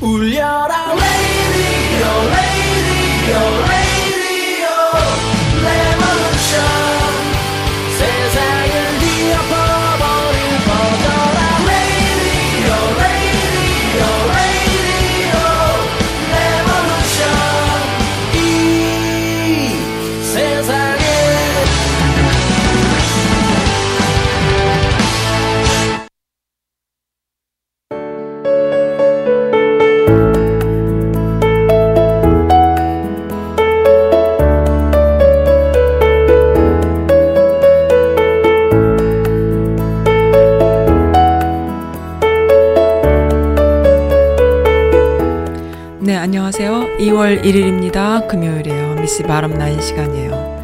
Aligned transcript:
울려라 0.00 0.89
금요일이에요. 48.30 48.94
미스 48.94 49.24
바람 49.24 49.58
나인 49.58 49.80
시간이에요. 49.80 50.60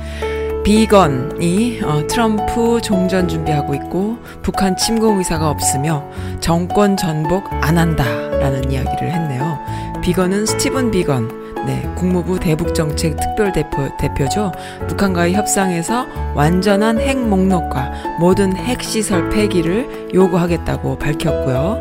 비건이 0.63 1.81
어, 1.83 2.07
트럼프 2.07 2.81
종전 2.81 3.27
준비하고 3.29 3.75
있고 3.75 4.19
북한 4.43 4.77
침공 4.77 5.19
의사가 5.19 5.51
없으며 5.51 6.09
정권 6.41 6.97
전복 6.97 7.53
안 7.53 7.77
한다라는 7.77 8.71
이야기를 8.71 9.11
했네요. 9.11 9.59
비건은 10.03 10.47
스티븐 10.47 10.93
비건, 10.93 11.65
네, 11.67 11.83
국무부 11.97 12.39
대북정책 12.39 13.17
특별대표 13.17 13.97
대표죠. 13.99 14.53
북한과의 14.87 15.35
협상에서 15.35 16.07
완전한 16.35 17.01
핵 17.01 17.19
목록과 17.19 17.93
모든 18.21 18.57
핵시설 18.57 19.29
폐기를 19.31 20.11
요구하겠다고 20.15 20.99
밝혔고요. 20.99 21.81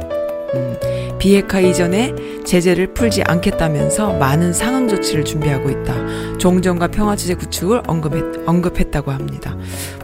음, 0.56 0.78
비핵화 1.20 1.60
이전에 1.60 2.14
제재를 2.46 2.94
풀지 2.94 3.24
않겠다면서 3.24 4.14
많은 4.14 4.54
상응 4.54 4.88
조치를 4.88 5.26
준비하고 5.26 5.70
있다. 5.70 6.38
종전과 6.38 6.88
평화 6.90 7.16
체제 7.16 7.34
구축을 7.34 7.82
언급했, 7.88 8.48
언급했 8.48 8.92
다고 8.92 9.12
합니다. 9.12 9.56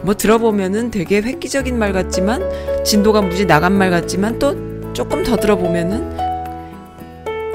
뭐 0.02 0.14
들어보면은 0.14 0.90
되게 0.90 1.20
획기적인 1.20 1.78
말 1.78 1.92
같지만 1.92 2.42
진도가 2.84 3.22
무지 3.22 3.46
나간 3.46 3.72
말 3.72 3.90
같지만 3.90 4.38
또 4.38 4.92
조금 4.92 5.22
더 5.22 5.36
들어보면은 5.36 6.32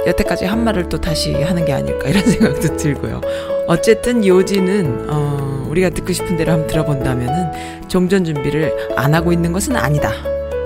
여태까지 0.08 0.46
한 0.46 0.64
말을 0.64 0.88
또 0.88 1.00
다시 1.00 1.34
하는 1.34 1.66
게 1.66 1.74
아닐까 1.74 2.08
이런 2.08 2.24
생각도 2.26 2.78
들고요. 2.78 3.22
어쨌든 3.68 4.26
요지는 4.26 5.08
어, 5.10 5.68
우리가 5.70 5.90
듣고 5.90 6.14
싶은 6.14 6.38
대로 6.38 6.54
한번 6.54 6.68
들어본다면은 6.68 7.90
종전 7.90 8.24
준비를 8.24 8.94
안 8.96 9.14
하고 9.14 9.34
있는 9.34 9.52
것은 9.52 9.76
아니다. 9.76 10.14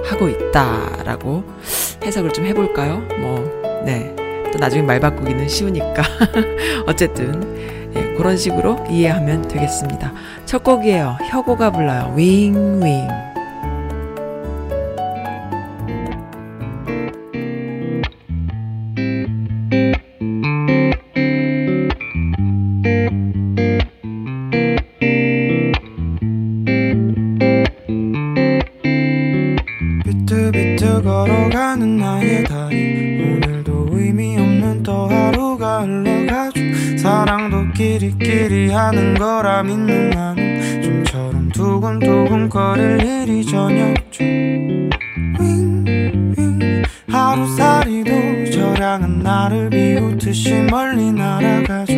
하고 0.06 0.28
있다라고 0.28 1.44
해석을 2.04 2.32
좀 2.32 2.46
해볼까요? 2.46 3.00
뭐, 3.20 3.84
네. 3.86 4.16
또 4.52 4.58
나중에 4.60 4.82
말 4.82 5.00
바꾸기는 5.00 5.48
쉬우니까. 5.48 6.04
어쨌든, 6.88 7.92
예, 7.96 8.14
그런 8.16 8.36
식으로 8.38 8.86
이해하면 8.90 9.48
되겠습니다. 9.48 10.12
첫 10.46 10.64
곡이에요. 10.64 11.18
혁오가 11.30 11.72
불러요. 11.72 12.14
윙, 12.16 12.84
윙. 12.84 13.31
이도 47.92 48.50
저량은 48.52 49.20
나를 49.20 49.70
비웃듯이 49.70 50.62
멀리 50.70 51.12
날아가죠. 51.12 51.94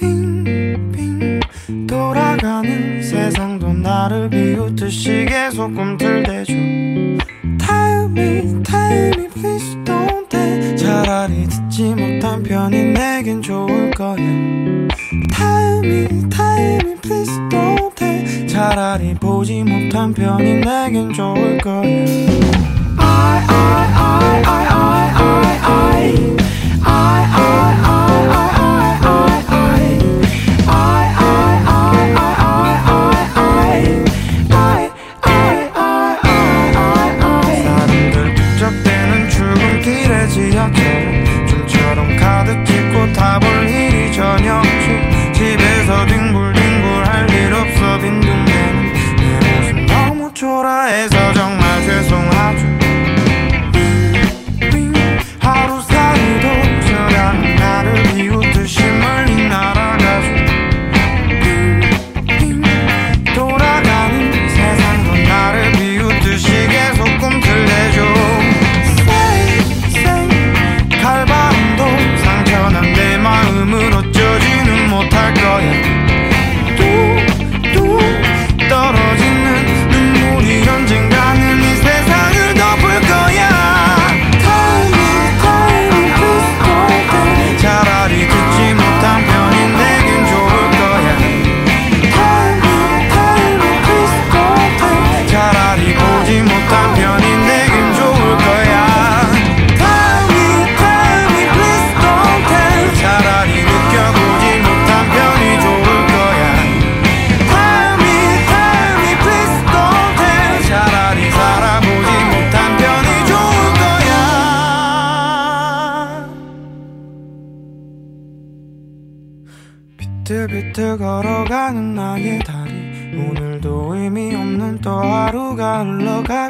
빙빙 0.00 1.40
돌아가는 1.86 3.00
세상도 3.00 3.72
나를 3.74 4.28
비웃듯이 4.28 5.26
계속 5.28 5.72
꿈틀대죠. 5.72 6.52
Tell 7.58 8.08
me, 8.10 8.62
tell 8.64 9.12
me, 9.16 9.28
please 9.28 9.76
don't 9.84 10.28
tell. 10.28 10.76
차라리 10.76 11.46
듣지 11.46 11.94
못한 11.94 12.42
편이 12.42 12.82
내겐 12.92 13.40
좋을 13.40 13.92
거야. 13.92 14.16
Tell 14.16 15.78
me, 15.84 16.08
tell 16.28 16.80
me, 16.84 16.96
please 17.00 17.32
don't 17.48 17.94
tell. 17.94 18.48
차라리 18.48 19.14
보지 19.14 19.62
못한 19.62 20.12
편이 20.12 20.54
내겐 20.56 21.12
좋을 21.12 21.58
거야. 21.58 21.82
I, 22.98 23.38
I, 23.48 23.48
I, 23.48 24.42
I, 24.42 24.42
I, 24.44 24.71
I, 25.64 26.31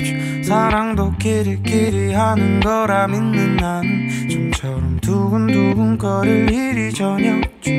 흘러가죠 0.02 0.43
사랑도 0.43 1.12
끼리끼리 1.19 2.12
하는 2.12 2.60
거라 2.60 3.06
믿는 3.06 3.56
나는 3.56 4.28
좀처럼 4.28 4.99
두근두근 5.00 5.99
거릴 5.99 6.50
일이 6.50 6.93
저녁죠 6.93 7.70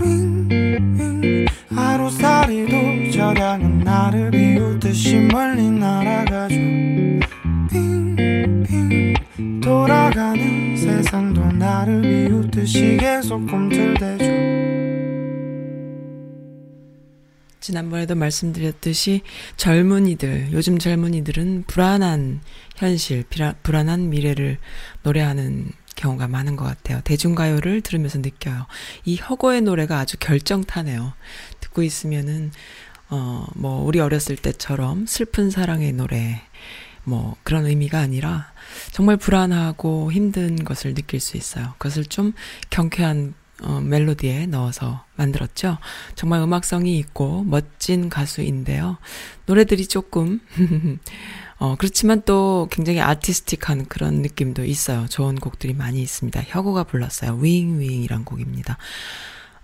윙윙 0.00 1.46
하루살이도 1.74 3.10
저량은 3.10 3.80
나를 3.80 4.30
비웃듯이 4.30 5.16
멀리 5.32 5.70
날아가죠. 5.70 6.54
빙빙 7.70 9.14
돌아가는 9.62 10.76
세상도 10.76 11.52
나를 11.52 12.02
비웃듯이 12.02 12.96
계속 12.98 13.46
꿈틀대죠 13.46 14.57
지난번에도 17.68 18.14
말씀드렸듯이 18.14 19.20
젊은이들, 19.58 20.52
요즘 20.52 20.78
젊은이들은 20.78 21.64
불안한 21.66 22.40
현실, 22.76 23.24
비라, 23.28 23.56
불안한 23.62 24.08
미래를 24.08 24.56
노래하는 25.02 25.70
경우가 25.94 26.28
많은 26.28 26.56
것 26.56 26.64
같아요. 26.64 27.02
대중가요를 27.04 27.82
들으면서 27.82 28.20
느껴요. 28.20 28.64
이 29.04 29.18
혁오의 29.20 29.60
노래가 29.60 29.98
아주 29.98 30.16
결정타네요. 30.18 31.12
듣고 31.60 31.82
있으면은, 31.82 32.52
어, 33.10 33.46
뭐, 33.54 33.84
우리 33.84 34.00
어렸을 34.00 34.36
때처럼 34.36 35.04
슬픈 35.04 35.50
사랑의 35.50 35.92
노래, 35.92 36.40
뭐, 37.04 37.36
그런 37.42 37.66
의미가 37.66 37.98
아니라 37.98 38.50
정말 38.92 39.18
불안하고 39.18 40.10
힘든 40.10 40.64
것을 40.64 40.94
느낄 40.94 41.20
수 41.20 41.36
있어요. 41.36 41.74
그것을 41.76 42.06
좀 42.06 42.32
경쾌한 42.70 43.34
어, 43.62 43.80
멜로디에 43.80 44.46
넣어서 44.46 45.04
만들었죠. 45.16 45.78
정말 46.14 46.40
음악성이 46.40 46.98
있고 46.98 47.44
멋진 47.44 48.08
가수인데요. 48.08 48.98
노래들이 49.46 49.86
조금 49.86 50.40
어, 51.58 51.74
그렇지만 51.76 52.22
또 52.24 52.68
굉장히 52.70 53.00
아티스틱한 53.00 53.86
그런 53.86 54.22
느낌도 54.22 54.64
있어요. 54.64 55.06
좋은 55.08 55.34
곡들이 55.36 55.74
많이 55.74 56.00
있습니다. 56.00 56.42
혁오가 56.46 56.84
불렀어요. 56.84 57.38
윙윙이란 57.40 58.24
곡입니다. 58.24 58.78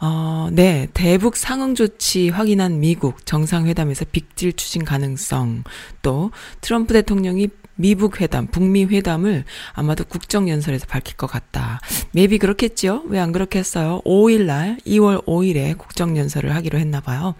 어, 0.00 0.48
네. 0.52 0.88
대북 0.92 1.36
상응 1.36 1.74
조치 1.74 2.28
확인한 2.28 2.80
미국 2.80 3.24
정상회담에서 3.24 4.06
빅딜 4.10 4.54
추진 4.54 4.84
가능성 4.84 5.62
또 6.02 6.32
트럼프 6.60 6.92
대통령이 6.94 7.48
미북 7.76 8.20
회담, 8.20 8.46
북미 8.46 8.84
회담을 8.84 9.44
아마도 9.72 10.04
국정연설에서 10.04 10.86
밝힐 10.86 11.16
것 11.16 11.26
같다. 11.26 11.80
maybe 12.14 12.38
그렇겠지요? 12.38 13.02
왜 13.08 13.18
안 13.24 13.32
그렇게 13.32 13.58
했어요? 13.58 14.02
5일 14.04 14.42
날, 14.42 14.78
2월 14.86 15.24
5일에 15.24 15.78
국정연설을 15.78 16.54
하기로 16.54 16.78
했나 16.78 17.00
봐요. 17.00 17.34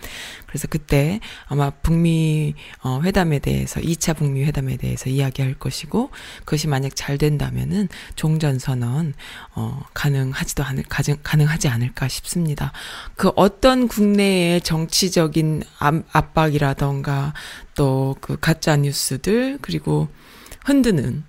그래서 0.47 0.67
그때 0.69 1.21
아마 1.47 1.71
북미 1.71 2.55
어, 2.83 3.01
회담에 3.03 3.39
대해서 3.41 3.81
2차 3.81 4.17
북미 4.17 4.45
회담에 4.45 4.77
대해서 4.77 5.11
이야기할 5.11 5.55
것이고 5.55 6.11
그것이 6.41 6.69
만약 6.69 6.95
잘 6.95 7.19
된다면은 7.19 7.89
종전 8.15 8.59
선언 8.59 9.15
어 9.55 9.83
가능하지도 9.95 10.63
않을 10.63 10.85
가능하지 11.23 11.69
않을까 11.69 12.09
싶습니다. 12.09 12.73
그 13.17 13.31
어떤 13.37 13.89
국내의 13.89 14.61
정치적인 14.63 15.65
압박이라던가 16.13 17.35
또 17.75 18.15
그 18.21 18.37
가짜 18.41 18.77
뉴스들 18.77 19.59
그리고 19.61 20.09
흔드는 20.65 21.25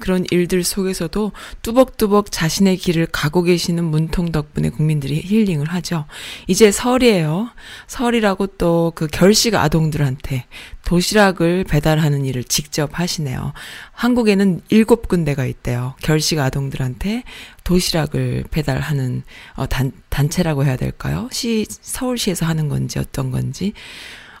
그런 0.00 0.24
일들 0.30 0.62
속에서도 0.64 1.32
뚜벅뚜벅 1.62 2.30
자신의 2.30 2.76
길을 2.76 3.06
가고 3.06 3.42
계시는 3.42 3.84
문통 3.84 4.30
덕분에 4.32 4.68
국민들이 4.68 5.20
힐링을 5.20 5.66
하죠. 5.70 6.04
이제 6.46 6.70
설이에요. 6.70 7.50
설이라고 7.86 8.46
또 8.58 8.92
그 8.94 9.06
결식 9.06 9.54
아동들한테 9.54 10.46
도시락을 10.84 11.64
배달하는 11.64 12.24
일을 12.24 12.44
직접 12.44 12.98
하시네요. 12.98 13.52
한국에는 13.92 14.60
일곱 14.68 15.08
군데가 15.08 15.46
있대요. 15.46 15.94
결식 16.02 16.38
아동들한테 16.38 17.24
도시락을 17.64 18.44
배달하는 18.50 19.22
어, 19.54 19.66
단, 19.66 19.92
단체라고 20.08 20.64
해야 20.64 20.76
될까요? 20.76 21.28
시, 21.32 21.66
서울시에서 21.68 22.46
하는 22.46 22.68
건지 22.68 22.98
어떤 22.98 23.30
건지. 23.30 23.72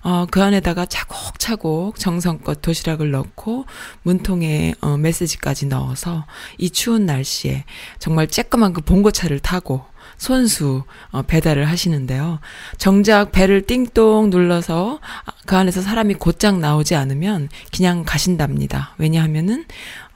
어, 0.08 0.24
그 0.30 0.42
안에다가 0.42 0.86
차곡차곡 0.86 1.98
정성껏 1.98 2.62
도시락을 2.62 3.10
넣고 3.10 3.66
문통에 4.04 4.74
어, 4.80 4.96
메시지까지 4.96 5.66
넣어서 5.66 6.24
이 6.56 6.70
추운 6.70 7.04
날씨에 7.04 7.66
정말 7.98 8.26
쬐끄만 8.26 8.72
그 8.72 8.80
봉고차를 8.80 9.38
타고 9.40 9.84
손수 10.16 10.84
어, 11.10 11.20
배달을 11.20 11.68
하시는데요. 11.68 12.40
정작 12.78 13.32
배를 13.32 13.66
띵동 13.66 14.30
눌러서 14.30 15.00
그 15.44 15.56
안에서 15.58 15.82
사람이 15.82 16.14
곧장 16.14 16.58
나오지 16.58 16.94
않으면 16.94 17.50
그냥 17.76 18.04
가신답니다. 18.06 18.94
왜냐하면은 18.96 19.66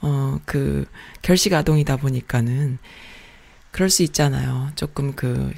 어 0.01 0.39
그 0.47 0.87
결식 1.21 1.53
아동이다 1.53 1.99
보니까는 1.99 2.79
그럴 3.73 3.91
수 3.91 4.03
있잖아요. 4.03 4.71
조금 4.75 5.13
그그 5.13 5.53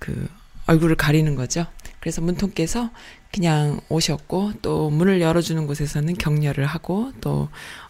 그 0.00 0.28
얼굴을 0.66 0.96
가리는 0.96 1.34
거죠. 1.36 1.66
그래서 2.06 2.20
문통께서 2.20 2.90
그냥 3.32 3.80
오셨고 3.88 4.54
또 4.62 4.90
문을 4.90 5.20
열어주는 5.20 5.66
곳에서는 5.66 6.14
격려를 6.14 6.66
하고 6.66 7.12
또 7.20 7.48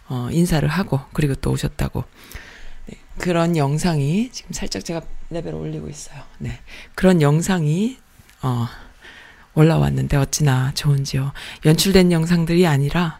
어, 0.09 0.29
인사를 0.31 0.67
하고 0.67 0.99
그리고 1.13 1.35
또 1.35 1.51
오셨다고 1.51 2.03
네, 2.87 2.97
그런 3.17 3.55
영상이 3.57 4.29
지금 4.31 4.51
살짝 4.51 4.83
제가 4.83 5.01
레벨을 5.29 5.55
올리고 5.55 5.89
있어요. 5.89 6.21
네 6.39 6.59
그런 6.95 7.21
영상이 7.21 7.97
어, 8.41 8.67
올라왔는데 9.55 10.17
어찌나 10.17 10.71
좋은지요. 10.75 11.31
연출된 11.65 12.11
영상들이 12.11 12.67
아니라 12.67 13.19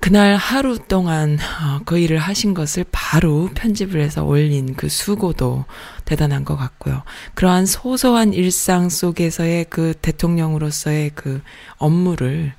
그날 0.00 0.36
하루 0.36 0.78
동안 0.78 1.38
어, 1.38 1.80
그 1.84 1.98
일을 1.98 2.18
하신 2.18 2.54
것을 2.54 2.84
바로 2.92 3.50
편집을 3.54 4.00
해서 4.00 4.24
올린 4.24 4.74
그 4.74 4.88
수고도 4.88 5.64
대단한 6.04 6.44
것 6.44 6.56
같고요. 6.56 7.02
그러한 7.34 7.66
소소한 7.66 8.32
일상 8.32 8.88
속에서의 8.88 9.66
그 9.68 9.94
대통령으로서의 10.00 11.10
그 11.14 11.42
업무를 11.76 12.52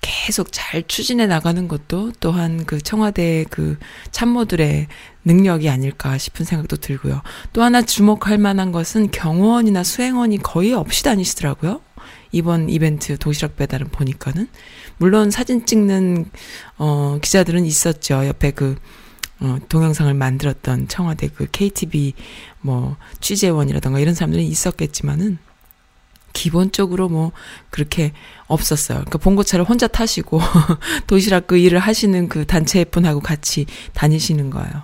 계속 0.00 0.52
잘 0.52 0.82
추진해 0.86 1.26
나가는 1.26 1.68
것도 1.68 2.12
또한 2.20 2.64
그 2.64 2.80
청와대의 2.80 3.46
그 3.50 3.78
참모들의 4.10 4.86
능력이 5.24 5.68
아닐까 5.68 6.16
싶은 6.16 6.46
생각도 6.46 6.76
들고요. 6.76 7.22
또 7.52 7.62
하나 7.62 7.82
주목할 7.82 8.38
만한 8.38 8.72
것은 8.72 9.10
경호원이나 9.10 9.82
수행원이 9.82 10.38
거의 10.38 10.72
없이 10.72 11.04
다니시더라고요. 11.04 11.80
이번 12.32 12.68
이벤트 12.68 13.16
도시락 13.18 13.56
배달은 13.56 13.88
보니까는 13.88 14.48
물론 14.98 15.30
사진 15.30 15.64
찍는 15.66 16.30
어 16.78 17.18
기자들은 17.22 17.64
있었죠. 17.64 18.26
옆에 18.26 18.50
그 18.50 18.76
어, 19.40 19.58
동영상을 19.68 20.12
만들었던 20.14 20.88
청와대 20.88 21.28
그 21.28 21.46
KTV 21.50 22.14
뭐 22.60 22.96
취재원이라던가 23.20 24.00
이런 24.00 24.14
사람들은 24.14 24.44
있었겠지만은 24.44 25.38
기본적으로 26.32 27.08
뭐 27.08 27.32
그렇게 27.70 28.12
없었어요. 28.46 28.98
그러니까 28.98 29.18
봉고차를 29.18 29.64
혼자 29.64 29.86
타시고 29.86 30.40
도시락 31.06 31.46
그 31.46 31.56
일을 31.56 31.78
하시는 31.78 32.28
그 32.28 32.46
단체 32.46 32.84
분하고 32.84 33.20
같이 33.20 33.66
다니시는 33.94 34.50
거예요. 34.50 34.82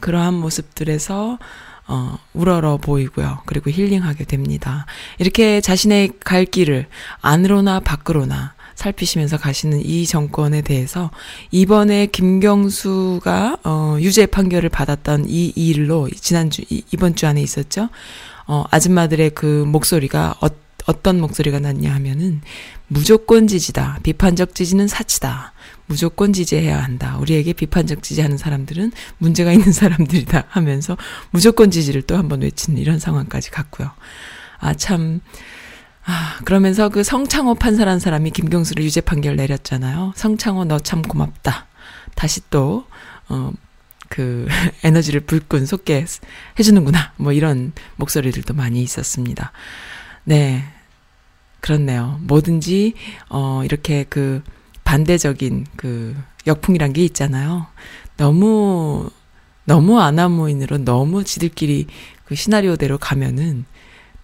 그러한 0.00 0.34
모습들에서 0.34 1.38
어, 1.88 2.18
우러러 2.34 2.78
보이고요. 2.78 3.40
그리고 3.46 3.70
힐링하게 3.70 4.24
됩니다. 4.24 4.86
이렇게 5.18 5.60
자신의 5.60 6.12
갈 6.24 6.44
길을 6.44 6.86
안으로나 7.20 7.80
밖으로나 7.80 8.54
살피시면서 8.76 9.38
가시는 9.38 9.84
이 9.84 10.06
정권에 10.06 10.60
대해서 10.60 11.10
이번에 11.50 12.06
김경수가 12.06 13.58
어 13.64 13.96
유죄 14.00 14.26
판결을 14.26 14.68
받았던 14.68 15.24
이 15.28 15.52
일로 15.56 16.08
지난주 16.10 16.62
이, 16.68 16.82
이번 16.92 17.16
주 17.16 17.26
안에 17.26 17.40
있었죠. 17.40 17.88
어 18.46 18.64
아줌마들의 18.70 19.30
그 19.30 19.64
목소리가 19.66 20.36
어, 20.40 20.48
어떤 20.86 21.20
목소리가 21.20 21.58
났냐 21.58 21.92
하면은 21.94 22.42
무조건 22.86 23.48
지지다. 23.48 23.98
비판적 24.02 24.54
지지는 24.54 24.86
사치다. 24.86 25.52
무조건 25.86 26.32
지지해야 26.32 26.82
한다. 26.82 27.16
우리에게 27.18 27.52
비판적 27.52 28.02
지지하는 28.02 28.36
사람들은 28.38 28.92
문제가 29.18 29.52
있는 29.52 29.70
사람들이다 29.72 30.44
하면서 30.48 30.96
무조건 31.30 31.70
지지를 31.70 32.02
또 32.02 32.16
한번 32.16 32.42
외치는 32.42 32.78
이런 32.80 32.98
상황까지 32.98 33.50
갔고요. 33.50 33.90
아, 34.58 34.74
참. 34.74 35.20
아, 36.04 36.38
그러면서 36.44 36.88
그 36.88 37.02
성창호 37.02 37.56
판사라는 37.56 37.98
사람이 37.98 38.30
김경수를 38.30 38.84
유죄 38.84 39.00
판결 39.00 39.36
내렸잖아요. 39.36 40.12
성창호 40.14 40.64
너 40.64 40.78
참 40.78 41.02
고맙다. 41.02 41.66
다시 42.14 42.40
또, 42.50 42.86
어, 43.28 43.52
그 44.08 44.46
에너지를 44.84 45.20
불끈 45.20 45.66
솟게 45.66 46.04
해주는구나. 46.58 47.12
뭐 47.16 47.32
이런 47.32 47.72
목소리들도 47.96 48.54
많이 48.54 48.82
있었습니다. 48.82 49.50
네. 50.24 50.64
그렇네요. 51.60 52.20
뭐든지, 52.22 52.94
어, 53.28 53.62
이렇게 53.64 54.04
그 54.08 54.42
반대적인 54.86 55.66
그 55.76 56.16
역풍이란 56.46 56.94
게 56.94 57.04
있잖아요. 57.04 57.66
너무 58.16 59.10
너무 59.66 60.00
아나무인으로 60.00 60.78
너무 60.78 61.24
지들끼리 61.24 61.88
그 62.24 62.34
시나리오대로 62.34 62.96
가면은 62.96 63.66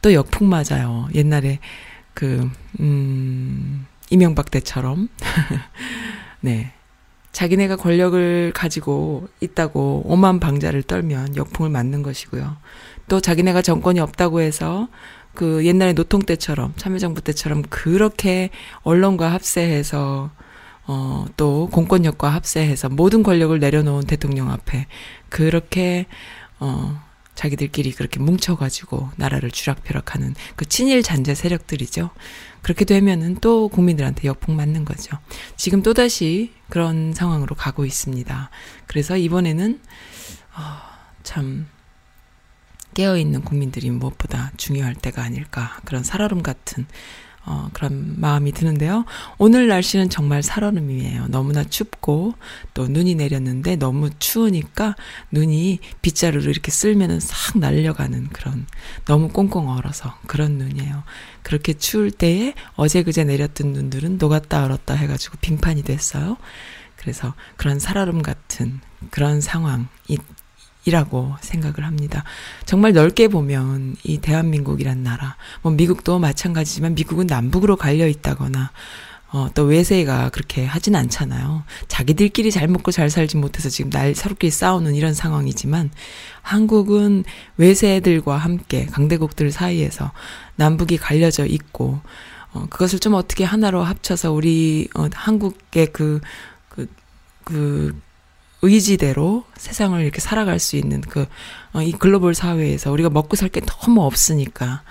또 0.00 0.14
역풍 0.14 0.48
맞아요. 0.48 1.08
옛날에 1.14 1.58
그, 2.14 2.48
음, 2.80 3.86
이명박 4.10 4.50
때처럼. 4.50 5.08
네. 6.40 6.72
자기네가 7.32 7.76
권력을 7.76 8.52
가지고 8.54 9.28
있다고 9.40 10.02
오만 10.04 10.38
방자를 10.38 10.82
떨면 10.82 11.34
역풍을 11.36 11.70
맞는 11.70 12.02
것이고요. 12.02 12.56
또 13.08 13.20
자기네가 13.20 13.62
정권이 13.62 14.00
없다고 14.00 14.42
해서 14.42 14.88
그 15.34 15.64
옛날에 15.64 15.94
노통 15.94 16.20
때처럼 16.20 16.74
참여정부 16.76 17.22
때처럼 17.22 17.62
그렇게 17.70 18.50
언론과 18.82 19.32
합세해서 19.32 20.30
어, 20.86 21.26
또 21.36 21.68
공권력과 21.70 22.28
합세해서 22.28 22.88
모든 22.88 23.22
권력을 23.22 23.58
내려놓은 23.58 24.04
대통령 24.04 24.50
앞에 24.50 24.86
그렇게 25.28 26.06
어, 26.58 27.00
자기들끼리 27.34 27.92
그렇게 27.92 28.20
뭉쳐가지고 28.20 29.10
나라를 29.16 29.50
쥐락펴락하는 29.50 30.34
그 30.54 30.66
친일 30.66 31.02
잔재 31.02 31.34
세력들이죠. 31.34 32.10
그렇게 32.60 32.84
되면은 32.84 33.38
또 33.40 33.68
국민들한테 33.68 34.28
역풍 34.28 34.54
맞는 34.54 34.84
거죠. 34.84 35.18
지금 35.56 35.82
또다시 35.82 36.52
그런 36.68 37.12
상황으로 37.14 37.56
가고 37.56 37.84
있습니다. 37.84 38.50
그래서 38.86 39.16
이번에는, 39.16 39.80
어, 40.56 40.60
참, 41.22 41.66
깨어있는 42.94 43.42
국민들이 43.42 43.90
무엇보다 43.90 44.52
중요할 44.58 44.94
때가 44.94 45.22
아닐까. 45.22 45.80
그런 45.84 46.04
살얼음 46.04 46.42
같은 46.42 46.86
어, 47.44 47.68
그런 47.72 48.14
마음이 48.20 48.52
드는데요. 48.52 49.04
오늘 49.36 49.66
날씨는 49.66 50.10
정말 50.10 50.42
살얼음이에요. 50.42 51.26
너무나 51.28 51.64
춥고 51.64 52.34
또 52.72 52.86
눈이 52.86 53.16
내렸는데 53.16 53.76
너무 53.76 54.10
추우니까 54.18 54.94
눈이 55.32 55.80
빗자루를 56.02 56.50
이렇게 56.50 56.70
쓸면은 56.70 57.18
싹 57.18 57.58
날려가는 57.58 58.28
그런 58.28 58.66
너무 59.06 59.28
꽁꽁 59.28 59.68
얼어서 59.68 60.16
그런 60.26 60.52
눈이에요. 60.52 61.02
그렇게 61.42 61.72
추울 61.72 62.12
때에 62.12 62.54
어제 62.76 63.02
그제 63.02 63.24
내렸던 63.24 63.72
눈들은 63.72 64.18
녹았다 64.18 64.64
얼었다 64.64 64.94
해가지고 64.94 65.38
빙판이 65.40 65.82
됐어요. 65.82 66.36
그래서 66.96 67.34
그런 67.56 67.80
살얼음 67.80 68.22
같은 68.22 68.80
그런 69.10 69.40
상황이 69.40 69.86
이라고 70.84 71.34
생각을 71.40 71.84
합니다. 71.84 72.24
정말 72.64 72.92
넓게 72.92 73.28
보면 73.28 73.96
이 74.02 74.18
대한민국이란 74.18 75.02
나라, 75.02 75.36
뭐 75.62 75.72
미국도 75.72 76.18
마찬가지지만 76.18 76.94
미국은 76.94 77.26
남북으로 77.26 77.76
갈려 77.76 78.06
있다거나 78.08 78.70
어, 79.32 79.48
또 79.54 79.62
외세가 79.62 80.28
그렇게 80.28 80.66
하진 80.66 80.94
않잖아요. 80.94 81.62
자기들끼리 81.88 82.50
잘 82.50 82.68
먹고 82.68 82.90
잘 82.90 83.08
살지 83.08 83.38
못해서 83.38 83.70
지금 83.70 83.90
날 83.90 84.14
서로끼리 84.14 84.50
싸우는 84.50 84.94
이런 84.94 85.14
상황이지만 85.14 85.90
한국은 86.42 87.24
외세들과 87.56 88.36
함께 88.36 88.84
강대국들 88.84 89.50
사이에서 89.50 90.12
남북이 90.56 90.98
갈려져 90.98 91.46
있고 91.46 92.00
어, 92.52 92.66
그것을 92.68 92.98
좀 92.98 93.14
어떻게 93.14 93.44
하나로 93.44 93.82
합쳐서 93.82 94.32
우리 94.32 94.88
어, 94.94 95.08
한국의 95.14 95.86
그, 95.92 96.20
그, 96.68 96.86
그 97.44 97.98
의지대로 98.62 99.44
세상을 99.56 100.00
이렇게 100.00 100.20
살아갈 100.20 100.58
수 100.58 100.76
있는 100.76 101.00
그, 101.00 101.26
어, 101.72 101.82
이 101.82 101.92
글로벌 101.92 102.34
사회에서 102.34 102.92
우리가 102.92 103.10
먹고 103.10 103.36
살 103.36 103.48
게 103.48 103.60
너무 103.60 104.02
없으니까 104.04 104.82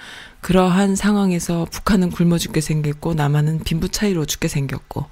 그러한 0.41 0.95
상황에서 0.95 1.65
북한은 1.71 2.09
굶어 2.11 2.37
죽게 2.37 2.61
생겼고 2.61 3.13
남한은 3.13 3.59
빈부 3.63 3.89
차이로 3.89 4.25
죽게 4.25 4.47
생겼고 4.47 5.05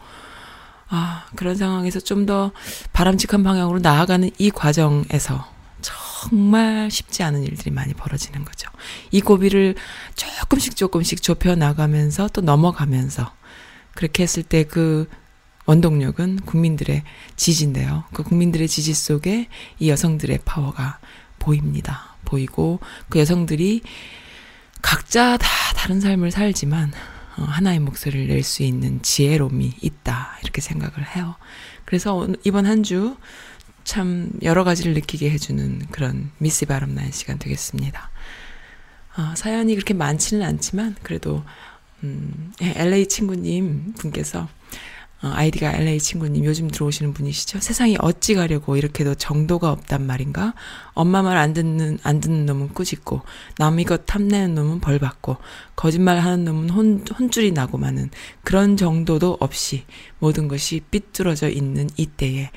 아, 0.90 1.26
그런 1.36 1.56
상황에서 1.56 2.00
좀 2.00 2.26
더 2.26 2.52
바람직한 2.94 3.44
방향으로 3.44 3.80
나아가는 3.80 4.30
이 4.38 4.50
과정에서 4.52 5.48
정말 5.82 6.92
쉽지 6.92 7.24
않은 7.24 7.44
일들이 7.44 7.72
많이 7.72 7.94
벌어지는 7.94 8.44
거죠. 8.44 8.70
이 9.12 9.22
고비를 9.22 9.76
조금씩 10.16 10.76
조금씩 10.76 11.22
좁혀 11.22 11.56
나가면서 11.56 12.28
또 12.34 12.42
넘어가면서 12.42 13.32
그렇게 13.96 14.24
했을 14.24 14.44
때 14.44 14.64
그 14.66 15.08
원동력은 15.70 16.38
국민들의 16.46 17.04
지지인데요. 17.36 18.06
그 18.12 18.24
국민들의 18.24 18.68
지지 18.68 18.96
속에 18.96 19.48
이 19.78 19.90
여성들의 19.90 20.40
파워가 20.44 21.00
보입니다. 21.38 22.16
보이고 22.26 22.80
그 23.10 23.20
여성들이 23.20 23.82
각자 24.82 25.38
다 25.38 25.48
다른 25.76 26.02
삶을 26.02 26.32
살지만 26.32 26.92
어, 27.38 27.44
하나의 27.44 27.80
목소리를 27.80 28.28
낼 28.28 28.44
수 28.44 28.64
있는 28.64 29.02
지혜로움이 29.04 29.74
있다. 29.82 30.40
이렇게 30.42 30.60
생각을 30.62 31.16
해요. 31.16 31.36
그래서 31.86 32.28
이번 32.44 32.66
한 32.66 32.84
주 32.84 33.18
참 33.84 34.30
여러 34.44 34.64
가지를 34.64 34.94
느끼게 34.94 35.32
해주는 35.32 35.88
그런 35.90 36.30
미스 36.38 36.68
바람나는 36.68 37.12
시간 37.12 37.40
되겠습니다. 37.40 38.12
어, 39.18 39.34
사연이 39.36 39.74
그렇게 39.74 39.96
많지는 39.96 40.46
않지만 40.46 40.96
그래도 41.02 41.44
음, 42.04 42.54
LA 42.62 43.08
친구님 43.08 43.94
분께서 43.98 44.42
어, 44.42 44.48
아이디가 45.22 45.74
LA 45.74 46.00
친구님 46.00 46.46
요즘 46.46 46.70
들어오시는 46.70 47.14
분이시죠? 47.14 47.60
세상이 47.60 47.98
어찌 48.00 48.36
가려고 48.36 48.78
이렇게도 48.78 49.16
정도가 49.16 49.72
없단 49.72 50.06
말인가? 50.06 50.54
엄마 50.94 51.22
말 51.22 51.40
안 51.40 51.54
듣는 51.54 52.00
안 52.04 52.20
듣는 52.20 52.46
놈은 52.46 52.70
꾸짖고 52.70 53.22
남이 53.58 53.86
것 53.86 54.06
탐내는 54.06 54.56
놈은 54.56 54.80
벌 54.82 55.00
받고 55.00 55.38
거짓말 55.76 56.20
하는 56.20 56.46
놈은 56.46 56.70
혼 56.70 57.06
혼줄이 57.18 57.52
나고 57.52 57.78
마는 57.78 58.10
그런 58.44 58.78
정도도 58.78 59.38
없이 59.40 59.86
모든 60.20 60.48
것이 60.48 60.82
삐뚤어져 60.92 61.50
있는 61.50 61.90
이때에 61.98 62.52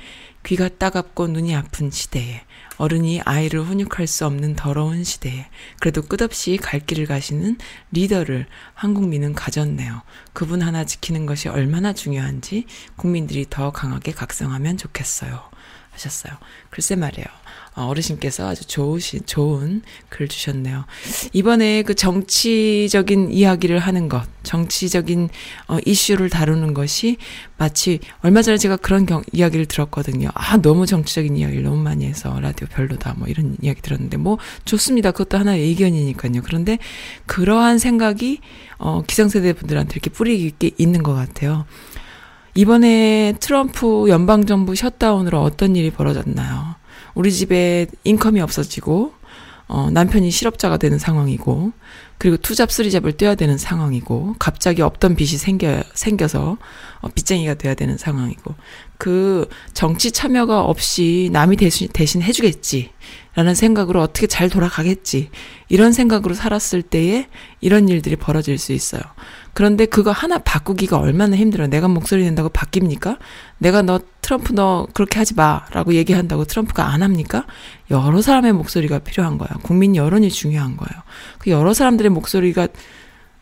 귀가 0.45 0.69
따갑고 0.69 1.29
눈이 1.29 1.55
아픈 1.55 1.91
시대에 1.91 2.43
어른이 2.83 3.21
아이를 3.21 3.61
훈육할 3.63 4.09
수 4.09 4.27
없는 4.27 4.57
더러운 4.57 5.05
시대에 5.05 5.47
그래도 5.79 6.03
끝없이 6.03 6.57
갈 6.57 6.81
길을 6.81 7.07
가시는 7.07 7.59
리더를 7.93 8.47
한국민은 8.75 9.35
가졌네요. 9.35 10.03
그분 10.33 10.63
하나 10.63 10.85
지키는 10.85 11.25
것이 11.25 11.49
얼마나 11.49 11.93
중요한지 11.93 12.67
국민들이 12.97 13.47
더 13.49 13.71
강하게 13.71 14.11
각성하면 14.11 14.79
좋겠어요. 14.79 15.49
하셨어요. 15.93 16.33
글쎄 16.71 16.97
말이에요. 16.97 17.27
어, 17.75 17.87
어르신께서 17.87 18.49
아주 18.49 18.67
좋으신, 18.67 19.21
좋은 19.25 19.83
글 20.09 20.29
주셨네요. 20.29 20.85
이번에 21.33 21.83
그 21.83 21.95
정치적인 21.95 23.33
이야기를 23.33 23.79
하는 23.79 24.09
것, 24.09 24.23
정치적인 24.43 25.31
어, 25.69 25.79
이슈를 25.87 26.29
다루는 26.29 26.75
것이 26.75 27.17
마치 27.57 28.01
얼마 28.21 28.43
전에 28.43 28.59
제가 28.59 28.77
그런 28.77 29.07
경, 29.07 29.23
이야기를 29.33 29.67
들었거든요. 29.67 30.29
아, 30.35 30.59
너무 30.59 30.85
정치적인 30.85 31.37
이야기를 31.37 31.63
너무 31.63 31.83
많이 31.83 32.05
해서 32.05 32.39
라디오 32.41 32.67
별로다. 32.69 33.15
뭐 33.17 33.29
이런 33.29 33.57
이야기 33.63 33.81
들었는데 33.81 34.19
뭐 34.19 34.39
좋습니다. 34.65 35.11
그것도 35.13 35.39
하나의 35.39 35.63
의견이니까요. 35.69 36.43
그런데 36.45 36.79
그러한 37.27 37.79
생각이 37.79 38.41
어, 38.79 39.03
기성세대 39.07 39.55
분들한테 39.55 39.95
이렇게 39.95 40.11
뿌리 40.11 40.39
깊게 40.39 40.73
있는 40.77 41.03
것 41.03 41.15
같아요. 41.15 41.65
이번에 42.55 43.35
트럼프 43.41 44.09
연방정부 44.09 44.75
셧다운으로 44.75 45.41
어떤 45.41 45.75
일이 45.75 45.91
벌어졌나요? 45.91 46.82
우리 47.15 47.33
집에 47.33 47.87
인컴이 48.05 48.41
없어지고 48.41 49.13
어, 49.69 49.91
남편이 49.91 50.31
실업자가 50.31 50.77
되는 50.77 50.99
상황이고 50.99 51.73
그리고 52.19 52.37
투잡 52.37 52.71
쓰리잡을 52.71 53.13
떼야 53.13 53.35
되는 53.35 53.57
상황이고 53.57 54.37
갑자기 54.39 54.83
없던 54.83 55.17
빚이 55.17 55.39
생겨 55.39 55.83
생겨서 55.95 56.59
어, 57.01 57.09
빚쟁이가 57.09 57.55
돼야 57.55 57.75
되는 57.75 57.97
상황이고 57.97 58.55
그 58.99 59.49
정치 59.73 60.13
참여가 60.13 60.61
없이 60.61 61.31
남이 61.33 61.57
대신 61.57 61.89
대신 61.93 62.23
해주겠지 62.23 62.91
라는 63.35 63.55
생각으로 63.55 64.03
어떻게 64.03 64.27
잘 64.27 64.51
돌아가겠지 64.51 65.31
이런 65.69 65.93
생각으로 65.93 66.35
살았을 66.35 66.83
때에 66.83 67.29
이런 67.61 67.89
일들이 67.89 68.17
벌어질 68.17 68.59
수 68.59 68.73
있어요. 68.73 69.01
그런데 69.55 69.87
그거 69.87 70.11
하나 70.11 70.39
바꾸기가 70.39 70.99
얼마나 70.99 71.37
힘들어. 71.37 71.67
내가 71.67 71.89
목소리 71.89 72.25
낸다고 72.25 72.51
바뀝니까? 72.51 73.19
내가 73.59 73.81
너 73.83 74.01
트럼프 74.21 74.53
너 74.53 74.87
그렇게 74.93 75.19
하지 75.19 75.35
마 75.35 75.65
라고 75.71 75.95
얘기한다고 75.95 76.45
트럼프가 76.45 76.89
안 76.89 77.03
합니까? 77.03 77.47
여러 77.91 78.21
사람의 78.21 78.53
목소리가 78.53 78.99
필요한 78.99 79.39
거야. 79.39 79.49
국민 79.63 79.97
여론이 79.97 80.31
중요한 80.31 80.77
거예요. 80.77 81.03
그 81.39 81.51
여러 81.51 81.73
사람들의 81.73 82.11
목소리가 82.11 82.69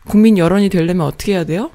국민 0.05 0.37
여론이 0.37 0.69
되려면 0.69 1.05
어떻게 1.05 1.33
해야 1.33 1.43
돼요? 1.43 1.71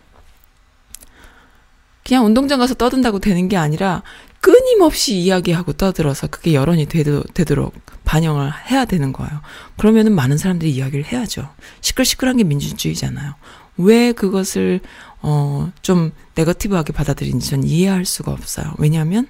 그냥 2.06 2.24
운동장 2.24 2.60
가서 2.60 2.74
떠든다고 2.74 3.18
되는 3.18 3.48
게 3.48 3.56
아니라 3.56 4.02
끊임없이 4.46 5.16
이야기하고 5.16 5.72
떠들어서 5.72 6.28
그게 6.28 6.54
여론이 6.54 6.86
되도, 6.86 7.24
되도록 7.34 7.74
반영을 8.04 8.52
해야 8.70 8.84
되는 8.84 9.12
거예요. 9.12 9.40
그러면은 9.76 10.14
많은 10.14 10.38
사람들이 10.38 10.70
이야기를 10.70 11.04
해야죠. 11.04 11.50
시끌시끌한 11.80 12.36
게 12.36 12.44
민주주의잖아요. 12.44 13.34
왜 13.76 14.12
그것을 14.12 14.78
어, 15.20 15.72
좀 15.82 16.12
네거티브하게 16.36 16.92
받아들인지 16.92 17.50
전 17.50 17.64
이해할 17.64 18.04
수가 18.04 18.30
없어요. 18.30 18.72
왜냐하면 18.78 19.26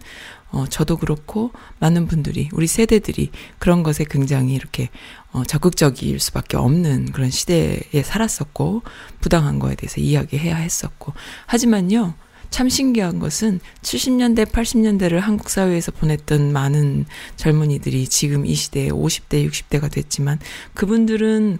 어, 0.50 0.66
저도 0.68 0.98
그렇고 0.98 1.50
많은 1.78 2.08
분들이 2.08 2.50
우리 2.52 2.66
세대들이 2.66 3.30
그런 3.58 3.82
것에 3.82 4.04
굉장히 4.04 4.52
이렇게 4.52 4.90
어, 5.32 5.44
적극적일 5.44 6.20
수밖에 6.20 6.58
없는 6.58 7.12
그런 7.12 7.30
시대에 7.30 8.02
살았었고 8.04 8.82
부당한 9.22 9.60
거에 9.60 9.76
대해서 9.76 9.98
이야기해야 9.98 10.56
했었고 10.56 11.14
하지만요. 11.46 12.12
참 12.50 12.68
신기한 12.68 13.18
것은 13.18 13.60
70년대, 13.82 14.46
80년대를 14.46 15.20
한국 15.20 15.50
사회에서 15.50 15.92
보냈던 15.92 16.52
많은 16.52 17.06
젊은이들이 17.36 18.08
지금 18.08 18.46
이 18.46 18.54
시대에 18.54 18.88
50대, 18.88 19.48
60대가 19.48 19.90
됐지만 19.90 20.38
그분들은 20.74 21.58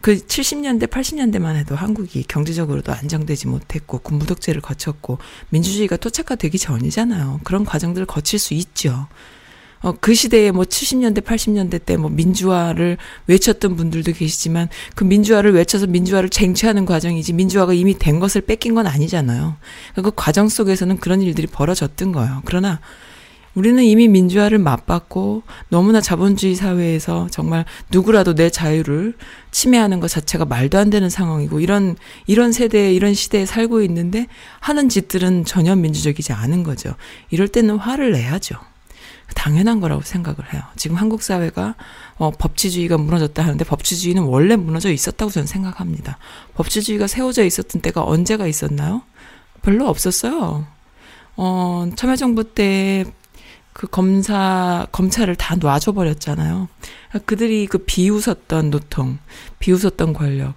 그 0.00 0.16
70년대, 0.16 0.88
80년대만 0.88 1.54
해도 1.54 1.76
한국이 1.76 2.24
경제적으로도 2.24 2.92
안정되지 2.92 3.46
못했고 3.46 3.98
군부 4.00 4.26
독재를 4.26 4.60
거쳤고 4.60 5.18
민주주의가 5.50 5.96
토착화되기 5.96 6.58
전이잖아요. 6.58 7.40
그런 7.44 7.64
과정들을 7.64 8.06
거칠 8.06 8.40
수 8.40 8.52
있죠. 8.54 9.06
어, 9.82 9.92
그 10.00 10.14
시대에 10.14 10.50
뭐 10.50 10.64
70년대, 10.64 11.22
80년대 11.22 11.84
때 11.84 11.96
뭐 11.96 12.10
민주화를 12.10 12.98
외쳤던 13.26 13.76
분들도 13.76 14.12
계시지만 14.12 14.68
그 14.94 15.04
민주화를 15.04 15.52
외쳐서 15.52 15.86
민주화를 15.86 16.28
쟁취하는 16.30 16.84
과정이지 16.84 17.32
민주화가 17.32 17.72
이미 17.74 17.96
된 17.98 18.18
것을 18.18 18.40
뺏긴 18.40 18.74
건 18.74 18.86
아니잖아요. 18.86 19.56
그 19.96 20.10
과정 20.14 20.48
속에서는 20.48 20.98
그런 20.98 21.22
일들이 21.22 21.46
벌어졌던 21.46 22.12
거예요. 22.12 22.42
그러나 22.44 22.80
우리는 23.54 23.82
이미 23.84 24.08
민주화를 24.08 24.58
맛봤고 24.58 25.42
너무나 25.68 26.00
자본주의 26.00 26.54
사회에서 26.54 27.28
정말 27.30 27.66
누구라도 27.90 28.34
내 28.34 28.48
자유를 28.48 29.14
침해하는 29.50 30.00
것 30.00 30.08
자체가 30.08 30.46
말도 30.46 30.78
안 30.78 30.88
되는 30.88 31.10
상황이고 31.10 31.60
이런 31.60 31.96
이런 32.26 32.52
세대에 32.52 32.94
이런 32.94 33.12
시대에 33.12 33.44
살고 33.44 33.82
있는데 33.82 34.26
하는 34.60 34.88
짓들은 34.88 35.44
전혀 35.44 35.76
민주적이지 35.76 36.32
않은 36.32 36.62
거죠. 36.62 36.94
이럴 37.30 37.46
때는 37.46 37.76
화를 37.76 38.12
내야죠. 38.12 38.56
당연한 39.34 39.80
거라고 39.80 40.02
생각을 40.02 40.52
해요. 40.52 40.62
지금 40.76 40.96
한국 40.96 41.22
사회가 41.22 41.74
어, 42.16 42.30
법치주의가 42.30 42.98
무너졌다 42.98 43.42
하는데 43.42 43.64
법치주의는 43.64 44.22
원래 44.24 44.56
무너져 44.56 44.90
있었다고 44.90 45.30
저는 45.30 45.46
생각합니다. 45.46 46.18
법치주의가 46.54 47.06
세워져 47.06 47.44
있었던 47.44 47.82
때가 47.82 48.04
언제가 48.04 48.46
있었나요? 48.46 49.02
별로 49.62 49.88
없었어요. 49.88 50.66
어, 51.36 51.90
참여정부 51.96 52.54
때 52.54 53.04
그 53.72 53.86
검사, 53.86 54.86
검찰을 54.92 55.34
다 55.36 55.56
놔줘버렸잖아요. 55.56 56.68
그들이 57.24 57.66
그 57.66 57.78
비웃었던 57.78 58.70
노통, 58.70 59.18
비웃었던 59.58 60.12
권력. 60.12 60.54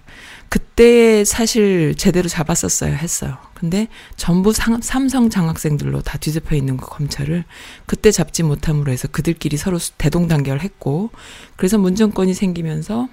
그때 0.48 1.24
사실 1.24 1.94
제대로 1.96 2.28
잡았었어야 2.28 2.94
했어요. 2.94 3.38
근데 3.54 3.88
전부 4.16 4.52
상, 4.52 4.80
삼성 4.82 5.30
장학생들로 5.30 6.02
다 6.02 6.18
뒤집혀 6.18 6.56
있는 6.56 6.76
그 6.76 6.86
검찰을 6.86 7.44
그때 7.86 8.10
잡지 8.10 8.42
못함으로 8.42 8.92
해서 8.92 9.08
그들끼리 9.08 9.56
서로 9.56 9.78
대동단결했고, 9.98 11.10
그래서 11.56 11.78
문정권이 11.78 12.34
생기면서 12.34 13.08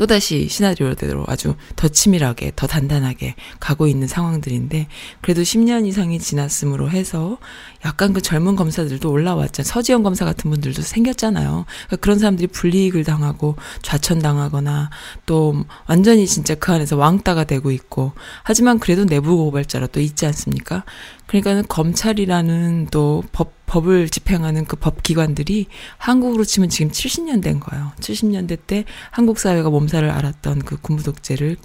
또다시 0.00 0.48
시나리오대로 0.48 1.24
아주 1.28 1.56
더 1.76 1.86
치밀하게, 1.86 2.52
더 2.56 2.66
단단하게 2.66 3.34
가고 3.60 3.86
있는 3.86 4.08
상황들인데, 4.08 4.86
그래도 5.20 5.42
10년 5.42 5.86
이상이 5.86 6.18
지났음으로 6.18 6.88
해서 6.88 7.36
약간 7.84 8.14
그 8.14 8.22
젊은 8.22 8.56
검사들도 8.56 9.10
올라왔죠. 9.10 9.62
서지영 9.62 10.02
검사 10.02 10.24
같은 10.24 10.50
분들도 10.50 10.80
생겼잖아요. 10.80 11.66
그러니까 11.66 11.96
그런 11.96 12.18
사람들이 12.18 12.46
불이익을 12.46 13.04
당하고 13.04 13.56
좌천당하거나 13.82 14.88
또 15.26 15.66
완전히 15.86 16.26
진짜 16.26 16.54
그 16.54 16.72
안에서 16.72 16.96
왕따가 16.96 17.44
되고 17.44 17.70
있고, 17.70 18.12
하지만 18.42 18.78
그래도 18.78 19.04
내부 19.04 19.36
고발자로 19.36 19.88
또 19.88 20.00
있지 20.00 20.24
않습니까? 20.24 20.84
그러니까는 21.30 21.62
검찰이라는 21.68 22.88
또 22.90 23.22
법, 23.30 23.52
법을 23.66 24.08
집행하는 24.08 24.64
그 24.64 24.74
법기관들이 24.74 25.66
한국으로 25.96 26.42
치면 26.42 26.70
지금 26.70 26.90
70년 26.90 27.40
된 27.40 27.60
거예요. 27.60 27.92
70년대 28.00 28.58
때 28.66 28.84
한국 29.12 29.38
사회가 29.38 29.70
몸살을 29.70 30.10
앓았던 30.10 30.62
그 30.62 30.76
군부 30.80 31.04
독재를 31.04 31.56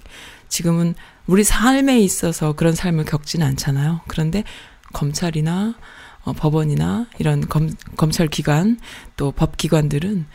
지금은 0.48 0.94
우리 1.26 1.42
삶에 1.42 1.98
있어서 1.98 2.52
그런 2.52 2.76
삶을 2.76 3.06
겪지는 3.06 3.44
않잖아요. 3.44 4.02
그런데 4.06 4.44
검찰이나 4.92 5.74
어, 6.22 6.32
법원이나 6.32 7.08
이런 7.18 7.48
검, 7.48 7.68
검찰 7.96 8.28
기관 8.28 8.78
또 9.16 9.32
법기관들은 9.32 10.26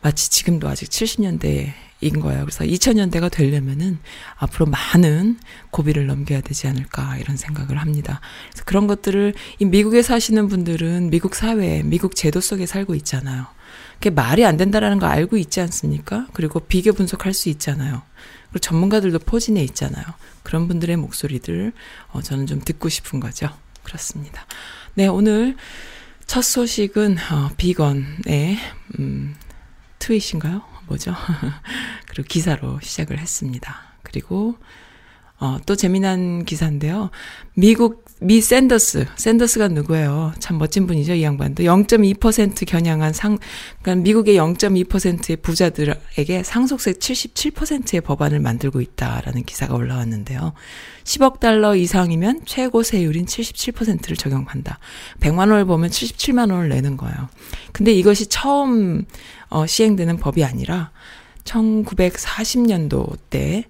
마치 0.00 0.30
지금도 0.30 0.66
아직 0.66 0.88
70년대에 0.88 1.74
인 2.00 2.20
거예요. 2.20 2.44
그래서 2.44 2.64
2000년대가 2.64 3.30
되려면은 3.30 3.98
앞으로 4.36 4.66
많은 4.66 5.38
고비를 5.70 6.06
넘겨야 6.06 6.42
되지 6.42 6.68
않을까 6.68 7.16
이런 7.18 7.36
생각을 7.36 7.78
합니다. 7.78 8.20
그래서 8.50 8.64
그런 8.64 8.86
것들을 8.86 9.34
이 9.58 9.64
미국에 9.64 10.02
사시는 10.02 10.46
분들은 10.48 11.10
미국 11.10 11.34
사회, 11.34 11.82
미국 11.82 12.14
제도 12.14 12.40
속에 12.40 12.66
살고 12.66 12.94
있잖아요. 12.96 13.46
그게 13.94 14.10
말이 14.10 14.44
안 14.44 14.56
된다라는 14.56 15.00
거 15.00 15.06
알고 15.06 15.36
있지 15.38 15.60
않습니까? 15.60 16.28
그리고 16.32 16.60
비교 16.60 16.92
분석할 16.92 17.34
수 17.34 17.48
있잖아요. 17.48 18.02
그리고 18.44 18.60
전문가들도 18.60 19.18
포진해 19.20 19.62
있잖아요. 19.64 20.04
그런 20.44 20.68
분들의 20.68 20.96
목소리들 20.96 21.72
어, 22.12 22.22
저는 22.22 22.46
좀 22.46 22.60
듣고 22.60 22.88
싶은 22.88 23.18
거죠. 23.18 23.50
그렇습니다. 23.82 24.46
네, 24.94 25.08
오늘 25.08 25.56
첫 26.26 26.42
소식은 26.42 27.16
어, 27.32 27.50
비건의 27.56 28.56
음, 29.00 29.34
트윗인가요? 29.98 30.77
뭐죠? 30.88 31.14
그리고 32.08 32.26
기사로 32.26 32.80
시작을 32.80 33.18
했습니다. 33.18 33.76
그리고 34.02 34.56
어, 35.40 35.58
또 35.66 35.76
재미난 35.76 36.44
기사인데요. 36.44 37.10
미국 37.54 38.07
미 38.20 38.40
샌더스, 38.40 39.06
샌더스가 39.14 39.68
누구예요? 39.68 40.32
참 40.40 40.58
멋진 40.58 40.88
분이죠, 40.88 41.14
이 41.14 41.22
양반도. 41.22 41.62
0.2% 41.62 42.66
겨냥한 42.66 43.12
상, 43.12 43.38
그러니까 43.80 44.02
미국의 44.02 44.36
0.2%의 44.36 45.36
부자들에게 45.36 46.42
상속세 46.42 46.94
77%의 46.94 48.00
법안을 48.00 48.40
만들고 48.40 48.80
있다라는 48.80 49.44
기사가 49.44 49.74
올라왔는데요. 49.74 50.52
10억 51.04 51.38
달러 51.38 51.76
이상이면 51.76 52.42
최고 52.44 52.82
세율인 52.82 53.26
77%를 53.26 54.16
적용한다. 54.16 54.80
100만 55.20 55.38
원을 55.38 55.64
보면 55.64 55.90
77만 55.90 56.50
원을 56.50 56.68
내는 56.70 56.96
거예요. 56.96 57.28
근데 57.72 57.92
이것이 57.92 58.26
처음 58.26 59.04
어, 59.48 59.64
시행되는 59.64 60.16
법이 60.18 60.44
아니라 60.44 60.90
1940년도 61.44 63.16
때 63.30 63.64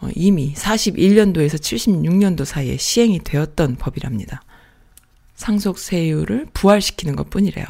어, 0.00 0.08
이미 0.14 0.54
41년도에서 0.54 1.54
76년도 1.56 2.44
사이에 2.44 2.76
시행이 2.76 3.20
되었던 3.20 3.76
법이랍니다. 3.76 4.42
상속세율을 5.34 6.46
부활시키는 6.54 7.16
것 7.16 7.28
뿐이래요. 7.28 7.66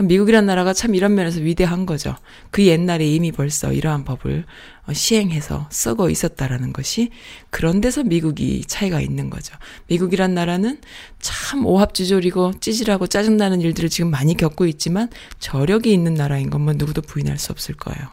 미국이란 0.00 0.46
나라가 0.46 0.72
참 0.72 0.94
이런 0.94 1.14
면에서 1.14 1.40
위대한 1.40 1.86
거죠. 1.86 2.16
그 2.50 2.66
옛날에 2.66 3.06
이미 3.06 3.30
벌써 3.30 3.72
이러한 3.72 4.04
법을 4.04 4.44
어, 4.86 4.92
시행해서 4.92 5.68
쓰고 5.70 6.10
있었다라는 6.10 6.72
것이 6.72 7.10
그런 7.50 7.80
데서 7.80 8.02
미국이 8.02 8.64
차이가 8.66 9.00
있는 9.00 9.30
거죠. 9.30 9.54
미국이란 9.86 10.34
나라는 10.34 10.80
참 11.20 11.64
오합지졸이고 11.64 12.54
찌질하고 12.60 13.06
짜증나는 13.06 13.60
일들을 13.60 13.88
지금 13.88 14.10
많이 14.10 14.36
겪고 14.36 14.66
있지만 14.66 15.08
저력이 15.38 15.92
있는 15.92 16.14
나라인 16.14 16.50
것만 16.50 16.76
누구도 16.76 17.00
부인할 17.00 17.38
수 17.38 17.52
없을 17.52 17.76
거예요. 17.76 18.08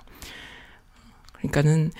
그러니까는 1.34 1.91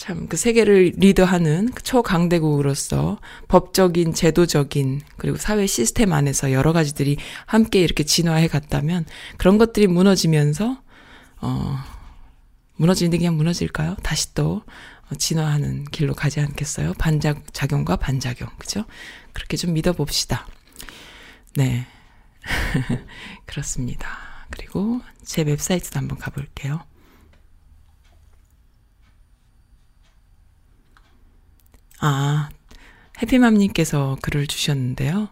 참 0.00 0.28
그 0.28 0.38
세계를 0.38 0.92
리더하는 0.96 1.72
그 1.72 1.82
초강대국으로서 1.82 3.18
법적인 3.48 4.14
제도적인 4.14 5.02
그리고 5.18 5.36
사회 5.36 5.66
시스템 5.66 6.14
안에서 6.14 6.52
여러 6.52 6.72
가지들이 6.72 7.18
함께 7.44 7.82
이렇게 7.82 8.02
진화해 8.02 8.48
갔다면 8.48 9.04
그런 9.36 9.58
것들이 9.58 9.86
무너지면서 9.88 10.82
어 11.42 11.76
무너지는 12.76 13.10
게 13.10 13.18
그냥 13.18 13.36
무너질까요? 13.36 13.96
다시 14.02 14.32
또 14.32 14.62
어, 15.10 15.14
진화하는 15.18 15.84
길로 15.84 16.14
가지 16.14 16.40
않겠어요? 16.40 16.94
반작용과 16.94 17.96
반작용 17.96 18.48
그죠? 18.58 18.86
그렇게 19.34 19.58
좀 19.58 19.74
믿어봅시다. 19.74 20.46
네 21.56 21.86
그렇습니다. 23.44 24.08
그리고 24.48 25.02
제 25.22 25.42
웹사이트도 25.42 25.98
한번 25.98 26.16
가볼게요. 26.16 26.89
아, 32.00 32.48
해피맘님께서 33.22 34.16
글을 34.22 34.46
주셨는데요. 34.46 35.28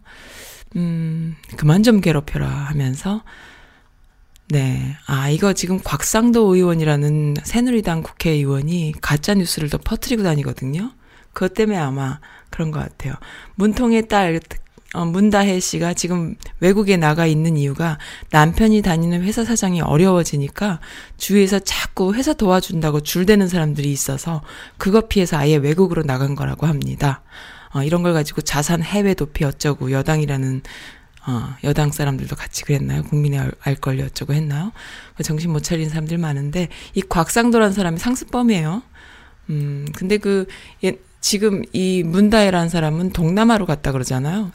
음, 0.76 1.36
그만 1.56 1.82
좀 1.82 2.00
괴롭혀라 2.00 2.46
하면서, 2.46 3.22
네. 4.50 4.96
아, 5.06 5.28
이거 5.28 5.52
지금 5.52 5.78
곽상도 5.82 6.54
의원이라는 6.54 7.34
새누리당 7.42 8.02
국회의원이 8.02 8.94
가짜뉴스를 9.00 9.68
더 9.68 9.78
퍼뜨리고 9.78 10.22
다니거든요. 10.22 10.92
그것 11.34 11.54
때문에 11.54 11.78
아마 11.78 12.20
그런 12.50 12.70
것 12.70 12.80
같아요. 12.80 13.14
문통의 13.56 14.08
딸, 14.08 14.40
어, 14.94 15.04
문다혜 15.04 15.60
씨가 15.60 15.92
지금 15.92 16.34
외국에 16.60 16.96
나가 16.96 17.26
있는 17.26 17.58
이유가 17.58 17.98
남편이 18.30 18.80
다니는 18.80 19.22
회사 19.22 19.44
사장이 19.44 19.82
어려워지니까 19.82 20.80
주위에서 21.18 21.58
자꾸 21.58 22.14
회사 22.14 22.32
도와준다고 22.32 23.00
줄대는 23.00 23.48
사람들이 23.48 23.92
있어서 23.92 24.40
그거 24.78 25.02
피해서 25.02 25.36
아예 25.36 25.56
외국으로 25.56 26.04
나간 26.04 26.34
거라고 26.34 26.66
합니다. 26.66 27.22
어, 27.74 27.82
이런 27.82 28.02
걸 28.02 28.14
가지고 28.14 28.40
자산 28.40 28.82
해외 28.82 29.12
도피 29.12 29.44
어쩌고 29.44 29.92
여당이라는 29.92 30.62
어, 31.26 31.54
여당 31.64 31.92
사람들도 31.92 32.34
같이 32.36 32.64
그랬나요? 32.64 33.02
국민의 33.02 33.40
알, 33.40 33.52
알 33.60 33.74
권리 33.74 34.02
어쩌고 34.02 34.32
했나요? 34.32 34.72
정신 35.22 35.52
못 35.52 35.62
차리는 35.62 35.90
사람들 35.90 36.16
많은데 36.16 36.68
이 36.94 37.02
곽상도라는 37.02 37.74
사람이 37.74 37.98
상습범이에요. 37.98 38.82
음, 39.50 39.86
근데 39.94 40.16
그 40.16 40.46
예, 40.84 40.98
지금 41.20 41.62
이 41.74 42.02
문다혜라는 42.02 42.70
사람은 42.70 43.10
동남아로 43.12 43.66
갔다 43.66 43.92
그러잖아요. 43.92 44.50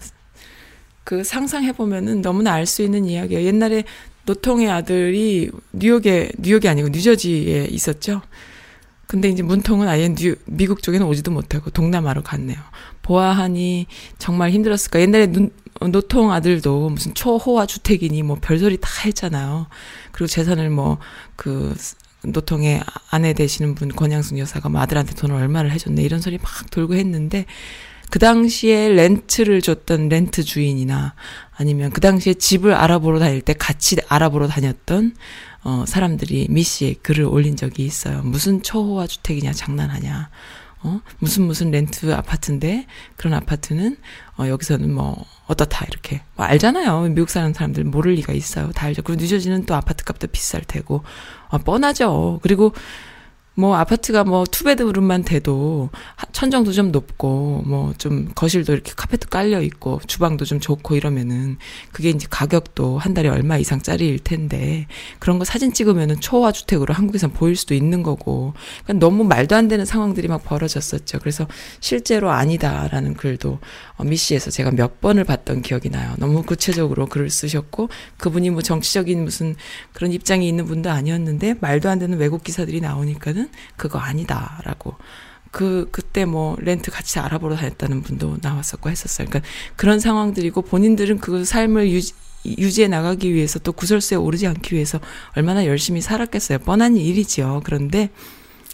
그 1.04 1.24
상상해 1.24 1.72
보면은 1.74 2.22
너무나 2.22 2.54
알 2.54 2.66
수 2.66 2.82
있는 2.82 3.06
이야기예요. 3.06 3.46
옛날에 3.46 3.84
노통의 4.26 4.70
아들이 4.70 5.52
뉴욕에 5.74 6.32
뉴욕이 6.40 6.68
아니고 6.68 6.90
뉴저지에 6.90 7.68
있었죠. 7.70 8.22
근데 9.08 9.30
이제 9.30 9.44
문통은 9.44 9.88
아예 9.88 10.10
뉴, 10.10 10.36
미국 10.46 10.82
쪽에는 10.82 11.06
오지도 11.06 11.32
못하고 11.32 11.70
동남아로 11.70 12.24
갔네요. 12.24 12.58
보아하니 13.02 13.88
정말 14.18 14.52
힘들었을까. 14.52 15.02
옛날에 15.02 15.28
눈, 15.28 15.52
노통 15.82 16.32
아들도 16.32 16.90
무슨 16.90 17.14
초호화 17.14 17.66
주택이니 17.66 18.24
뭐 18.24 18.38
별소리 18.42 18.78
다 18.80 18.90
했잖아요. 19.06 19.68
그리고 20.12 20.28
재산을 20.28 20.70
뭐 20.70 20.98
그 21.36 21.76
노통의 22.24 22.82
아내 23.10 23.34
되시는 23.34 23.76
분 23.76 23.90
권양숙 23.90 24.38
여사가 24.38 24.70
뭐 24.70 24.82
아들한테 24.82 25.14
돈을 25.14 25.36
얼마를 25.36 25.72
해줬네 25.72 26.02
이런 26.02 26.22
소리 26.22 26.38
막 26.38 26.70
돌고 26.72 26.96
했는데 26.96 27.46
그 28.14 28.20
당시에 28.20 28.90
렌트를 28.90 29.64
줬던 29.64 30.08
렌트 30.08 30.44
주인이나 30.44 31.16
아니면 31.56 31.90
그 31.90 32.00
당시에 32.00 32.36
집을 32.36 32.76
알아보러 32.76 33.18
다닐 33.18 33.42
때 33.42 33.54
같이 33.54 33.98
알아보러 34.08 34.48
다녔던 34.48 35.16
어 35.64 35.84
사람들이 35.88 36.46
미 36.52 36.62
씨의 36.62 36.98
글을 37.02 37.24
올린 37.24 37.56
적이 37.56 37.86
있어요. 37.86 38.22
무슨 38.22 38.62
초호화 38.62 39.08
주택이냐 39.08 39.54
장난하냐. 39.54 40.30
어 40.84 41.02
무슨 41.18 41.46
무슨 41.48 41.72
렌트 41.72 42.14
아파트인데 42.14 42.86
그런 43.16 43.34
아파트는 43.34 43.98
어 44.38 44.48
여기서는 44.48 44.94
뭐 44.94 45.26
어떻다 45.48 45.84
이렇게 45.90 46.22
뭐 46.36 46.46
알잖아요. 46.46 47.02
미국 47.16 47.32
사는 47.32 47.52
사람들 47.52 47.84
모를 47.84 48.14
리가 48.14 48.32
있어요. 48.32 48.72
다 48.74 48.86
알죠. 48.86 49.02
그리고 49.02 49.24
뉴저지는 49.24 49.66
또 49.66 49.74
아파트 49.74 50.04
값도 50.04 50.28
비쌀 50.28 50.62
테고 50.62 51.04
어, 51.48 51.58
뻔하죠. 51.58 52.42
그리고 52.44 52.74
뭐 53.56 53.76
아파트가 53.76 54.24
뭐 54.24 54.46
투베드룸만 54.46 55.24
돼도 55.26 55.90
하- 56.16 56.26
천정도 56.32 56.72
좀 56.72 56.92
높고 56.92 57.64
뭐 57.68 57.94
좀 58.00 58.30
거실도 58.34 58.74
이렇게 58.74 58.92
카펫도 58.96 59.30
깔려 59.30 59.62
있고 59.62 60.02
주방도 60.08 60.46
좀 60.46 60.60
좋고 60.60 60.96
이러면은 60.96 61.58
그게 61.92 62.10
이제 62.10 62.26
가격도 62.30 62.98
한 62.98 63.14
달에 63.14 63.30
얼마 63.30 63.58
이상짜리일 63.58 64.18
텐데 64.20 64.88
그런 65.20 65.38
거 65.38 65.46
사진 65.46 65.72
찍으면은 65.74 66.20
초호화 66.20 66.52
주택으로 66.52 66.94
한국에선 66.94 67.32
보일 67.34 67.56
수도 67.56 67.76
있는 67.76 68.02
거고 68.02 68.54
그러니까 68.84 69.06
너무 69.06 69.24
말도 69.24 69.56
안 69.56 69.68
되는 69.68 69.86
상황들이 69.86 70.28
막 70.28 70.44
벌어졌었죠. 70.44 71.20
그래서 71.20 71.46
실제로 71.80 72.32
아니다라는 72.32 73.14
글도 73.14 73.60
어, 73.98 74.04
미시에서 74.04 74.50
제가 74.50 74.72
몇 74.72 75.00
번을 75.02 75.24
봤던 75.26 75.62
기억이 75.62 75.90
나요. 75.90 76.16
너무 76.18 76.42
구체적으로 76.44 77.06
글을 77.06 77.30
쓰셨고 77.30 77.90
그분이 78.18 78.50
뭐 78.50 78.62
정치적인 78.64 79.24
무슨 79.24 79.56
그런 79.94 80.12
입장이 80.12 80.48
있는 80.48 80.66
분도 80.66 80.90
아니었는데 80.90 81.56
말도 81.62 81.90
안 81.90 82.00
되는 82.00 82.18
왜곡 82.18 82.44
기사들이 82.44 82.82
나오니까는 82.82 83.43
그거 83.76 84.00
아니다라고 84.00 84.96
그 85.52 85.88
그때 85.92 86.26
뭐 86.26 86.56
렌트 86.60 86.92
같이 86.92 87.20
알아보러 87.20 87.56
다녔다는 87.56 88.02
분도 88.02 88.38
나왔었고 88.42 88.90
했었어요. 88.90 89.28
그러니까 89.30 89.48
그런 89.76 90.00
상황들이고 90.00 90.64
본인들은 90.64 91.20
그 91.20 91.46
삶을 91.46 91.92
유지 91.92 92.14
유지해 92.46 92.88
나가기 92.90 93.34
위해서 93.34 93.58
또 93.60 93.72
구설수에 93.72 94.18
오르지 94.18 94.48
않기 94.48 94.76
위해서 94.76 95.00
얼마나 95.36 95.66
열심히 95.66 96.02
살았겠어요. 96.02 96.60
뻔한 96.60 96.98
일이지요. 96.98 97.62
그런데 97.64 98.10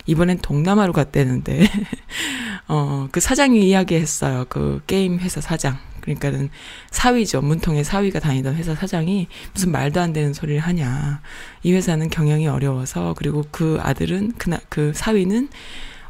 이번엔 0.08 0.40
동남아로 0.40 0.94
갔대는데 0.94 1.68
어 2.68 3.08
그 3.12 3.20
사장이 3.20 3.68
이야기했어요. 3.68 4.46
그 4.50 4.82
게임 4.88 5.20
회사 5.20 5.42
사장. 5.42 5.78
그러니까는 6.16 6.50
사위죠. 6.92 7.42
문통의 7.42 7.84
사위가 7.84 8.20
다니던 8.20 8.56
회사 8.56 8.76
사장이 8.76 9.28
무슨 9.54 9.72
말도 9.72 10.00
안 10.00 10.14
되는 10.14 10.34
소리를 10.34 10.60
하냐. 10.60 11.22
이 11.64 11.74
회사는 11.74 12.10
경영이 12.10 12.48
어려워서 12.48 13.14
그리고 13.18 13.46
그 13.52 13.78
아들은 13.82 14.34
그나 14.38 14.60
그 14.70 14.92
사위는 14.96 15.50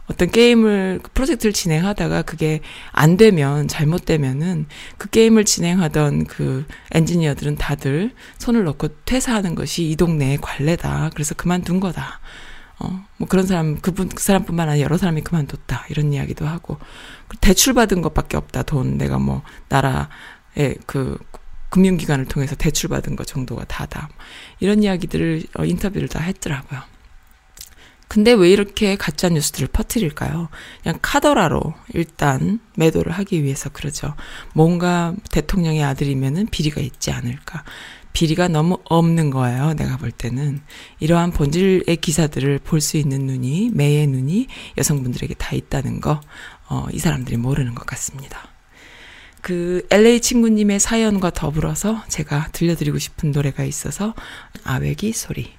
어떤 0.10 0.32
게임을 0.32 1.02
프로젝트를 1.14 1.54
진행하다가 1.54 2.24
그게 2.24 2.62
안 2.92 3.16
되면 3.16 3.68
잘못되면은 3.68 4.66
그 4.98 5.08
게임을 5.10 5.46
진행하던 5.46 6.26
그 6.26 6.66
엔지니어들은 6.92 7.58
다들 7.58 8.12
손을 8.40 8.64
놓고 8.64 8.88
퇴사하는 9.06 9.54
것이 9.54 9.88
이 9.90 9.96
동네의 9.96 10.40
관례다. 10.42 11.12
그래서 11.14 11.36
그만둔 11.36 11.80
거다. 11.80 12.20
어, 12.80 13.06
뭐 13.18 13.28
그런 13.28 13.46
사람, 13.46 13.80
그분, 13.80 14.10
그 14.10 14.24
사람뿐만 14.24 14.70
아니라 14.70 14.84
여러 14.86 14.98
사람이 14.98 15.22
그만뒀다. 15.22 15.86
이런 15.90 16.14
이야기도 16.14 16.48
하고. 16.48 16.78
대출받은 17.42 18.02
것밖에 18.02 18.38
없다. 18.38 18.64
돈. 18.64 18.98
내가 18.98 19.20
뭐, 19.20 19.44
나라의 19.68 20.78
그, 20.86 21.18
금융기관을 21.70 22.26
통해서 22.26 22.56
대출받은 22.56 23.16
것 23.16 23.28
정도가 23.28 23.66
다다. 23.66 24.10
이런 24.60 24.82
이야기들을, 24.82 25.44
어, 25.58 25.66
인터뷰를 25.66 26.08
다 26.08 26.20
했더라고요. 26.20 26.82
근데 28.10 28.34
왜 28.34 28.50
이렇게 28.50 28.96
가짜 28.96 29.30
뉴스들을 29.30 29.68
퍼뜨릴까요? 29.68 30.50
그냥 30.82 30.98
카더라로 31.00 31.76
일단 31.94 32.60
매도를 32.76 33.12
하기 33.12 33.44
위해서 33.44 33.70
그러죠. 33.70 34.16
뭔가 34.56 35.14
대통령의 35.30 35.84
아들이면은 35.84 36.48
비리가 36.48 36.82
있지 36.82 37.12
않을까. 37.12 37.64
비리가 38.14 38.48
너무 38.48 38.80
없는 38.86 39.30
거예요. 39.30 39.74
내가 39.74 39.98
볼 39.98 40.12
때는. 40.12 40.62
이러한 41.00 41.32
본질의 41.32 41.98
기사들을 41.98 42.60
볼 42.60 42.82
수 42.82 42.98
있는 42.98 43.26
눈이, 43.26 43.72
매의 43.74 44.08
눈이 44.08 44.48
여성분들에게 44.78 45.36
다 45.36 45.56
있다는 45.56 46.02
거, 46.02 46.22
어, 46.70 46.88
이 46.92 47.00
사람들이 47.00 47.38
모르는 47.38 47.76
것 47.76 47.86
같습니다. 47.86 48.50
그 49.42 49.86
LA 49.90 50.20
친구님의 50.22 50.80
사연과 50.80 51.30
더불어서 51.32 52.04
제가 52.10 52.50
들려드리고 52.52 53.00
싶은 53.00 53.32
노래가 53.32 53.64
있어서 53.64 54.14
아외기 54.64 55.14
소리. 55.14 55.59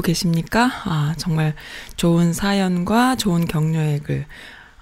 듣고 0.00 0.02
계십니까? 0.02 0.70
아, 0.84 1.14
정말 1.16 1.54
좋은 1.96 2.32
사연과 2.32 3.16
좋은 3.16 3.46
격려액을 3.46 4.26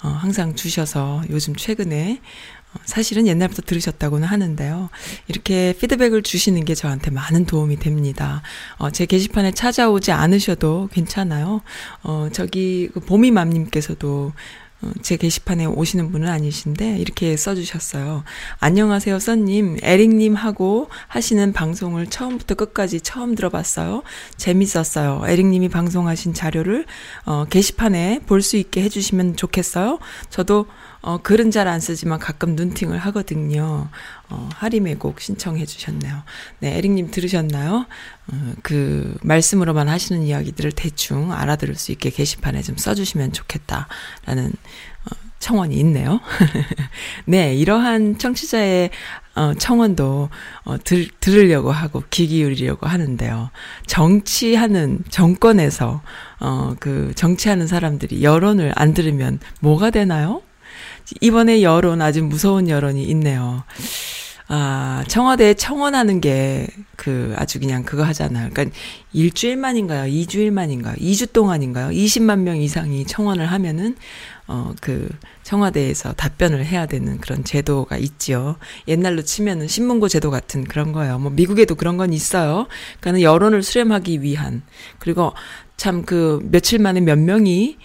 어, 0.02 0.08
항상 0.08 0.54
주셔서 0.54 1.22
요즘 1.28 1.54
최근에 1.54 2.20
어, 2.72 2.78
사실은 2.84 3.26
옛날부터 3.26 3.62
들으셨다고는 3.62 4.26
하는데요. 4.26 4.88
이렇게 5.26 5.74
피드백을 5.78 6.22
주시는 6.22 6.64
게 6.64 6.74
저한테 6.74 7.10
많은 7.10 7.44
도움이 7.46 7.78
됩니다. 7.78 8.42
어, 8.76 8.90
제 8.90 9.06
게시판에 9.06 9.52
찾아오지 9.52 10.12
않으셔도 10.12 10.88
괜찮아요. 10.92 11.60
어, 12.02 12.28
저기 12.32 12.88
그 12.92 13.00
보미맘님께서도 13.00 14.32
어, 14.32 14.32
제 15.02 15.16
게시판에 15.16 15.66
오시는 15.66 16.10
분은 16.10 16.28
아니신데 16.28 16.98
이렇게 16.98 17.36
써주셨어요. 17.36 18.24
안녕하세요, 18.60 19.18
써님. 19.18 19.78
에릭님하고 19.82 20.88
하시는 21.06 21.52
방송을 21.52 22.06
처음부터 22.06 22.54
끝까지 22.54 23.00
처음 23.00 23.34
들어봤어요. 23.34 24.02
재밌었어요. 24.36 25.22
에릭님이 25.26 25.68
방송하신 25.68 26.34
자료를 26.34 26.86
어, 27.24 27.44
게시판에 27.48 28.20
볼 28.26 28.38
수 28.42 28.56
있게 28.56 28.82
해주시면 28.82 29.36
좋겠어요. 29.36 29.98
저도 30.30 30.66
어, 31.00 31.18
글은 31.18 31.50
잘 31.50 31.68
안 31.68 31.80
쓰지만 31.80 32.18
가끔 32.18 32.56
눈팅을 32.56 32.98
하거든요. 32.98 33.88
어, 34.30 34.48
하림의 34.54 34.96
곡 34.96 35.20
신청해 35.20 35.66
주셨네요. 35.66 36.22
네, 36.60 36.78
에릭님 36.78 37.10
들으셨나요? 37.10 37.86
어, 38.32 38.52
그, 38.62 39.16
말씀으로만 39.22 39.88
하시는 39.88 40.22
이야기들을 40.22 40.72
대충 40.72 41.32
알아들을 41.32 41.74
수 41.74 41.92
있게 41.92 42.10
게시판에 42.10 42.62
좀 42.62 42.76
써주시면 42.76 43.32
좋겠다라는, 43.32 44.48
어, 44.48 45.16
청원이 45.38 45.76
있네요. 45.76 46.20
네, 47.26 47.54
이러한 47.54 48.18
청취자의 48.18 48.90
어, 49.36 49.54
청원도 49.54 50.30
어, 50.64 50.78
들, 50.82 51.08
들으려고 51.20 51.70
하고 51.70 52.02
귀 52.10 52.26
기울이려고 52.26 52.86
하는데요. 52.88 53.50
정치하는 53.86 55.04
정권에서 55.10 56.02
어, 56.40 56.74
그 56.80 57.12
정치하는 57.14 57.68
사람들이 57.68 58.24
여론을 58.24 58.72
안 58.74 58.94
들으면 58.94 59.38
뭐가 59.60 59.90
되나요? 59.90 60.42
이번에 61.20 61.62
여론 61.62 62.02
아주 62.02 62.22
무서운 62.22 62.68
여론이 62.68 63.02
있네요. 63.04 63.64
아, 64.48 65.04
청와대에 65.08 65.54
청원하는 65.54 66.20
게 66.20 66.66
그 66.98 67.32
아주 67.36 67.60
그냥 67.60 67.84
그거 67.84 68.02
하잖아요. 68.02 68.50
그러니까 68.52 68.76
일주일 69.12 69.56
만인가요? 69.56 70.12
2주일 70.12 70.50
만인가요? 70.50 70.96
2주 70.96 71.32
동안인가요? 71.32 71.90
20만 71.90 72.40
명 72.40 72.60
이상이 72.60 73.06
청원을 73.06 73.46
하면은 73.46 73.94
어, 74.48 74.74
그 74.80 75.08
청와대에서 75.44 76.14
답변을 76.14 76.66
해야 76.66 76.86
되는 76.86 77.18
그런 77.18 77.44
제도가 77.44 77.98
있지요. 77.98 78.56
옛날로 78.88 79.22
치면은 79.22 79.68
신문고 79.68 80.08
제도 80.08 80.32
같은 80.32 80.64
그런 80.64 80.90
거예요. 80.90 81.20
뭐 81.20 81.30
미국에도 81.30 81.76
그런 81.76 81.96
건 81.96 82.12
있어요. 82.12 82.66
그러니까는 83.00 83.22
여론을 83.22 83.62
수렴하기 83.62 84.20
위한 84.22 84.62
그리고 84.98 85.32
참 85.76 86.02
그 86.04 86.40
며칠 86.50 86.80
만에 86.80 87.00
몇 87.00 87.16
명이 87.16 87.76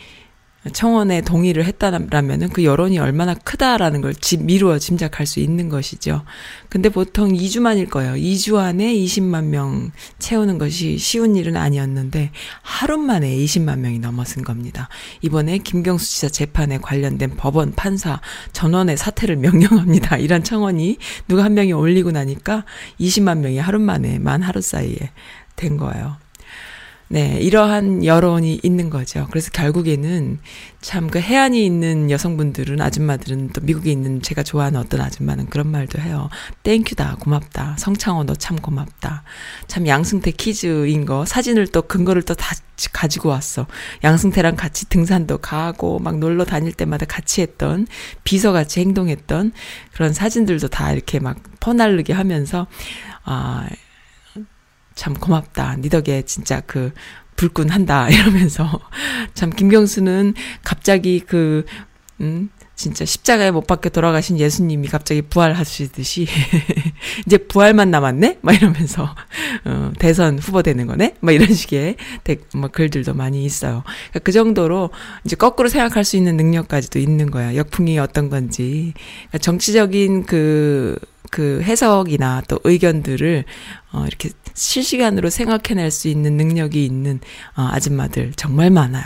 청원에 0.72 1.22
동의를 1.22 1.66
했다라면은 1.66 2.50
그 2.50 2.64
여론이 2.64 2.98
얼마나 2.98 3.34
크다라는 3.34 4.02
걸 4.02 4.16
집, 4.16 4.44
미루어 4.44 4.80
짐작할 4.80 5.26
수 5.26 5.42
있는 5.42 5.68
것이죠. 5.68 6.24
근데 6.70 6.90
보통 6.90 7.34
2주만일 7.34 7.90
거예요. 7.90 8.14
2주 8.14 8.58
안에 8.58 8.94
20만 8.94 9.46
명 9.46 9.92
채우는 10.20 10.58
것이 10.58 10.98
쉬운 10.98 11.36
일은 11.36 11.58
아니었는데 11.58 12.32
하루 12.62 12.98
만에 12.98 13.36
20만 13.36 13.80
명이 13.80 14.00
넘어선 14.00 14.44
겁니다. 14.44 14.88
이번에 15.22 15.58
김경수 15.58 16.06
지사 16.06 16.30
재판에 16.30 16.78
관련된 16.78 17.36
법원 17.36 17.74
판사 17.74 18.22
전원의 18.54 18.96
사퇴를 18.96 19.36
명령합니다. 19.36 20.18
이런 20.18 20.44
청원이 20.44 20.98
누가 21.28 21.44
한 21.44 21.56
명이 21.56 21.74
올리고 21.74 22.12
나니까 22.12 22.64
20만 23.00 23.40
명이 23.40 23.58
하루 23.58 23.80
만에 23.80 24.20
만 24.20 24.42
하루 24.42 24.62
사이에 24.62 25.12
된 25.56 25.78
거예요. 25.78 26.23
네, 27.10 27.38
이러한 27.42 28.04
여론이 28.06 28.62
있는 28.64 28.90
거죠. 28.90 29.28
그래서 29.30 29.52
결국에는 29.52 30.40
참 30.82 31.10
그 31.12 31.20
해안이 31.20 31.64
있는 31.64 32.10
여성분들은 32.10 32.82
아줌마들은 32.82 33.50
또 33.50 33.62
미국에 33.62 33.92
있는 33.92 34.22
제가 34.22 34.42
좋아하는 34.42 34.80
어떤 34.80 35.00
아줌마는 35.02 35.48
그런 35.48 35.68
말도 35.68 36.02
해요. 36.02 36.30
땡큐다, 36.64 37.18
고맙다. 37.20 37.76
성창호 37.78 38.24
너 38.24 38.34
참 38.36 38.58
고맙다. 38.58 39.24
참 39.68 39.86
양승태 39.86 40.32
키즈인 40.32 41.06
거 41.06 41.26
사진을 41.26 41.68
또 41.68 41.84
근거를 41.84 42.24
또 42.24 42.34
다 42.34 42.56
가지고 42.94 43.30
왔어. 43.30 43.68
양승태랑 44.04 44.56
같이 44.56 44.90
등산도 44.90 45.38
가고 45.38 46.00
막 46.00 46.18
놀러 46.18 46.44
다닐 46.46 46.74
때마다 46.74 47.06
같이 47.06 47.42
했던 47.42 47.86
비서 48.24 48.52
같이 48.52 48.80
행동했던 48.80 49.52
그런 49.94 50.14
사진들도 50.14 50.70
다 50.70 50.92
이렇게 50.92 51.20
막 51.20 51.38
퍼날르게 51.60 52.14
하면서 52.14 52.66
아 53.24 53.68
참 54.96 55.14
고맙다. 55.14 55.76
니 55.78 55.90
덕에 55.90 56.24
진짜 56.24 56.62
그 56.62 56.92
불끈 57.36 57.70
한다. 57.70 58.10
이러면서 58.12 58.80
참 59.34 59.50
김경수는 59.50 60.34
갑자기 60.64 61.20
그, 61.20 61.66
음, 62.22 62.50
진짜 62.76 63.06
십자가에 63.06 63.52
못 63.52 63.68
박혀 63.68 63.90
돌아가신 63.90 64.40
예수님이 64.40 64.88
갑자기 64.88 65.22
부활하시듯이 65.22 66.28
이제 67.26 67.38
부활만 67.38 67.92
남았네? 67.92 68.40
막 68.42 68.54
이러면서 68.56 69.16
어, 69.66 69.92
대선 70.00 70.40
후보 70.40 70.64
되는 70.64 70.88
거네? 70.88 71.16
막 71.20 71.32
이런 71.34 71.54
식의 71.54 71.98
데, 72.24 72.38
뭐 72.56 72.70
글들도 72.70 73.14
많이 73.14 73.46
있어요. 73.46 73.84
그러니까 74.10 74.20
그 74.20 74.32
정도로 74.32 74.90
이제 75.24 75.36
거꾸로 75.36 75.70
생각할 75.70 76.04
수 76.04 76.18
있는 76.18 76.36
능력까지도 76.36 76.98
있는 76.98 77.30
거야. 77.30 77.56
역풍이 77.56 78.00
어떤 78.00 78.30
건지 78.30 78.94
그러니까 79.30 79.38
정치적인 79.38 80.26
그그 80.26 81.62
해석이나 81.64 82.42
또 82.48 82.60
의견들을 82.64 83.46
어 83.92 84.06
이렇게 84.08 84.30
실시간으로 84.56 85.30
생각해낼 85.30 85.92
수 85.92 86.08
있는 86.08 86.38
능력이 86.38 86.84
있는 86.84 87.20
어 87.56 87.70
아줌마들 87.72 88.34
정말 88.36 88.72
많아요. 88.72 89.04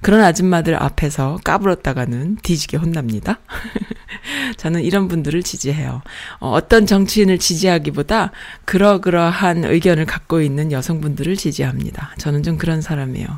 그런 0.00 0.22
아줌마들 0.22 0.74
앞에서 0.80 1.38
까불었다가는 1.44 2.36
뒤지게 2.42 2.76
혼납니다. 2.76 3.38
저는 4.56 4.82
이런 4.82 5.08
분들을 5.08 5.42
지지해요. 5.42 6.02
어, 6.38 6.50
어떤 6.50 6.86
정치인을 6.86 7.38
지지하기보다 7.38 8.32
그러그러한 8.64 9.64
의견을 9.64 10.06
갖고 10.06 10.40
있는 10.40 10.72
여성분들을 10.72 11.36
지지합니다. 11.36 12.14
저는 12.18 12.42
좀 12.42 12.56
그런 12.56 12.80
사람이에요. 12.80 13.28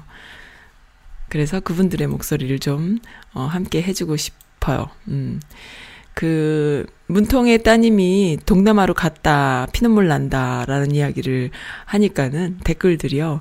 그래서 1.28 1.60
그분들의 1.60 2.06
목소리를 2.08 2.58
좀 2.58 2.98
어, 3.32 3.42
함께 3.42 3.82
해주고 3.82 4.16
싶어요. 4.16 4.86
음. 5.08 5.40
그 6.14 6.86
문통의 7.06 7.62
따님이 7.62 8.38
동남아로 8.46 8.94
갔다 8.94 9.66
피눈물 9.72 10.08
난다라는 10.08 10.94
이야기를 10.94 11.50
하니까는 11.84 12.58
댓글들이요. 12.64 13.40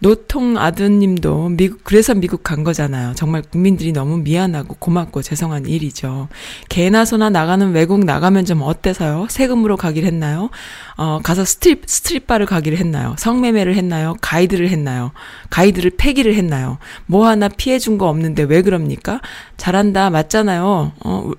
노통 0.00 0.58
아드님도 0.58 1.50
미국 1.50 1.84
그래서 1.84 2.14
미국 2.14 2.42
간 2.42 2.64
거잖아요. 2.64 3.12
정말 3.14 3.42
국민들이 3.42 3.92
너무 3.92 4.18
미안하고 4.18 4.74
고맙고 4.80 5.22
죄송한 5.22 5.66
일이죠. 5.66 6.26
개나 6.68 7.04
소나 7.04 7.30
나가는 7.30 7.70
외국 7.72 8.04
나가면 8.04 8.44
좀 8.44 8.62
어때서요? 8.62 9.26
세금으로 9.30 9.76
가기를 9.76 10.08
했나요? 10.08 10.50
어 10.96 11.20
가서 11.22 11.44
strip 11.44 11.84
strip 11.86 12.11
bar를 12.11 12.46
가기를 12.46 12.78
했나요? 12.78 13.14
성매매를 13.18 13.76
했나요? 13.76 14.16
가이드를 14.20 14.68
했나요? 14.70 15.12
가이드를 15.50 15.92
패기를 15.96 16.34
했나요? 16.34 16.78
뭐 17.06 17.28
하나 17.28 17.46
피해 17.48 17.78
준 17.78 17.98
거 17.98 18.08
없는데 18.08 18.44
왜 18.44 18.62
그럽니까? 18.62 19.20
잘한다 19.58 20.10
맞잖아요. 20.10 20.92
어 21.04 21.30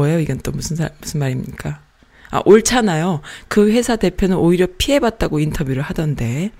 뭐예요? 0.00 0.20
이건 0.20 0.38
또 0.38 0.50
무슨 0.52 0.76
사, 0.76 0.88
무슨 1.00 1.20
말입니까? 1.20 1.80
아, 2.30 2.42
옳잖아요. 2.44 3.20
그 3.48 3.70
회사 3.70 3.96
대표는 3.96 4.36
오히려 4.36 4.66
피해봤다고 4.78 5.40
인터뷰를 5.40 5.82
하던데. 5.82 6.50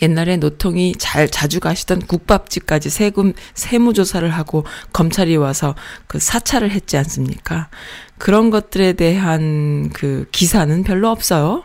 옛날에 0.00 0.36
노통이 0.36 0.94
잘 0.96 1.28
자주 1.28 1.58
가시던 1.58 2.02
국밥집까지 2.02 2.88
세금 2.88 3.32
세무조사를 3.54 4.28
하고 4.30 4.64
검찰이 4.92 5.36
와서 5.36 5.74
그 6.06 6.20
사찰을 6.20 6.70
했지 6.70 6.96
않습니까? 6.96 7.68
그런 8.16 8.50
것들에 8.50 8.92
대한 8.92 9.90
그 9.92 10.28
기사는 10.30 10.84
별로 10.84 11.08
없어요. 11.08 11.64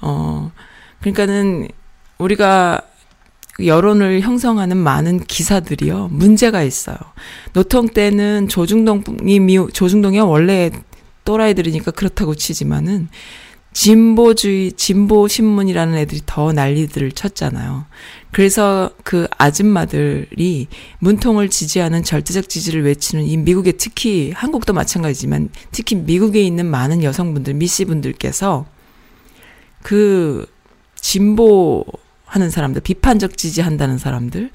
어, 0.00 0.52
그러니까는 1.00 1.68
우리가 2.16 2.80
여론을 3.64 4.20
형성하는 4.20 4.76
많은 4.76 5.24
기사들이요 5.24 6.08
문제가 6.12 6.62
있어요. 6.62 6.96
노통 7.52 7.88
때는 7.88 8.48
조중동이 8.48 9.40
미 9.40 9.58
조중동이 9.72 10.20
원래 10.20 10.70
또라이들이니까 11.24 11.90
그렇다고 11.92 12.34
치지만은 12.34 13.08
진보주의 13.72 14.72
진보 14.72 15.28
신문이라는 15.28 15.96
애들이 15.98 16.22
더 16.24 16.50
난리들을 16.50 17.12
쳤잖아요. 17.12 17.84
그래서 18.32 18.90
그 19.04 19.28
아줌마들이 19.36 20.68
문통을 20.98 21.50
지지하는 21.50 22.02
절대적 22.02 22.48
지지를 22.48 22.84
외치는 22.84 23.24
이 23.24 23.36
미국의 23.36 23.74
특히 23.76 24.32
한국도 24.34 24.72
마찬가지지만 24.72 25.50
특히 25.72 25.96
미국에 25.96 26.42
있는 26.42 26.64
많은 26.64 27.02
여성분들 27.02 27.52
미씨 27.54 27.84
분들께서 27.84 28.64
그 29.82 30.46
진보 30.94 31.84
하는 32.26 32.50
사람들, 32.50 32.82
비판적 32.82 33.36
지지한다는 33.36 33.98
사람들, 33.98 34.50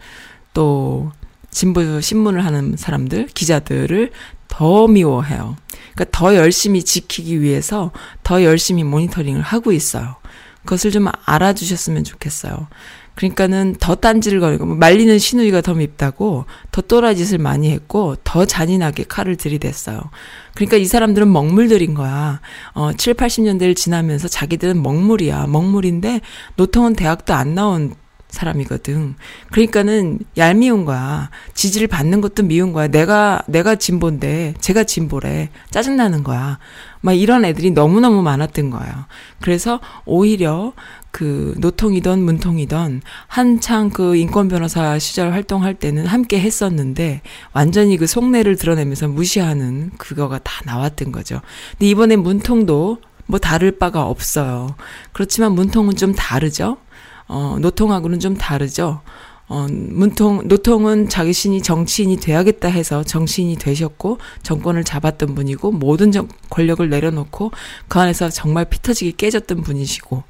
또 0.54 1.12
진보 1.50 2.00
신문을 2.00 2.46
하는 2.46 2.76
사람들, 2.78 3.28
기자들을 3.28 4.12
더 4.48 4.88
미워해요. 4.88 5.56
그러니까 5.94 6.06
더 6.12 6.36
열심히 6.36 6.84
지키기 6.84 7.42
위해서 7.42 7.92
더 8.24 8.44
열심히 8.44 8.84
모니터링을 8.84 9.42
하고 9.42 9.72
있어요. 9.72 10.16
그것을 10.64 10.92
좀 10.92 11.08
알아주셨으면 11.26 12.04
좋겠어요. 12.04 12.68
그러니까는 13.15 13.76
더 13.80 13.95
딴지를 13.95 14.39
거리고 14.39 14.65
말리는 14.65 15.17
신우이가 15.19 15.62
더 15.62 15.74
밉다고 15.74 16.45
더 16.71 16.82
또라짓을 16.82 17.38
많이 17.38 17.71
했고 17.71 18.15
더 18.24 18.45
잔인하게 18.45 19.04
칼을 19.04 19.36
들이댔어요. 19.36 20.02
그러니까 20.56 20.78
이 20.78 20.86
사람들은 20.86 21.32
먹물들인 21.32 21.93
거야. 21.93 22.41
어 22.74 22.91
7, 22.93 23.13
80년대를 23.15 23.76
지나면서 23.76 24.28
자기들은 24.28 24.82
먹물이야. 24.82 25.47
먹물인데 25.47 26.21
노통은 26.56 26.95
대학도 26.95 27.34
안 27.34 27.56
나온 27.56 27.93
사람이거든. 28.32 29.15
그러니까는 29.52 30.20
얄미운 30.38 30.86
거야. 30.86 31.30
지지를 31.54 31.88
받는 31.88 32.22
것도 32.22 32.44
미운 32.44 32.74
거야. 32.74 32.88
내가 32.88 33.44
내가 33.48 33.76
진보인데 33.76 34.56
제가 34.60 34.84
진보래. 34.84 35.50
짜증나는 35.70 36.24
거야. 36.24 36.58
막 37.02 37.13
이런 37.13 37.46
애들이 37.46 37.72
너무너무 37.72 38.22
많았던 38.22 38.70
거예요. 38.70 38.94
그래서 39.41 39.80
오히려 40.06 40.74
그 41.12 41.54
노통이던 41.58 42.22
문통이던 42.24 43.02
한창 43.28 43.89
그 43.89 44.15
인권 44.15 44.48
변호사 44.48 44.98
시절 44.98 45.34
활동할 45.34 45.74
때는 45.74 46.06
함께 46.06 46.39
했었는데 46.39 47.22
완전히 47.54 47.98
그 47.98 48.08
속내를 48.08 48.56
드러내면서 48.56 49.08
무시하는 49.08 49.91
그거가 49.98 50.39
다 50.39 50.62
나왔던 50.65 51.12
거죠. 51.12 51.41
근데 51.72 51.88
이번에 51.88 52.15
문통도 52.15 53.00
뭐 53.26 53.39
다를 53.39 53.72
바가 53.78 54.06
없어요. 54.06 54.76
그렇지만 55.12 55.54
문통은 55.54 55.96
좀 55.96 56.13
다르죠. 56.13 56.78
어, 57.32 57.58
노통하고는 57.62 58.20
좀 58.20 58.36
다르죠. 58.36 59.00
어, 59.48 59.67
문통, 59.70 60.48
노통은 60.48 61.08
자기 61.08 61.32
신이 61.32 61.62
정치인이 61.62 62.17
돼야겠다 62.17 62.67
해서 62.67 63.04
정치인이 63.04 63.56
되셨고, 63.56 64.17
정권을 64.44 64.84
잡았던 64.84 65.34
분이고, 65.34 65.72
모든 65.72 66.12
정, 66.12 66.28
권력을 66.50 66.88
내려놓고, 66.89 67.52
그 67.88 68.00
안에서 68.00 68.30
정말 68.30 68.65
피 68.65 68.82
터지게 68.82 69.13
깨졌던 69.15 69.62
분이시고, 69.62 70.24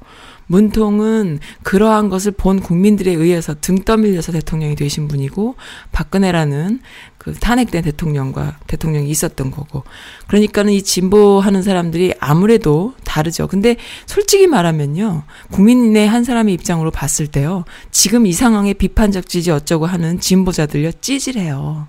문통은 0.46 1.38
그러한 1.62 2.08
것을 2.08 2.32
본 2.32 2.60
국민들에 2.60 3.12
의해서 3.12 3.54
등 3.60 3.76
떠밀려서 3.84 4.32
대통령이 4.32 4.76
되신 4.76 5.08
분이고 5.08 5.54
박근혜라는 5.92 6.80
그 7.22 7.34
탄핵된 7.34 7.84
대통령과 7.84 8.58
대통령이 8.66 9.08
있었던 9.08 9.52
거고 9.52 9.84
그러니까는 10.26 10.72
이 10.72 10.82
진보하는 10.82 11.62
사람들이 11.62 12.14
아무래도 12.18 12.94
다르죠. 13.04 13.46
근데 13.46 13.76
솔직히 14.06 14.48
말하면요. 14.48 15.22
국민의 15.52 16.08
한 16.08 16.24
사람의 16.24 16.52
입장으로 16.54 16.90
봤을 16.90 17.28
때요. 17.28 17.64
지금 17.92 18.26
이 18.26 18.32
상황에 18.32 18.72
비판적 18.72 19.28
지지 19.28 19.52
어쩌고 19.52 19.86
하는 19.86 20.18
진보자들요. 20.18 20.90
찌질해요. 21.00 21.86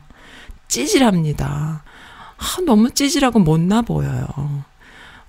찌질합니다. 0.68 1.84
아, 2.38 2.62
너무 2.68 2.92
찌질하고 2.92 3.40
못나 3.40 3.82
보여요. 3.82 4.28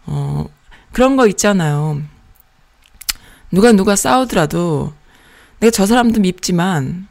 어, 0.05 0.45
그런 0.93 1.17
거 1.17 1.27
있잖아요. 1.29 2.03
누가 3.51 3.73
누가 3.73 3.97
싸우더라도 3.97 4.93
내가 5.61 5.71
저 5.71 5.87
사람도 5.87 6.21
밉지만 6.21 7.09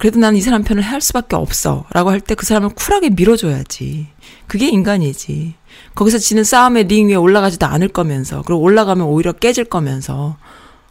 그래도 0.00 0.18
나는 0.18 0.38
이 0.38 0.40
사람 0.40 0.64
편을 0.64 0.82
할 0.82 1.00
수밖에 1.02 1.36
없어. 1.36 1.84
라고 1.92 2.10
할 2.10 2.20
때 2.20 2.34
그 2.34 2.46
사람을 2.46 2.70
쿨하게 2.70 3.10
밀어줘야지. 3.10 4.08
그게 4.46 4.68
인간이지. 4.68 5.54
거기서 5.94 6.16
지는 6.18 6.42
싸움의 6.42 6.84
링 6.84 7.08
위에 7.08 7.14
올라가지도 7.16 7.66
않을 7.66 7.88
거면서, 7.88 8.42
그리고 8.46 8.62
올라가면 8.62 9.06
오히려 9.06 9.32
깨질 9.32 9.64
거면서, 9.66 10.38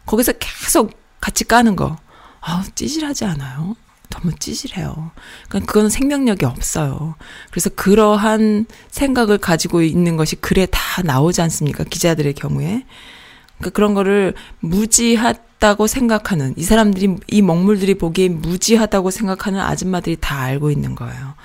거기서 0.05 0.33
계속 0.33 0.91
같이 1.19 1.43
까는 1.43 1.75
거. 1.75 1.97
아우, 2.39 2.61
찌질하지 2.75 3.25
않아요? 3.25 3.75
너무 4.11 4.31
찌질해요. 4.37 5.11
그러니까 5.49 5.71
그거는 5.71 5.89
생명력이 5.89 6.45
없어요. 6.45 7.15
그래서 7.49 7.69
그러한 7.71 8.67
생각을 8.91 9.39
가지고 9.39 9.81
있는 9.81 10.17
것이 10.17 10.35
글에 10.35 10.67
다 10.67 11.01
나오지 11.03 11.41
않습니까? 11.41 11.83
기자들의 11.83 12.33
경우에. 12.33 12.85
그러니까 13.59 13.69
그런 13.75 13.93
거를 13.93 14.33
무지하다고 14.59 15.87
생각하는 15.87 16.53
이 16.57 16.63
사람들이 16.63 17.15
이 17.27 17.41
먹물들이 17.41 17.95
보기에 17.95 18.29
무지하다고 18.29 19.11
생각하는 19.11 19.59
아줌마들이 19.59 20.17
다 20.19 20.41
알고 20.41 20.71
있는 20.71 20.95
거예요. 20.95 21.35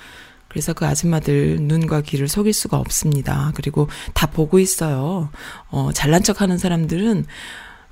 그래서 0.47 0.71
그 0.73 0.85
아줌마들 0.85 1.57
눈과 1.59 1.99
귀를 2.01 2.29
속일 2.29 2.53
수가 2.53 2.77
없습니다. 2.77 3.51
그리고 3.55 3.89
다 4.13 4.25
보고 4.25 4.57
있어요. 4.57 5.29
어, 5.69 5.89
잘난 5.93 6.23
척 6.23 6.41
하는 6.41 6.57
사람들은 6.57 7.25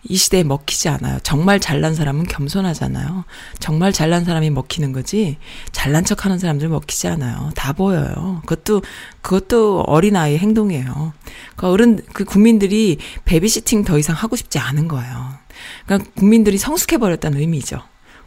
이 0.05 0.15
시대에 0.15 0.43
먹히지 0.43 0.89
않아요. 0.89 1.19
정말 1.23 1.59
잘난 1.59 1.95
사람은 1.95 2.25
겸손하잖아요. 2.25 3.23
정말 3.59 3.93
잘난 3.93 4.25
사람이 4.25 4.49
먹히는 4.49 4.91
거지, 4.91 5.37
잘난 5.71 6.03
척 6.03 6.25
하는 6.25 6.39
사람들 6.39 6.67
먹히지 6.69 7.07
않아요. 7.07 7.51
다 7.55 7.73
보여요. 7.73 8.41
그것도, 8.45 8.81
그것도 9.21 9.81
어린 9.87 10.15
아이의 10.15 10.39
행동이에요. 10.39 11.13
그 11.55 11.67
어른, 11.67 11.99
그 12.13 12.25
국민들이 12.25 12.97
베비시팅 13.25 13.83
더 13.83 13.97
이상 13.97 14.15
하고 14.15 14.35
싶지 14.35 14.59
않은 14.59 14.87
거예요. 14.87 15.33
그러니까 15.85 16.11
국민들이 16.15 16.57
성숙해 16.57 16.97
버렸다는 16.97 17.39
의미죠. 17.39 17.81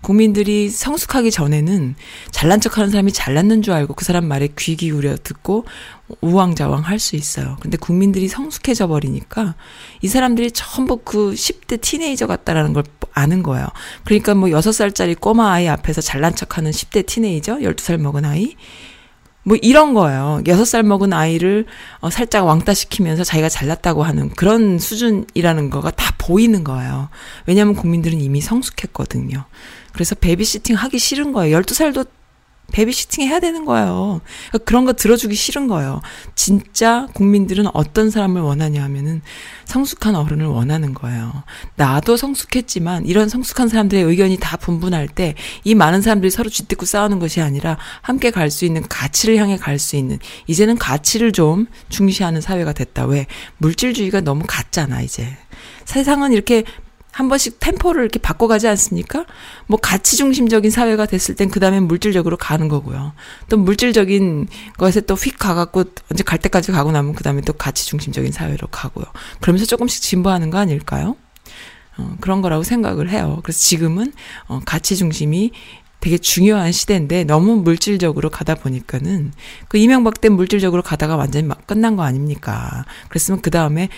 국민들이 0.07 0.71
성숙하기 0.71 1.33
전에는 1.33 1.97
잘난 2.31 2.61
척하는 2.61 2.91
사람이 2.91 3.11
잘났는 3.11 3.63
줄 3.63 3.75
알고 3.75 3.95
그 3.95 4.05
사람 4.05 4.27
말에 4.27 4.51
귀 4.57 4.77
기울여 4.77 5.17
듣고 5.17 5.65
우왕좌왕 6.21 6.83
할 6.83 7.01
수 7.01 7.17
있어요. 7.17 7.57
근데 7.59 7.77
국민들이 7.77 8.29
성숙해져 8.29 8.87
버리니까 8.87 9.57
이 10.03 10.07
사람들이 10.07 10.53
전부 10.53 10.99
그 10.99 11.33
10대 11.33 11.81
티네이저 11.81 12.29
같다라는 12.29 12.73
걸 12.73 12.85
아는 13.15 13.43
거예요. 13.43 13.67
그러니까 14.05 14.37
뭐 14.37 14.49
6살짜리 14.49 15.19
꼬마 15.19 15.51
아이 15.51 15.67
앞에서 15.67 16.01
잘난 16.01 16.37
척하는 16.37 16.71
10대 16.71 17.05
티네이저, 17.05 17.57
12살 17.57 17.97
먹은 17.97 18.25
아이, 18.25 18.55
뭐 19.47 19.57
이런 19.63 19.95
거예요. 19.95 20.41
여섯 20.49 20.65
살 20.65 20.83
먹은 20.83 21.13
아이를 21.13 21.67
어, 22.01 22.11
살짝 22.11 22.47
왕따 22.47 22.75
시키면서 22.75 23.23
자기가 23.23 23.49
잘났다고 23.49 24.03
하는 24.03 24.29
그런 24.31 24.81
수준이라는 24.81 25.71
거가 25.71 25.93
다 25.93 26.15
보이는 26.19 26.65
거예요. 26.65 27.09
왜냐하면 27.47 27.77
국민들은 27.77 28.21
이미 28.21 28.41
성숙했거든요. 28.41 29.45
그래서 29.97 30.15
베비시팅 30.15 30.77
하기 30.77 30.99
싫은 30.99 31.33
거예요. 31.33 31.59
12살도 31.59 32.07
베비시팅 32.73 33.27
해야 33.29 33.41
되는 33.41 33.65
거예요. 33.65 34.21
그러니까 34.51 34.59
그런 34.67 34.85
거 34.85 34.93
들어주기 34.93 35.35
싫은 35.35 35.69
거예요. 35.69 36.03
진짜 36.35 37.07
국민들은 37.15 37.67
어떤 37.73 38.11
사람을 38.11 38.43
원하냐 38.43 38.83
하면은 38.83 39.23
성숙한 39.65 40.15
어른을 40.17 40.45
원하는 40.47 40.93
거예요. 40.93 41.45
나도 41.77 42.19
성숙했지만 42.19 43.07
이런 43.07 43.31
성숙한 43.31 43.69
사람들의 43.69 44.05
의견이 44.05 44.37
다 44.39 44.59
분분할 44.59 45.09
때 45.09 45.35
이 45.65 45.75
많은 45.75 46.03
사람들이 46.03 46.31
서로 46.31 46.51
쥐뜯고 46.51 46.85
싸우는 46.85 47.21
것이 47.21 47.41
아니라 47.41 47.79
함께 48.03 48.31
갈 48.31 48.51
수 48.51 48.67
있는 48.67 48.83
가치를 48.87 49.37
향해 49.39 49.57
갈 49.57 49.79
수 49.79 49.97
있는 49.97 50.19
이제는 50.47 50.77
가치를 50.77 51.33
좀 51.33 51.67
중시하는 51.89 52.43
사회가 52.43 52.73
됐다. 52.75 53.07
왜? 53.07 53.27
물질주의가 53.59 54.21
너무 54.21 54.45
같잖아, 54.47 55.01
이제. 55.01 55.37
세상은 55.85 56.33
이렇게 56.33 56.65
한 57.17 57.31
번씩 57.31 57.61
템포를 57.61 58.03
이렇게 58.03 58.19
바꿔가지 58.19 58.69
않습니까? 58.69 59.25
뭐 59.67 59.79
가치 59.81 60.17
중심적인 60.19 60.71
사회가 60.71 61.07
됐을 61.07 61.35
땐 61.35 61.49
그 61.49 61.61
다음에 61.61 61.81
물질적으로 61.81 62.37
가는 62.37 62.69
거고요. 62.69 63.15
또 63.49 63.57
물질적인 63.57 64.49
것에 64.77 65.01
또 65.01 65.15
휙 65.15 65.39
가갖고 65.39 65.85
언제 66.11 66.23
갈 66.23 66.39
때까지 66.39 66.73
가고 66.73 66.93
나면 66.93 67.15
그 67.15 67.23
다음에 67.25 67.41
또 67.41 67.55
가치 67.55 67.87
중심적인 67.87 68.33
사회로 68.33 68.67
가고요. 68.67 69.07
그러면서 69.41 69.65
조금씩 69.65 70.03
진보하는 70.03 70.51
거 70.51 70.59
아닐까요? 70.59 71.17
어, 71.97 72.17
그런 72.21 72.43
거라고 72.43 72.63
생각을 72.63 73.09
해요. 73.09 73.41
그래서 73.43 73.59
지금은 73.61 74.13
어, 74.49 74.61
가치 74.67 74.95
중심이 74.97 75.53
되게 76.01 76.19
중요한 76.19 76.73
시대인데 76.73 77.25
너무 77.25 77.57
물질적으로 77.57 78.31
가다 78.31 78.55
보니까는 78.55 79.33
그 79.69 79.79
이명박 79.79 80.21
때 80.21 80.29
물질적으로 80.29 80.83
가다가 80.83 81.17
완전히 81.17 81.47
막 81.47 81.67
끝난 81.67 81.97
거 81.97 82.03
아닙니까? 82.03 82.85
그랬으면 83.09 83.41
그 83.41 83.51
다음에 83.51 83.89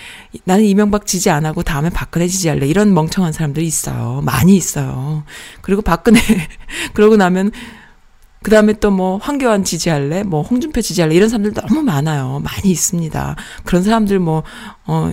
나는 0.45 0.65
이명박 0.65 1.07
지지 1.07 1.31
안 1.31 1.45
하고 1.45 1.63
다음에 1.63 1.91
박근혜 1.91 2.27
지지할래 2.27 2.67
이런 2.67 2.95
멍청한 2.95 3.33
사람들이 3.33 3.67
있어요. 3.67 4.23
많이 4.25 4.57
있어요. 4.57 5.25
그리고 5.61 5.83
박근혜 5.83 6.21
그러고 6.95 7.17
나면 7.17 7.51
그 8.43 8.51
다음에 8.51 8.73
또 8.75 8.91
뭐 8.91 9.19
황교안 9.19 9.65
지지할래? 9.65 10.23
뭐 10.23 10.43
홍준표 10.43 10.81
지지할래? 10.81 11.15
이런 11.15 11.29
사람들 11.29 11.53
너무 11.55 11.83
많아요. 11.83 12.41
많이 12.43 12.71
있습니다. 12.71 13.37
그런 13.65 13.83
사람들 13.83 14.19
뭐, 14.19 14.43
어, 14.87 15.13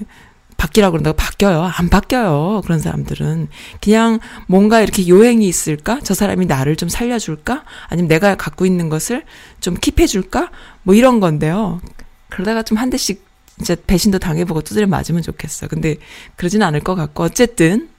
바뀌라고 0.58 0.94
그런다고 0.94 1.16
바뀌어요. 1.18 1.64
안 1.64 1.90
바뀌어요. 1.90 2.62
그런 2.64 2.80
사람들은. 2.80 3.50
그냥 3.82 4.20
뭔가 4.48 4.82
이렇게 4.82 5.08
요행이 5.08 5.48
있을까? 5.48 6.00
저 6.04 6.14
사람이 6.14 6.46
나를 6.46 6.76
좀 6.76 6.90
살려줄까? 6.90 7.64
아니면 7.88 8.08
내가 8.08 8.36
갖고 8.36 8.66
있는 8.66 8.90
것을 8.90 9.24
좀 9.60 9.76
킵해줄까? 9.76 10.50
뭐 10.84 10.96
이런 10.96 11.20
건데요. 11.20 11.82
그러다가 12.30 12.64
좀 12.64 12.78
한 12.78 12.90
대씩 12.90 13.26
진짜 13.58 13.76
배신도 13.88 14.20
당해보고 14.20 14.62
두드려 14.62 14.88
맞으면 14.88 15.22
좋겠어. 15.22 15.68
근데 15.68 15.96
그러진 16.36 16.62
않을 16.62 16.82
것 16.82 16.96
같고. 16.96 17.24
어쨌든, 17.24 17.90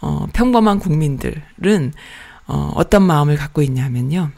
어, 0.00 0.26
평범한 0.32 0.78
국민들은, 0.78 1.92
어, 2.46 2.72
어떤 2.76 3.02
마음을 3.02 3.36
갖고 3.36 3.62
있냐면요. 3.62 4.30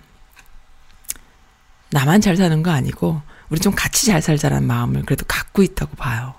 나만 1.90 2.20
잘 2.20 2.36
사는 2.36 2.62
거 2.62 2.70
아니고, 2.70 3.20
우리 3.50 3.60
좀 3.60 3.74
같이 3.74 4.06
잘 4.06 4.22
살자라는 4.22 4.66
마음을 4.66 5.02
그래도 5.04 5.24
갖고 5.28 5.62
있다고 5.62 5.96
봐요. 5.96 6.34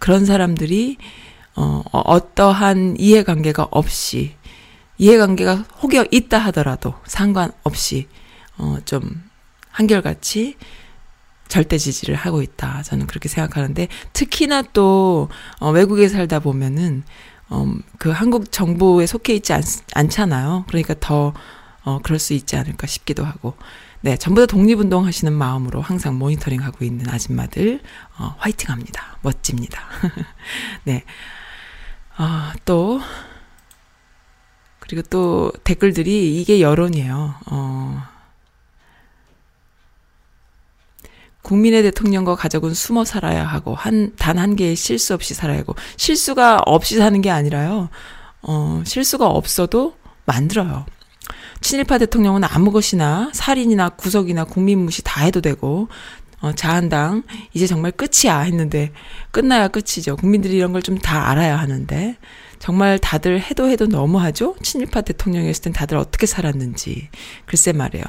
그런 0.00 0.24
사람들이 0.24 0.96
어, 1.54 1.82
어, 1.92 1.98
어떠한 2.00 2.96
이해관계가 2.98 3.68
없이 3.70 4.34
이해관계가 4.98 5.54
혹여 5.82 6.06
있다 6.10 6.38
하더라도 6.38 6.94
상관없이 7.06 8.08
어, 8.58 8.78
좀 8.84 9.22
한결같이 9.70 10.56
절대 11.48 11.78
지지를 11.78 12.14
하고 12.14 12.42
있다. 12.42 12.82
저는 12.82 13.06
그렇게 13.06 13.28
생각하는데 13.28 13.88
특히나 14.12 14.62
또 14.72 15.28
어, 15.58 15.70
외국에 15.70 16.08
살다 16.08 16.40
보면은 16.40 17.02
어, 17.48 17.66
그 17.98 18.10
한국 18.10 18.50
정부에 18.50 19.06
속해 19.06 19.34
있지 19.34 19.52
않, 19.52 19.62
않잖아요. 19.94 20.64
그러니까 20.68 20.94
더 20.98 21.34
어, 21.82 21.98
그럴 22.02 22.18
수 22.18 22.32
있지 22.34 22.56
않을까 22.56 22.86
싶기도 22.86 23.24
하고. 23.24 23.54
네, 24.02 24.16
전부 24.16 24.40
다 24.40 24.46
독립운동 24.46 25.04
하시는 25.04 25.30
마음으로 25.30 25.82
항상 25.82 26.18
모니터링 26.18 26.62
하고 26.62 26.86
있는 26.86 27.08
아줌마들, 27.10 27.80
어, 28.20 28.34
화이팅 28.38 28.70
합니다. 28.70 29.16
멋집니다. 29.22 29.80
네. 30.84 31.04
어, 32.18 32.52
또, 32.66 33.00
그리고 34.78 35.00
또 35.08 35.50
댓글들이 35.64 36.38
이게 36.38 36.60
여론이에요. 36.60 37.34
어, 37.46 38.02
국민의 41.40 41.82
대통령과 41.82 42.36
가족은 42.36 42.74
숨어 42.74 43.06
살아야 43.06 43.46
하고, 43.46 43.74
한, 43.74 44.14
단 44.16 44.36
한 44.38 44.54
개의 44.54 44.76
실수 44.76 45.14
없이 45.14 45.32
살아야 45.32 45.58
하고, 45.60 45.74
실수가 45.96 46.60
없이 46.66 46.98
사는 46.98 47.20
게 47.22 47.30
아니라요, 47.30 47.88
어, 48.42 48.82
실수가 48.84 49.26
없어도 49.26 49.96
만들어요. 50.26 50.84
친일파 51.60 51.98
대통령은 51.98 52.44
아무 52.44 52.72
것이나 52.72 53.30
살인이나 53.34 53.90
구속이나 53.90 54.44
국민 54.44 54.78
무시 54.80 55.02
다 55.02 55.22
해도 55.22 55.40
되고 55.40 55.88
어, 56.40 56.52
자한당 56.52 57.22
이제 57.52 57.66
정말 57.66 57.92
끝이야 57.92 58.40
했는데 58.40 58.92
끝나야 59.30 59.68
끝이죠. 59.68 60.16
국민들이 60.16 60.56
이런 60.56 60.72
걸 60.72 60.82
좀 60.82 60.98
다 60.98 61.30
알아야 61.30 61.56
하는데 61.58 62.16
정말 62.58 62.98
다들 62.98 63.40
해도 63.40 63.68
해도 63.68 63.86
너무하죠. 63.86 64.56
친일파 64.62 65.02
대통령이었을 65.02 65.62
땐 65.64 65.72
다들 65.72 65.96
어떻게 65.96 66.26
살았는지 66.26 67.08
글쎄 67.46 67.72
말이에요. 67.72 68.04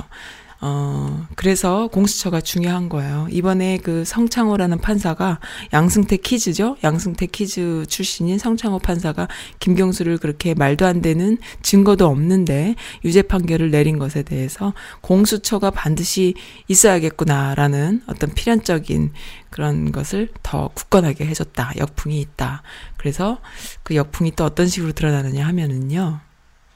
어, 0.64 1.26
그래서 1.36 1.88
공수처가 1.88 2.42
중요한 2.42 2.88
거예요. 2.88 3.28
이번에 3.32 3.80
그 3.80 4.06
성창호라는 4.06 4.80
판사가 4.80 5.40
양승태 5.74 6.18
kids죠? 6.18 6.78
양승태 6.84 7.26
kids 7.26 7.84
출신인 7.90 8.38
성창호 8.38 8.78
판사가 8.78 9.28
김경수를 9.58 10.20
그렇게 10.20 10.54
말도 10.54 10.86
안 10.86 11.02
되는 11.02 11.40
증거도 11.64 12.06
없는데 12.06 12.76
유죄 13.04 13.24
판결을 13.24 13.72
내린 13.72 13.98
것에 13.98 14.22
대해서 14.22 14.74
공수처가 15.02 15.72
반드시 15.72 16.36
있어야겠구나라는 16.68 18.04
어떤 18.06 18.32
필연적인 18.32 19.14
그런 19.50 19.92
것을 19.92 20.30
더 20.44 20.70
굳건하게 20.76 21.26
해줬다. 21.26 21.74
역풍이 21.78 22.22
있다. 22.22 22.62
그래서 22.98 23.40
그 23.82 23.96
역풍이 23.96 24.34
또 24.36 24.46
어떤 24.46 24.68
식으로 24.68 24.92
드러나느냐 24.92 25.46
하면은요. 25.48 26.20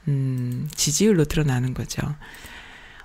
음, 0.07 0.67
지지율로 0.73 1.25
드러나는 1.25 1.75
거죠. 1.75 2.01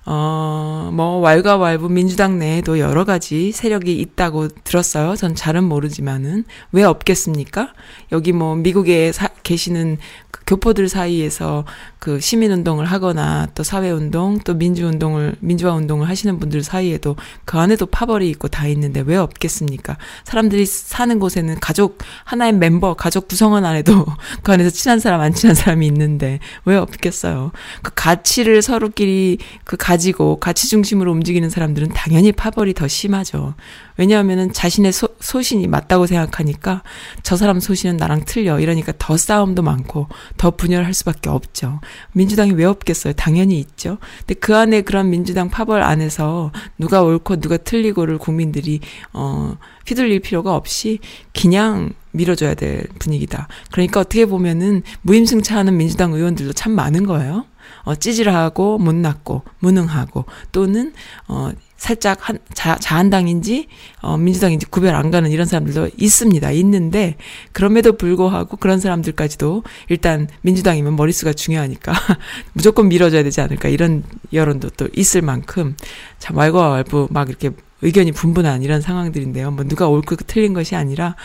어, 0.05 0.89
뭐, 0.93 1.19
왈가왈부 1.19 1.89
민주당 1.89 2.39
내에도 2.39 2.79
여러 2.79 3.05
가지 3.05 3.51
세력이 3.51 3.99
있다고 3.99 4.47
들었어요. 4.47 5.15
전 5.15 5.35
잘은 5.35 5.63
모르지만은. 5.63 6.43
왜 6.71 6.83
없겠습니까? 6.83 7.73
여기 8.11 8.31
뭐, 8.31 8.55
미국에 8.55 9.11
사, 9.11 9.29
계시는 9.43 9.97
그 10.31 10.41
교포들 10.47 10.89
사이에서 10.89 11.65
그 12.01 12.19
시민 12.19 12.51
운동을 12.51 12.85
하거나 12.85 13.47
또 13.53 13.61
사회 13.61 13.91
운동, 13.91 14.39
또 14.39 14.55
민주 14.55 14.87
운동을, 14.87 15.35
민주화 15.39 15.75
운동을 15.75 16.09
하시는 16.09 16.39
분들 16.39 16.63
사이에도 16.63 17.15
그 17.45 17.59
안에도 17.59 17.85
파벌이 17.85 18.27
있고 18.31 18.47
다 18.47 18.65
있는데 18.65 19.01
왜 19.01 19.17
없겠습니까? 19.17 19.97
사람들이 20.23 20.65
사는 20.65 21.19
곳에는 21.19 21.59
가족, 21.59 21.99
하나의 22.23 22.53
멤버, 22.53 22.95
가족 22.95 23.27
구성원 23.27 23.65
안에도 23.65 24.07
그 24.41 24.51
안에서 24.51 24.71
친한 24.71 24.99
사람, 24.99 25.21
안 25.21 25.31
친한 25.31 25.53
사람이 25.53 25.85
있는데 25.85 26.39
왜 26.65 26.75
없겠어요? 26.75 27.51
그 27.83 27.91
가치를 27.93 28.63
서로끼리 28.63 29.37
그 29.63 29.77
가지고 29.77 30.39
가치 30.39 30.69
중심으로 30.69 31.11
움직이는 31.11 31.51
사람들은 31.51 31.89
당연히 31.89 32.31
파벌이 32.31 32.73
더 32.73 32.87
심하죠. 32.87 33.53
왜냐하면은 34.01 34.51
자신의 34.51 34.93
소, 34.93 35.09
소신이 35.19 35.67
맞다고 35.67 36.07
생각하니까 36.07 36.81
저 37.21 37.37
사람 37.37 37.59
소신은 37.59 37.97
나랑 37.97 38.25
틀려. 38.25 38.59
이러니까 38.59 38.93
더 38.97 39.15
싸움도 39.15 39.61
많고 39.61 40.07
더 40.37 40.49
분열할 40.49 40.95
수밖에 40.95 41.29
없죠. 41.29 41.79
민주당이 42.13 42.53
왜 42.53 42.65
없겠어요? 42.65 43.13
당연히 43.13 43.59
있죠. 43.59 43.99
근데 44.21 44.33
그 44.33 44.57
안에 44.57 44.81
그런 44.81 45.11
민주당 45.11 45.51
파벌 45.51 45.83
안에서 45.83 46.51
누가 46.79 47.03
옳고 47.03 47.41
누가 47.41 47.57
틀리고를 47.57 48.17
국민들이 48.17 48.79
어 49.13 49.55
휘둘릴 49.85 50.19
필요가 50.21 50.55
없이 50.55 50.97
그냥 51.39 51.93
밀어줘야 52.09 52.55
될 52.55 52.87
분위기다. 52.97 53.47
그러니까 53.71 53.99
어떻게 53.99 54.25
보면은 54.25 54.81
무임승차하는 55.03 55.77
민주당 55.77 56.13
의원들도 56.13 56.53
참 56.53 56.71
많은 56.71 57.05
거예요. 57.05 57.45
어, 57.83 57.95
찌질하고 57.95 58.79
못났고 58.79 59.43
무능하고 59.59 60.25
또는 60.51 60.93
어 61.27 61.51
살짝 61.81 62.29
한, 62.29 62.37
자, 62.53 62.75
자한당인지, 62.75 63.65
어, 64.03 64.15
민주당인지 64.15 64.67
구별 64.67 64.93
안 64.93 65.09
가는 65.09 65.31
이런 65.31 65.47
사람들도 65.47 65.89
있습니다. 65.97 66.51
있는데, 66.51 67.15
그럼에도 67.53 67.93
불구하고 67.93 68.57
그런 68.57 68.79
사람들까지도 68.79 69.63
일단 69.89 70.27
민주당이면 70.41 70.95
머릿수가 70.95 71.33
중요하니까 71.33 71.91
무조건 72.53 72.87
밀어줘야 72.87 73.23
되지 73.23 73.41
않을까 73.41 73.67
이런 73.69 74.03
여론도 74.31 74.69
또 74.77 74.89
있을 74.93 75.23
만큼 75.23 75.75
참 76.19 76.37
왈과 76.37 76.69
왈부 76.69 77.07
막 77.09 77.29
이렇게 77.29 77.49
의견이 77.81 78.11
분분한 78.11 78.61
이런 78.61 78.79
상황들인데요. 78.81 79.49
뭐 79.49 79.65
누가 79.65 79.87
옳고 79.87 80.17
틀린 80.27 80.53
것이 80.53 80.75
아니라, 80.75 81.15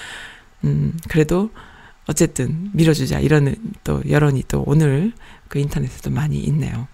음, 0.65 0.97
그래도 1.07 1.51
어쨌든 2.07 2.71
밀어주자 2.73 3.21
이런 3.21 3.57
또 3.85 4.03
여론이 4.09 4.45
또 4.49 4.65
오늘 4.67 5.13
그 5.49 5.59
인터넷에도 5.59 6.11
많이 6.11 6.39
있네요. 6.39 6.89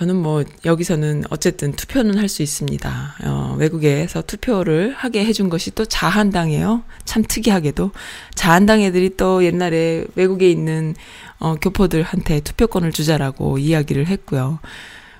저는 0.00 0.16
뭐 0.16 0.44
여기서는 0.64 1.24
어쨌든 1.28 1.72
투표는 1.72 2.16
할 2.16 2.30
수 2.30 2.42
있습니다. 2.42 3.16
어, 3.24 3.56
외국에서 3.58 4.22
투표를 4.22 4.94
하게 4.96 5.26
해준 5.26 5.50
것이 5.50 5.72
또 5.72 5.84
자한당이에요. 5.84 6.84
참 7.04 7.22
특이하게도 7.22 7.90
자한당 8.34 8.80
애들이 8.80 9.14
또 9.18 9.44
옛날에 9.44 10.06
외국에 10.14 10.50
있는 10.50 10.94
어, 11.38 11.56
교포들한테 11.56 12.40
투표권을 12.40 12.92
주자라고 12.92 13.58
이야기를 13.58 14.06
했고요. 14.06 14.60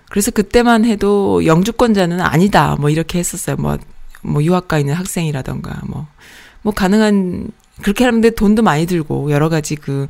그래서 0.09 0.31
그때만 0.31 0.87
해도 0.87 1.45
영주권자는 1.45 2.22
아니다 2.22 2.76
뭐 2.76 2.89
이렇게 2.89 3.18
했었어요. 3.18 3.57
뭐, 3.57 3.76
뭐 4.22 4.43
유학가 4.43 4.78
있는 4.78 4.95
학생이라던가 4.95 5.83
뭐, 5.89 6.07
뭐 6.62 6.72
가능한 6.72 7.51
그렇게 7.83 8.05
하는데 8.05 8.31
돈도 8.31 8.62
많이 8.62 8.87
들고 8.87 9.31
여러 9.31 9.51
가지 9.51 9.76
그 9.76 10.07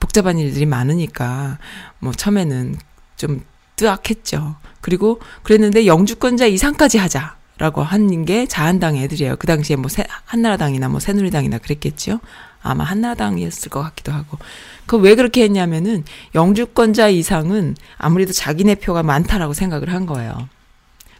복잡한 0.00 0.38
일들이 0.38 0.64
많으니까 0.64 1.58
뭐 1.98 2.12
처음에는 2.12 2.76
좀 3.16 3.42
뜨악했죠. 3.82 4.54
그리고 4.80 5.20
그랬는데 5.42 5.86
영주권자 5.86 6.46
이상까지 6.46 6.98
하자 6.98 7.36
라고 7.58 7.82
한게 7.82 8.46
자한당 8.46 8.96
애들이에요. 8.96 9.36
그 9.36 9.46
당시에 9.46 9.76
뭐 9.76 9.88
새, 9.88 10.04
한나라당이나 10.24 10.88
뭐 10.88 11.00
새누리당이나 11.00 11.58
그랬겠죠. 11.58 12.20
아마 12.62 12.84
한나라당이었을 12.84 13.70
것 13.70 13.82
같기도 13.82 14.12
하고. 14.12 14.38
그 14.86 14.96
왜 14.96 15.14
그렇게 15.16 15.42
했냐면은 15.42 16.04
영주권자 16.34 17.08
이상은 17.08 17.76
아무래도 17.98 18.32
자기네 18.32 18.76
표가 18.76 19.02
많다라고 19.02 19.52
생각을 19.52 19.92
한 19.92 20.06
거예요. 20.06 20.48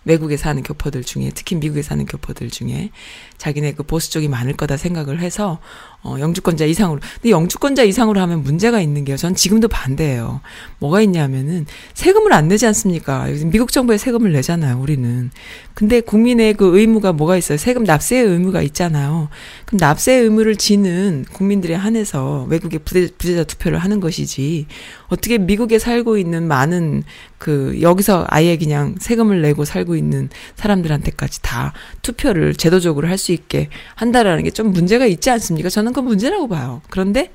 외국에 0.04 0.36
사는 0.36 0.60
교포들 0.62 1.04
중에 1.04 1.30
특히 1.34 1.54
미국에 1.56 1.82
사는 1.82 2.04
교포들 2.06 2.50
중에 2.50 2.90
자기네 3.38 3.74
그 3.74 3.82
보수 3.82 4.10
쪽이 4.10 4.28
많을 4.28 4.54
거다 4.54 4.76
생각을 4.76 5.20
해서 5.20 5.60
어 6.04 6.16
영주권자 6.18 6.64
이상으로 6.64 7.00
근데 7.14 7.30
영주권자 7.30 7.84
이상으로 7.84 8.20
하면 8.20 8.42
문제가 8.42 8.80
있는 8.80 9.04
게요. 9.04 9.16
전 9.16 9.34
지금도 9.34 9.68
반대예요. 9.68 10.40
뭐가 10.78 11.00
있냐면은 11.02 11.66
세금을 11.94 12.32
안 12.32 12.48
내지 12.48 12.66
않습니까? 12.66 13.26
미국 13.46 13.72
정부에 13.72 13.98
세금을 13.98 14.32
내잖아요. 14.32 14.78
우리는. 14.80 15.30
근데 15.74 16.00
국민의 16.00 16.54
그 16.54 16.78
의무가 16.78 17.12
뭐가 17.12 17.36
있어요? 17.36 17.56
세금 17.56 17.84
납세의 17.84 18.24
의무가 18.26 18.62
있잖아요. 18.62 19.28
그럼 19.64 19.78
납세 19.78 20.12
의무를 20.14 20.56
지는 20.56 21.24
국민들에 21.32 21.74
한해서 21.74 22.46
외국에 22.50 22.78
부재, 22.78 23.08
부재자 23.16 23.44
투표를 23.44 23.78
하는 23.78 24.00
것이지 24.00 24.66
어떻게 25.08 25.38
미국에 25.38 25.78
살고 25.78 26.18
있는 26.18 26.46
많은 26.48 27.04
그 27.38 27.78
여기서 27.80 28.26
아예 28.28 28.56
그냥 28.56 28.94
세금을 29.00 29.42
내고 29.42 29.64
살고 29.64 29.96
있는 29.96 30.28
사람들한테까지 30.56 31.42
다 31.42 31.72
투표를 32.02 32.54
제도적으로 32.54 33.08
할 33.08 33.18
수 33.22 33.30
있게 33.32 33.68
한다라는 33.94 34.42
게 34.44 34.50
좀 34.50 34.72
문제가 34.72 35.06
있지 35.06 35.30
않습니까? 35.30 35.68
저는 35.70 35.91
그건 35.92 36.06
문제라고 36.06 36.48
봐요. 36.48 36.82
그런데 36.90 37.32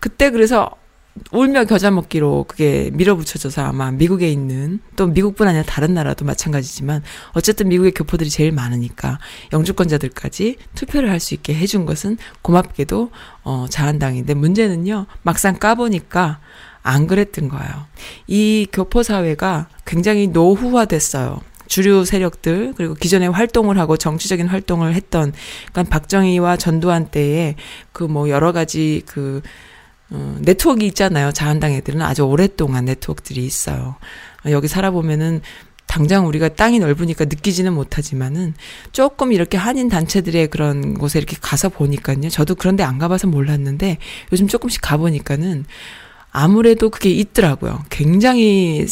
그때 0.00 0.30
그래서 0.30 0.70
울며 1.32 1.64
겨자 1.64 1.90
먹기로 1.90 2.44
그게 2.46 2.90
밀어붙여져서 2.92 3.62
아마 3.62 3.90
미국에 3.90 4.30
있는 4.30 4.80
또 4.96 5.06
미국뿐 5.06 5.48
아니라 5.48 5.64
다른 5.64 5.94
나라도 5.94 6.26
마찬가지지만 6.26 7.02
어쨌든 7.32 7.68
미국의 7.68 7.92
교포들이 7.92 8.28
제일 8.28 8.52
많으니까 8.52 9.18
영주권자들까지 9.52 10.56
투표를 10.74 11.08
할 11.10 11.18
수 11.20 11.32
있게 11.32 11.54
해준 11.54 11.86
것은 11.86 12.18
고맙게도 12.42 13.10
어 13.44 13.66
자한당인데 13.70 14.34
문제는요 14.34 15.06
막상 15.22 15.58
까보니까 15.58 16.40
안 16.82 17.06
그랬던 17.06 17.48
거예요. 17.48 17.86
이 18.26 18.66
교포 18.70 19.02
사회가 19.02 19.68
굉장히 19.86 20.28
노후화됐어요. 20.28 21.40
주류 21.68 22.04
세력들 22.04 22.74
그리고 22.76 22.94
기존에 22.94 23.26
활동을 23.26 23.78
하고 23.78 23.96
정치적인 23.96 24.46
활동을 24.48 24.94
했던 24.94 25.32
그러니까 25.72 25.90
박정희와 25.92 26.56
전두환 26.56 27.10
때에 27.10 27.54
그 27.92 28.06
뭐 28.16 28.28
여러 28.30 28.52
가지 28.52 29.02
그 29.06 29.42
어, 30.08 30.38
네트워크 30.40 30.84
있잖아요. 30.84 31.32
자한당 31.32 31.72
애들은 31.72 32.00
아주 32.00 32.22
오랫동안 32.22 32.84
네트워크들이 32.86 33.44
있어요. 33.44 33.96
여기 34.46 34.68
살아보면은 34.68 35.42
당장 35.86 36.26
우리가 36.26 36.48
땅이 36.50 36.78
넓으니까 36.78 37.26
느끼지는 37.26 37.72
못하지만은 37.72 38.54
조금 38.92 39.32
이렇게 39.32 39.56
한인 39.56 39.88
단체들의 39.88 40.48
그런 40.48 40.94
곳에 40.94 41.18
이렇게 41.18 41.36
가서 41.40 41.68
보니까요. 41.68 42.28
저도 42.28 42.54
그런데 42.54 42.82
안 42.82 42.98
가봐서 42.98 43.26
몰랐는데 43.26 43.98
요즘 44.32 44.48
조금씩 44.48 44.80
가보니까는 44.82 45.64
아무래도 46.30 46.90
그게 46.90 47.10
있더라고요. 47.10 47.84
굉장히 47.90 48.86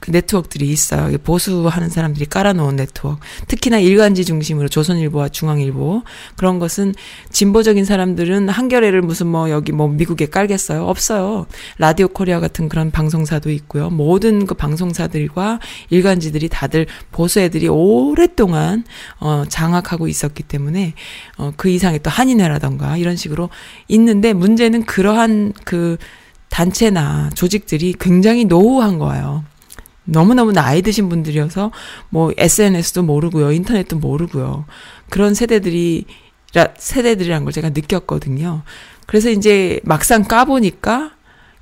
그 0.00 0.10
네트워크들이 0.10 0.68
있어요. 0.68 1.16
보수하는 1.18 1.88
사람들이 1.88 2.26
깔아놓은 2.26 2.76
네트워크. 2.76 3.20
특히나 3.46 3.78
일간지 3.78 4.24
중심으로 4.24 4.68
조선일보와 4.68 5.28
중앙일보. 5.28 6.02
그런 6.36 6.58
것은 6.58 6.94
진보적인 7.30 7.84
사람들은 7.84 8.48
한겨레를 8.48 9.02
무슨 9.02 9.28
뭐 9.28 9.50
여기 9.50 9.72
뭐 9.72 9.88
미국에 9.88 10.26
깔겠어요? 10.26 10.84
없어요. 10.86 11.46
라디오 11.78 12.08
코리아 12.08 12.40
같은 12.40 12.68
그런 12.68 12.90
방송사도 12.90 13.50
있고요. 13.50 13.90
모든 13.90 14.46
그 14.46 14.54
방송사들과 14.54 15.60
일간지들이 15.90 16.48
다들 16.48 16.86
보수 17.12 17.40
애들이 17.40 17.68
오랫동안 17.68 18.84
어 19.20 19.44
장악하고 19.48 20.08
있었기 20.08 20.42
때문에 20.42 20.94
어그 21.36 21.68
이상의 21.68 22.00
또 22.02 22.10
한인회라던가 22.10 22.96
이런 22.96 23.16
식으로 23.16 23.50
있는데 23.88 24.32
문제는 24.32 24.84
그러한 24.84 25.52
그 25.64 25.98
단체나 26.48 27.30
조직들이 27.34 27.94
굉장히 27.98 28.44
노후한 28.44 28.98
거예요. 28.98 29.44
너무너무 30.10 30.52
나이 30.52 30.82
드신 30.82 31.08
분들이어서 31.08 31.70
뭐 32.08 32.32
SNS도 32.36 33.02
모르고요. 33.02 33.52
인터넷도 33.52 33.96
모르고요. 33.96 34.64
그런 35.08 35.34
세대들이 35.34 36.04
세대들이란 36.76 37.44
걸 37.44 37.52
제가 37.52 37.70
느꼈거든요. 37.70 38.62
그래서 39.06 39.30
이제 39.30 39.80
막상 39.84 40.24
까보니까 40.24 41.12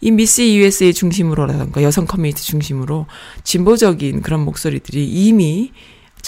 이 0.00 0.10
Missy 0.10 0.42
USA 0.42 0.92
중심으로라던가 0.94 1.82
여성 1.82 2.06
커뮤니티 2.06 2.44
중심으로 2.44 3.06
진보적인 3.42 4.22
그런 4.22 4.44
목소리들이 4.44 5.06
이미 5.06 5.72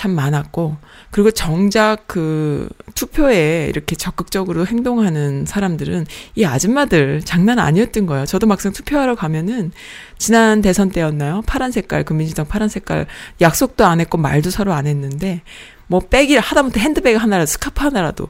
참 0.01 0.13
많았고 0.13 0.79
그리고 1.11 1.31
정작 1.31 2.07
그 2.07 2.71
투표에 2.95 3.67
이렇게 3.69 3.95
적극적으로 3.95 4.67
행동하는 4.67 5.45
사람들은 5.45 6.07
이 6.37 6.47
아줌마들 6.47 7.21
장난 7.23 7.59
아니었던 7.59 8.07
거예요. 8.07 8.25
저도 8.25 8.47
막상 8.47 8.73
투표하러 8.73 9.15
가면은 9.15 9.73
지난 10.17 10.63
대선 10.63 10.89
때였나요? 10.89 11.43
파란 11.45 11.71
색깔 11.71 12.05
그 12.05 12.15
민주당 12.15 12.49
파란 12.49 12.71
색깔 12.71 13.07
약속도 13.43 13.85
안 13.85 14.01
했고 14.01 14.17
말도 14.17 14.49
서로 14.49 14.73
안 14.73 14.87
했는데 14.87 15.43
뭐 15.87 16.01
백이 16.01 16.35
하다못해 16.37 16.81
핸드백 16.81 17.21
하나라도 17.21 17.45
스카프 17.45 17.83
하나라도 17.83 18.29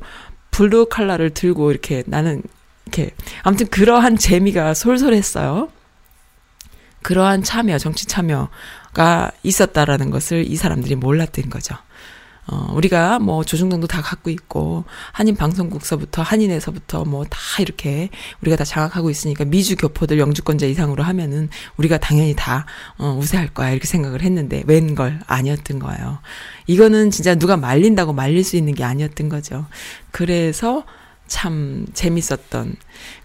블루 0.51 0.89
칼라를 0.91 1.31
들고 1.31 1.71
이렇게 1.71 2.03
나는 2.07 2.43
이렇게 2.87 3.12
아무튼 3.45 3.68
그러한 3.68 4.16
재미가 4.16 4.75
솔솔했어요. 4.75 5.68
그러한 7.03 7.45
참여, 7.45 7.79
정치 7.79 8.07
참여 8.07 8.49
가 8.93 9.30
있었다라는 9.43 10.11
것을 10.11 10.51
이 10.51 10.57
사람들이 10.57 10.97
몰랐던 10.97 11.51
거죠. 11.51 11.76
어, 12.47 12.72
우리가 12.74 13.20
뭐 13.20 13.45
조중동도 13.45 13.86
다 13.86 14.03
갖고 14.03 14.28
있고, 14.30 14.84
한인 15.12 15.36
방송국서부터, 15.36 16.22
한인에서부터 16.22 17.05
뭐 17.05 17.24
다 17.30 17.38
이렇게 17.61 18.09
우리가 18.41 18.57
다 18.57 18.64
장악하고 18.64 19.09
있으니까 19.09 19.45
미주 19.45 19.76
교포들 19.76 20.18
영주권자 20.18 20.66
이상으로 20.66 21.05
하면은 21.05 21.49
우리가 21.76 21.99
당연히 21.99 22.34
다, 22.34 22.66
어, 22.99 23.16
우세할 23.16 23.49
거야. 23.55 23.70
이렇게 23.70 23.86
생각을 23.86 24.22
했는데, 24.22 24.64
웬걸 24.66 25.20
아니었던 25.26 25.78
거예요. 25.78 26.18
이거는 26.66 27.12
진짜 27.12 27.36
누가 27.36 27.57
말린다고 27.57 28.14
말릴 28.14 28.43
수 28.43 28.57
있는 28.57 28.74
게 28.74 28.82
아니었던 28.82 29.28
거죠. 29.28 29.66
그래서 30.11 30.84
참 31.31 31.87
재밌었던. 31.95 32.74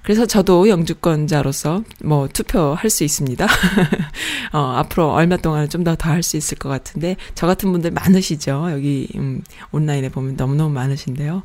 그래서 0.04 0.28
저도 0.28 0.70
영주권자로서 0.70 1.84
뭐 2.04 2.28
투표할 2.32 2.90
수 2.92 3.04
있습니다. 3.04 3.46
어, 4.54 4.60
앞으로 4.78 5.12
얼마 5.12 5.38
동안 5.38 5.68
좀 5.68 5.84
더 5.84 5.96
더 5.96 6.10
할 6.12 6.22
수 6.24 6.38
있을 6.38 6.58
것 6.60 6.70
같은데 6.70 7.18
저 7.34 7.48
같은 7.48 7.72
분들 7.72 7.92
많으시죠. 7.92 8.68
여기 8.72 9.08
음, 9.16 9.42
온라인에 9.72 10.10
보면 10.10 10.36
너무너무 10.38 10.72
많으신데요. 10.76 11.42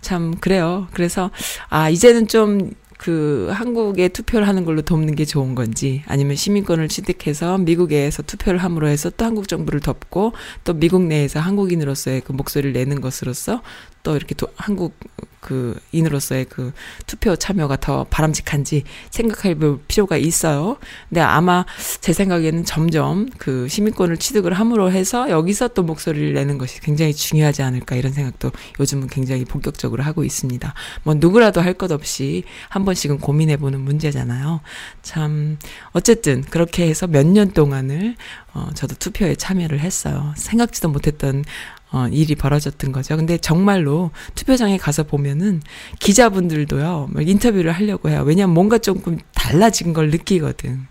참 0.00 0.34
그래요. 0.40 0.88
그래서 0.92 1.30
아 1.68 1.88
이제는 1.90 2.26
좀그 2.26 3.50
한국에 3.52 4.08
투표를 4.08 4.48
하는 4.48 4.64
걸로 4.64 4.82
돕는 4.82 5.14
게 5.14 5.24
좋은 5.24 5.54
건지 5.54 6.02
아니면 6.06 6.34
시민권을 6.36 6.88
취득해서 6.88 7.56
미국에서 7.58 8.22
투표를 8.24 8.58
함으로 8.58 8.88
해서 8.88 9.10
또 9.10 9.24
한국 9.24 9.46
정부를 9.46 9.78
덮고 9.80 10.32
또 10.64 10.74
미국 10.74 11.02
내에서 11.02 11.38
한국인으로서의 11.40 12.22
그 12.22 12.32
목소리를 12.32 12.72
내는 12.72 13.00
것으로서 13.00 13.62
또 14.02 14.16
이렇게 14.16 14.34
도, 14.34 14.48
한국 14.56 14.98
그 15.40 15.78
인으로서의 15.92 16.44
그 16.46 16.72
투표 17.06 17.34
참여가 17.36 17.76
더 17.76 18.04
바람직한지 18.04 18.84
생각해 19.10 19.54
볼 19.56 19.80
필요가 19.88 20.16
있어요. 20.16 20.76
근데 21.08 21.20
아마 21.20 21.64
제 22.00 22.12
생각에는 22.12 22.64
점점 22.64 23.28
그 23.38 23.66
시민권을 23.68 24.18
취득을 24.18 24.52
함으로 24.52 24.92
해서 24.92 25.30
여기서 25.30 25.68
또 25.68 25.82
목소리를 25.82 26.34
내는 26.34 26.58
것이 26.58 26.80
굉장히 26.80 27.14
중요하지 27.14 27.62
않을까 27.62 27.96
이런 27.96 28.12
생각도 28.12 28.52
요즘은 28.78 29.08
굉장히 29.08 29.44
본격적으로 29.44 30.02
하고 30.02 30.24
있습니다. 30.24 30.74
뭐 31.04 31.14
누구라도 31.14 31.60
할 31.60 31.70
것 31.80 31.92
없이 31.92 32.42
한 32.68 32.84
번씩은 32.84 33.18
고민해 33.20 33.56
보는 33.56 33.80
문제잖아요. 33.80 34.60
참 35.02 35.56
어쨌든 35.92 36.42
그렇게 36.42 36.86
해서 36.86 37.06
몇 37.06 37.24
년 37.30 37.52
동안을 37.52 38.16
어 38.52 38.68
저도 38.74 38.96
투표에 38.96 39.36
참여를 39.36 39.78
했어요. 39.80 40.34
생각지도 40.36 40.88
못했던 40.88 41.44
어, 41.92 42.06
일이 42.08 42.34
벌어졌던 42.34 42.92
거죠. 42.92 43.16
근데 43.16 43.36
정말로 43.38 44.10
투표장에 44.34 44.78
가서 44.78 45.02
보면은 45.02 45.60
기자분들도요, 45.98 47.08
뭐 47.12 47.22
인터뷰를 47.22 47.72
하려고 47.72 48.08
해요. 48.08 48.22
왜냐면 48.24 48.54
뭔가 48.54 48.78
조금 48.78 49.18
달라진 49.34 49.92
걸 49.92 50.10
느끼거든. 50.10 50.86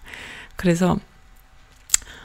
그래서, 0.55 0.99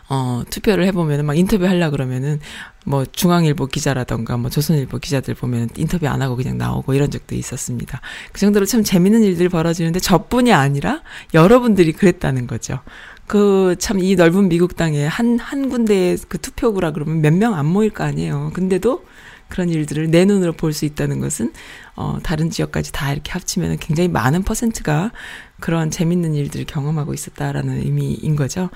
어, 0.08 0.42
투표를 0.50 0.84
해보면은 0.86 1.24
막 1.24 1.38
인터뷰 1.38 1.66
하려 1.66 1.90
그러면은 1.90 2.40
뭐 2.84 3.06
중앙일보 3.06 3.66
기자라던가 3.66 4.36
뭐 4.36 4.50
조선일보 4.50 4.98
기자들 4.98 5.34
보면 5.34 5.70
인터뷰 5.76 6.06
안 6.08 6.20
하고 6.20 6.36
그냥 6.36 6.58
나오고 6.58 6.92
이런 6.92 7.10
적도 7.10 7.34
있었습니다. 7.34 8.00
그 8.32 8.40
정도로 8.40 8.66
참 8.66 8.84
재밌는 8.84 9.22
일들이 9.22 9.48
벌어지는데 9.48 10.00
저뿐이 10.00 10.52
아니라 10.52 11.00
여러분들이 11.32 11.92
그랬다는 11.92 12.46
거죠. 12.46 12.80
그 13.26 13.74
참 13.78 13.98
이 14.00 14.16
넓은 14.16 14.48
미국 14.48 14.76
땅에 14.76 15.06
한, 15.06 15.38
한 15.38 15.68
군데에 15.70 16.16
그 16.28 16.38
투표구라 16.38 16.92
그러면 16.92 17.20
몇 17.22 17.32
명 17.32 17.54
안 17.54 17.66
모일 17.66 17.90
거 17.90 18.04
아니에요. 18.04 18.50
근데도 18.54 19.04
그런 19.48 19.68
일들을 19.68 20.10
내 20.10 20.24
눈으로 20.24 20.52
볼 20.52 20.72
수 20.72 20.84
있다는 20.84 21.20
것은, 21.20 21.52
어, 21.96 22.18
다른 22.22 22.50
지역까지 22.50 22.92
다 22.92 23.12
이렇게 23.12 23.30
합치면 23.32 23.78
굉장히 23.78 24.08
많은 24.08 24.42
퍼센트가 24.42 25.12
그런 25.60 25.90
재밌는 25.90 26.34
일들을 26.34 26.64
경험하고 26.66 27.14
있었다라는 27.14 27.78
의미인 27.82 28.36
거죠. 28.36 28.70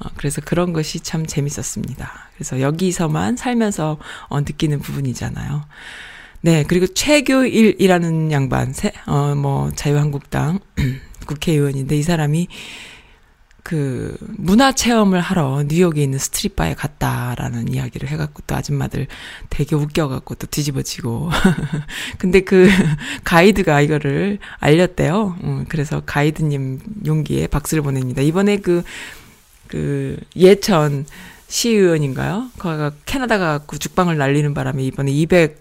어, 0.00 0.08
그래서 0.16 0.40
그런 0.44 0.72
것이 0.72 1.00
참 1.00 1.24
재밌었습니다. 1.26 2.10
그래서 2.34 2.60
여기서만 2.60 3.36
살면서 3.36 3.98
어, 4.28 4.40
느끼는 4.40 4.80
부분이잖아요. 4.80 5.64
네, 6.40 6.64
그리고 6.66 6.86
최교일이라는 6.88 8.32
양반, 8.32 8.72
세, 8.72 8.92
어, 9.06 9.34
뭐, 9.34 9.70
자유한국당 9.74 10.58
국회의원인데 11.26 11.96
이 11.96 12.02
사람이 12.02 12.48
그 13.64 14.14
문화 14.36 14.72
체험을 14.72 15.22
하러 15.22 15.64
뉴욕에 15.66 16.02
있는 16.02 16.18
스트릿바에 16.18 16.74
갔다라는 16.74 17.72
이야기를 17.72 18.10
해갖고 18.10 18.42
또 18.46 18.54
아줌마들 18.54 19.06
되게 19.48 19.74
웃겨갖고 19.74 20.34
또 20.34 20.46
뒤집어지고 20.46 21.30
근데 22.18 22.40
그 22.42 22.68
가이드가 23.24 23.80
이거를 23.80 24.38
알렸대요. 24.60 25.38
음, 25.44 25.64
그래서 25.70 26.02
가이드님 26.04 26.80
용기에 27.06 27.46
박수를 27.46 27.82
보냅니다. 27.82 28.20
이번에 28.20 28.58
그그 28.58 30.18
예천 30.36 31.06
시의원인가요? 31.48 32.50
거기가 32.58 32.92
캐나다 33.06 33.38
가고 33.38 33.78
죽방을 33.78 34.18
날리는 34.18 34.52
바람에 34.52 34.82
이번에 34.82 35.10
200억 35.10 35.54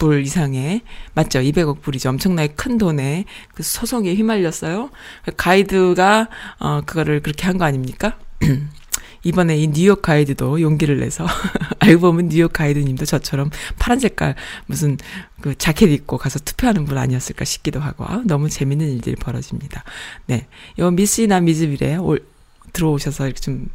불 0.00 0.22
이상의 0.22 0.80
맞죠? 1.14 1.40
200억 1.40 1.82
불이죠. 1.82 2.08
엄청나게 2.08 2.54
큰 2.54 2.78
돈에 2.78 3.26
그 3.54 3.62
소송에 3.62 4.14
휘말렸어요. 4.14 4.90
가이드가 5.36 6.28
어 6.58 6.80
그거를 6.84 7.20
그렇게 7.20 7.44
한 7.46 7.58
거 7.58 7.64
아닙니까? 7.66 8.18
이번에 9.22 9.58
이 9.58 9.68
뉴욕 9.68 10.00
가이드도 10.00 10.62
용기를 10.62 10.98
내서 11.00 11.26
알고 11.80 12.00
보면 12.00 12.28
뉴욕 12.30 12.50
가이드님도 12.50 13.04
저처럼 13.04 13.50
파란 13.78 14.00
색깔 14.00 14.34
무슨 14.64 14.96
그 15.42 15.54
자켓 15.54 15.90
입고 15.90 16.16
가서 16.16 16.38
투표하는 16.38 16.86
분 16.86 16.96
아니었을까 16.96 17.44
싶기도 17.44 17.80
하고 17.80 18.06
아, 18.06 18.22
너무 18.24 18.48
재밌는 18.48 18.88
일들이 18.94 19.16
벌어집니다. 19.16 19.84
네, 20.26 20.46
요 20.78 20.90
Missy나 20.90 21.40
MizVille에 21.40 21.96
올, 21.96 22.24
들어오셔서 22.72 23.26
이렇게 23.26 23.40
좀 23.40 23.68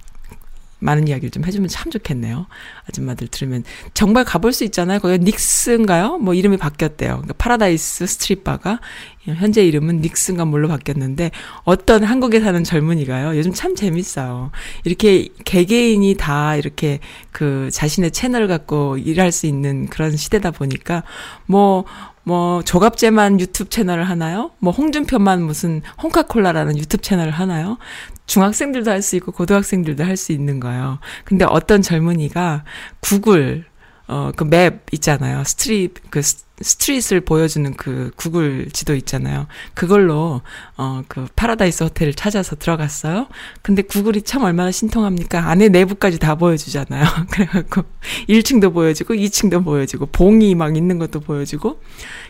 많은 0.79 1.07
이야기를 1.07 1.31
좀 1.31 1.45
해주면 1.45 1.69
참 1.69 1.91
좋겠네요. 1.91 2.47
아줌마들 2.87 3.27
들으면 3.27 3.63
정말 3.93 4.23
가볼 4.25 4.53
수 4.53 4.63
있잖아요. 4.65 4.99
거기 4.99 5.17
닉스인가요? 5.19 6.17
뭐 6.19 6.33
이름이 6.33 6.57
바뀌었대요. 6.57 7.11
그러니까 7.11 7.33
파라다이스 7.37 8.05
strip 8.05 8.42
bar가 8.42 8.79
현재 9.25 9.65
이름은 9.65 10.01
닉스인가 10.01 10.45
뭘로 10.45 10.67
바뀌었는데 10.67 11.31
어떤 11.63 12.03
한국에 12.03 12.39
사는 12.41 12.63
젊은이가요. 12.63 13.37
요즘 13.37 13.53
참 13.53 13.75
재밌어요. 13.75 14.51
이렇게 14.83 15.29
개개인이 15.45 16.15
다 16.15 16.55
이렇게 16.55 16.99
그 17.31 17.69
자신의 17.71 18.11
채널을 18.11 18.47
갖고 18.47 18.97
일할 18.97 19.31
수 19.31 19.47
있는 19.47 19.87
그런 19.87 20.15
시대다 20.15 20.51
보니까 20.51 21.03
뭐 21.45 21.85
뭐 22.25 22.63
조갑제만 22.63 23.39
유튜브 23.39 23.69
채널을 23.69 24.03
하나요? 24.03 24.51
뭐 24.59 24.73
홍준표만 24.73 25.41
무슨 25.43 25.81
홍카콜라라는 26.01 26.77
유튜브 26.77 27.01
채널을 27.03 27.31
하나요? 27.31 27.77
중학생들도 28.25 28.89
할 28.89 29.01
수 29.03 29.15
있고 29.17 29.31
고등학생들도 29.31 30.03
할 30.03 30.17
수 30.17 30.31
있는 30.31 30.59
거예요. 30.59 30.97
근데 31.23 31.45
어떤 31.47 31.81
젊은이가 31.83 32.63
구글 32.99 33.65
어 34.07 34.31
그 34.35 34.45
map 34.45 34.81
있잖아요. 34.93 35.43
street 35.43 36.11
그 36.11 36.21
street을 36.61 37.21
보여주는 37.21 37.73
그 37.75 38.11
구글 38.15 38.69
지도 38.71 38.95
있잖아요. 38.95 39.47
그걸로 39.73 40.41
어 40.77 41.03
그 41.07 41.27
파라다이스 41.35 41.83
호텔을 41.83 42.13
찾아서 42.13 42.55
들어갔어요. 42.55 43.27
근데 43.61 43.81
구글이 43.81 44.21
참 44.21 44.43
얼마나 44.43 44.71
신통합니까? 44.71 45.49
안에 45.49 45.69
내부까지 45.69 46.19
다 46.19 46.35
보여주잖아요. 46.35 47.05
그래갖고 47.31 47.83
1층도 48.29 48.73
보여주고 48.73 49.13
2층도 49.15 49.63
보여주고 49.63 50.07
봉이 50.07 50.55
막 50.55 50.77
있는 50.77 50.99
것도 50.99 51.19
보여주고 51.21 51.81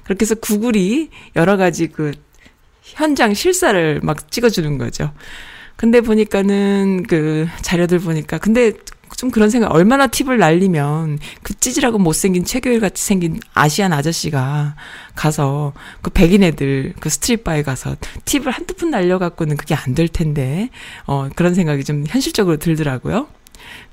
그렇게 0.04 0.24
해서 0.24 0.36
구글이 0.36 1.10
여러 1.36 1.58
가지 1.58 1.88
그 1.88 2.12
현장 2.84 3.34
실사를 3.34 4.00
막 4.04 4.32
찍어주는 4.32 4.78
거죠. 4.78 5.12
근데 5.76 6.00
보니까는 6.02 7.04
그 7.10 7.48
자료들 7.62 8.00
보니까 8.00 8.38
근데 8.38 8.72
좀 9.18 9.32
그런 9.32 9.50
생각 9.50 9.74
얼마나 9.74 10.08
팁을 10.08 10.38
날리면 10.38 11.20
그 11.42 11.54
찌질하고 11.60 11.98
못생긴 11.98 12.46
최교일 12.46 12.80
같이 12.80 13.04
생긴 13.04 13.40
아시안 13.54 13.94
아저씨가 13.94 14.76
가서 15.16 15.74
그 16.02 16.10
백인 16.10 16.44
애들 16.44 16.94
그 17.00 17.10
스트릿바에 17.10 17.64
가서 17.64 17.96
팁을 18.26 18.52
한두 18.52 18.74
푼 18.76 18.92
날려갖고는 18.92 19.58
그게 19.58 19.74
안 19.76 19.96
될 19.96 20.10
텐데 20.10 20.70
어 21.06 21.30
그런 21.36 21.56
생각이 21.56 21.84
좀 21.86 22.04
현실적으로 22.08 22.58
들더라고요. 22.58 23.28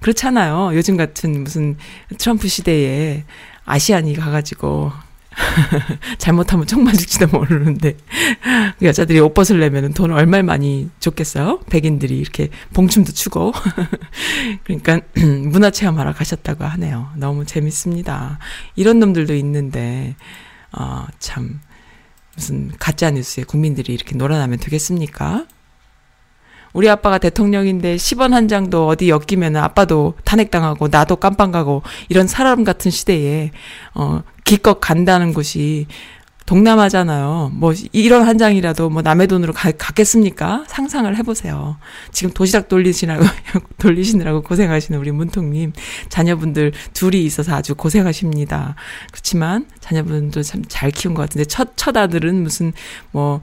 그렇잖아요. 0.01 0.73
요즘 0.75 0.97
같은 0.97 1.45
무슨 1.45 1.77
트럼프 2.19 2.49
시대에 2.49 3.25
아시안이 3.65 4.15
가가지고 4.17 4.91
잘못하면 6.19 6.67
총 6.67 6.85
맞을지도 6.85 7.27
모르는데 7.29 7.97
그 8.79 8.87
여자들이 8.87 9.21
옷 9.21 9.35
벗으려면 9.35 9.93
돈을 9.93 10.15
얼마나 10.15 10.43
많이 10.43 10.91
줬겠어요? 11.01 11.61
백인들이 11.71 12.19
이렇게 12.19 12.49
봉춤도 12.73 13.13
추고 13.13 13.53
그러니까 14.65 15.01
문화 15.17 15.71
체험하러 15.71 16.13
가셨다고 16.13 16.65
하네요. 16.65 17.11
너무 17.17 17.45
재밌습니다. 17.45 18.39
이런 18.77 18.99
놈들도 18.99 19.35
있는데 19.35 20.17
어, 20.73 21.07
참 21.19 21.61
무슨 22.35 22.71
가짜 22.79 23.11
뉴스에 23.11 23.45
국민들이 23.45 23.93
이렇게 23.93 24.17
놀아나면 24.17 24.59
되겠습니까? 24.59 25.47
우리 26.73 26.89
아빠가 26.89 27.19
대통령인데 27.19 27.97
10원 27.97 28.31
한 28.31 28.49
장도 28.49 28.87
어디 28.87 29.11
엮이면 29.11 29.57
아빠도 29.57 30.15
탄핵당하고 30.25 30.89
나도 30.89 31.17
깜빵 31.17 31.53
가고 31.53 31.83
이런 32.09 32.27
사람 32.27 32.65
같은 32.65 32.91
시대에 32.91 33.51
어 33.95 34.23
기껏 34.45 34.81
간다는 34.81 35.33
곳이 35.35 35.87
동남아잖아요. 36.45 37.53
뭐 37.55 37.73
이런 37.93 38.27
한 38.27 38.37
장이라도 38.37 38.91
뭐 38.91 39.01
남의 39.01 39.29
돈으로 39.29 39.53
가, 39.53 39.71
갖겠습니까? 39.71 40.65
상상을 40.67 41.17
해보세요. 41.17 41.77
지금 42.11 42.35
도시락 42.35 42.69
돌리시라고 42.69 43.25
돌리시느라고 43.79 44.43
고생하시는 44.43 44.99
우리 44.99 45.13
문통님 45.13 45.73
자녀분들 46.09 46.73
둘이 46.95 47.25
있어서 47.25 47.55
아주 47.55 47.75
고생하십니다. 47.77 48.75
그렇지만 49.13 49.67
자녀분도 49.81 50.43
참 50.43 50.63
잘 50.69 50.91
키운 50.91 51.15
것 51.15 51.23
같은데 51.23 51.45
첫첫 51.45 51.97
아들은 51.97 52.43
무슨 52.43 52.73
뭐 53.13 53.41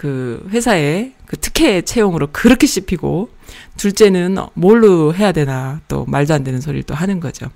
그 0.00 0.48
회사에 0.48 1.12
그 1.30 1.36
특혜 1.36 1.80
채용으로 1.82 2.32
그렇게 2.32 2.66
씹히고 2.66 3.30
둘째는 3.76 4.36
뭘로 4.54 5.14
해야 5.14 5.30
되나 5.30 5.80
또 5.86 6.04
말도 6.06 6.34
안 6.34 6.42
되는 6.42 6.60
소리를 6.60 6.82
또 6.82 6.94
하는 6.96 7.20
거죠. 7.20 7.46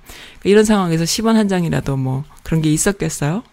이런 0.45 0.63
상황에서 0.63 1.03
10원 1.03 1.33
한 1.33 1.49
장이라도 1.49 1.97
뭐 1.97 2.23
그런 2.43 2.61
게 2.61 2.71
있었겠어요? 2.71 3.43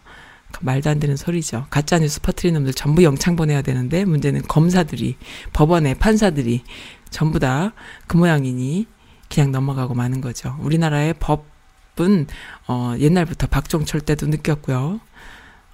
말도 0.61 0.91
안 0.91 1.01
되는 1.01 1.17
소리죠. 1.17 1.67
가짜 1.71 1.99
뉴스 1.99 2.21
퍼뜨리는 2.21 2.57
놈들 2.61 2.73
전부 2.73 3.03
영창 3.03 3.35
보내야 3.35 3.63
되는데 3.63 4.05
문제는 4.05 4.43
검사들이 4.43 5.17
법원의 5.55 5.97
판사들이 5.97 6.63
전부 7.11 7.41
다 7.41 7.73
그 8.07 8.17
모양이니 8.17 8.87
그냥 9.29 9.51
넘어가고 9.51 9.95
마는 9.95 10.21
거죠. 10.21 10.57
우리나라의 10.61 11.15
법은 11.19 12.29
어 12.69 12.95
옛날부터 12.97 13.49
박종철 13.49 14.03
때도 14.03 14.27
느꼈고요. 14.29 15.01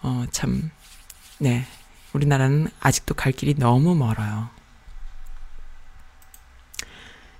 어 0.04 0.24
참 0.30 0.70
네. 1.36 1.66
우리나라는 2.12 2.68
아직도 2.80 3.14
갈 3.14 3.32
길이 3.32 3.54
너무 3.54 3.94
멀어요. 3.94 4.48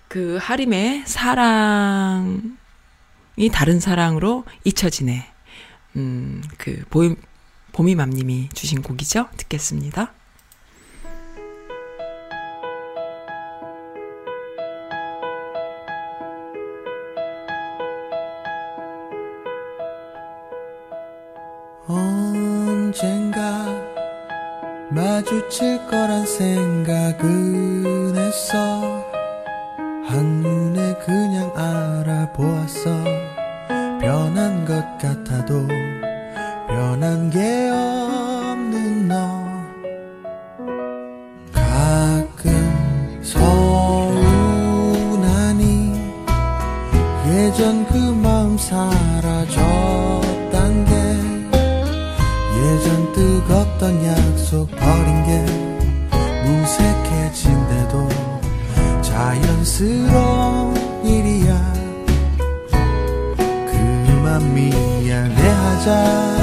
그 0.08 0.38
하림의 0.40 1.04
사랑이 1.06 2.50
다른 3.52 3.78
사랑으로 3.80 4.44
잊혀지네. 4.64 5.26
음, 5.96 6.42
그 6.56 6.84
보이 6.90 7.14
봄이맘님이 7.72 8.48
주신 8.54 8.82
곡이죠. 8.82 9.28
듣겠습니다. 9.36 10.12
언젠가 21.86 23.27
마주칠 24.90 25.86
거란 25.86 26.24
생각은 26.24 28.16
했어. 28.16 29.04
한눈에 30.06 30.94
그냥 31.04 31.52
알아보았어. 31.54 33.04
변한 34.00 34.64
것 34.64 34.82
같아도 34.98 35.66
변한 36.66 37.28
게 37.28 37.68
없는 37.70 39.08
너. 39.08 39.46
가끔 41.52 43.20
서운하니 43.22 43.60
예전 47.26 47.86
그 47.88 47.98
마음 47.98 48.56
사 48.56 48.90
뜨겁던 53.18 54.06
약속 54.06 54.70
버린 54.70 55.24
게 55.26 55.44
무색해진데도 56.44 58.08
자연스러운 59.02 60.76
일이야. 61.04 61.74
그만 63.66 64.54
미안해하자 64.54 66.37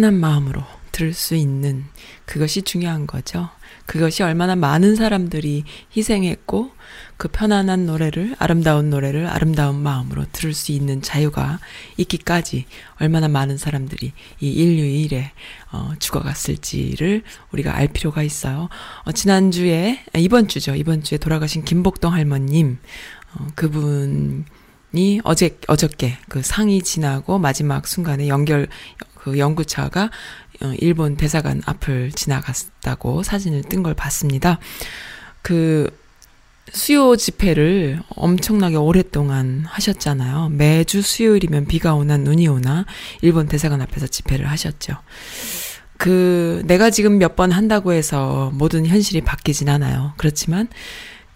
편안한 0.00 0.14
마음으로 0.14 0.62
들을 0.92 1.12
수 1.12 1.34
있는 1.34 1.84
그것이 2.24 2.62
중요한 2.62 3.06
거죠. 3.06 3.50
그것이 3.84 4.22
얼마나 4.22 4.56
많은 4.56 4.96
사람들이 4.96 5.64
희생했고 5.94 6.70
그 7.18 7.28
편안한 7.28 7.84
노래를 7.84 8.34
아름다운 8.38 8.88
노래를 8.88 9.26
아름다운 9.26 9.82
마음으로 9.82 10.24
들을 10.32 10.54
수 10.54 10.72
있는 10.72 11.02
자유가 11.02 11.60
있기까지 11.98 12.64
얼마나 12.98 13.28
많은 13.28 13.58
사람들이 13.58 14.12
이 14.40 14.50
인류 14.50 14.84
일에 14.84 15.32
어, 15.70 15.92
죽어갔을지를 15.98 17.22
우리가 17.52 17.76
알 17.76 17.88
필요가 17.88 18.22
있어요. 18.22 18.70
어, 19.04 19.12
지난주에 19.12 20.02
아, 20.14 20.18
이번 20.18 20.48
주죠. 20.48 20.74
이번 20.74 21.02
주에 21.02 21.18
돌아가신 21.18 21.62
김복동 21.64 22.14
할머님 22.14 22.78
어, 23.34 23.48
그분 23.54 24.46
이 24.92 25.20
어제 25.22 25.56
어저께 25.68 26.18
그 26.28 26.42
상이 26.42 26.82
지나고 26.82 27.38
마지막 27.38 27.86
순간에 27.86 28.26
연결 28.26 28.66
그 29.22 29.38
연구차가 29.38 30.10
어, 30.62 30.72
일본 30.78 31.16
대사관 31.16 31.62
앞을 31.66 32.12
지나갔다고 32.12 33.22
사진을 33.22 33.62
뜬 33.62 33.82
걸 33.82 33.94
봤습니다. 33.94 34.58
그 35.42 35.90
수요 36.72 37.16
집회를 37.16 38.00
엄청나게 38.16 38.76
오랫동안 38.76 39.64
하셨잖아요. 39.66 40.50
매주 40.50 41.02
수요일이면 41.02 41.66
비가 41.66 41.94
오나 41.94 42.16
눈이 42.16 42.46
오나 42.48 42.86
일본 43.22 43.46
대사관 43.46 43.80
앞에서 43.82 44.06
집회를 44.06 44.48
하셨죠. 44.48 44.94
그 45.98 46.62
내가 46.66 46.90
지금 46.90 47.18
몇 47.18 47.36
번 47.36 47.52
한다고 47.52 47.92
해서 47.92 48.50
모든 48.54 48.86
현실이 48.86 49.20
바뀌진 49.22 49.68
않아요. 49.68 50.14
그렇지만 50.16 50.68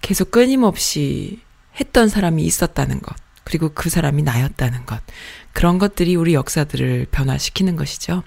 계속 0.00 0.30
끊임없이 0.30 1.40
했던 1.80 2.08
사람이 2.08 2.42
있었다는 2.44 3.00
것. 3.00 3.14
그리고 3.44 3.70
그 3.74 3.90
사람이 3.90 4.22
나였다는 4.22 4.86
것. 4.86 5.00
그런 5.54 5.78
것들이 5.78 6.14
우리 6.16 6.34
역사들을 6.34 7.06
변화시키는 7.10 7.76
것이죠. 7.76 8.22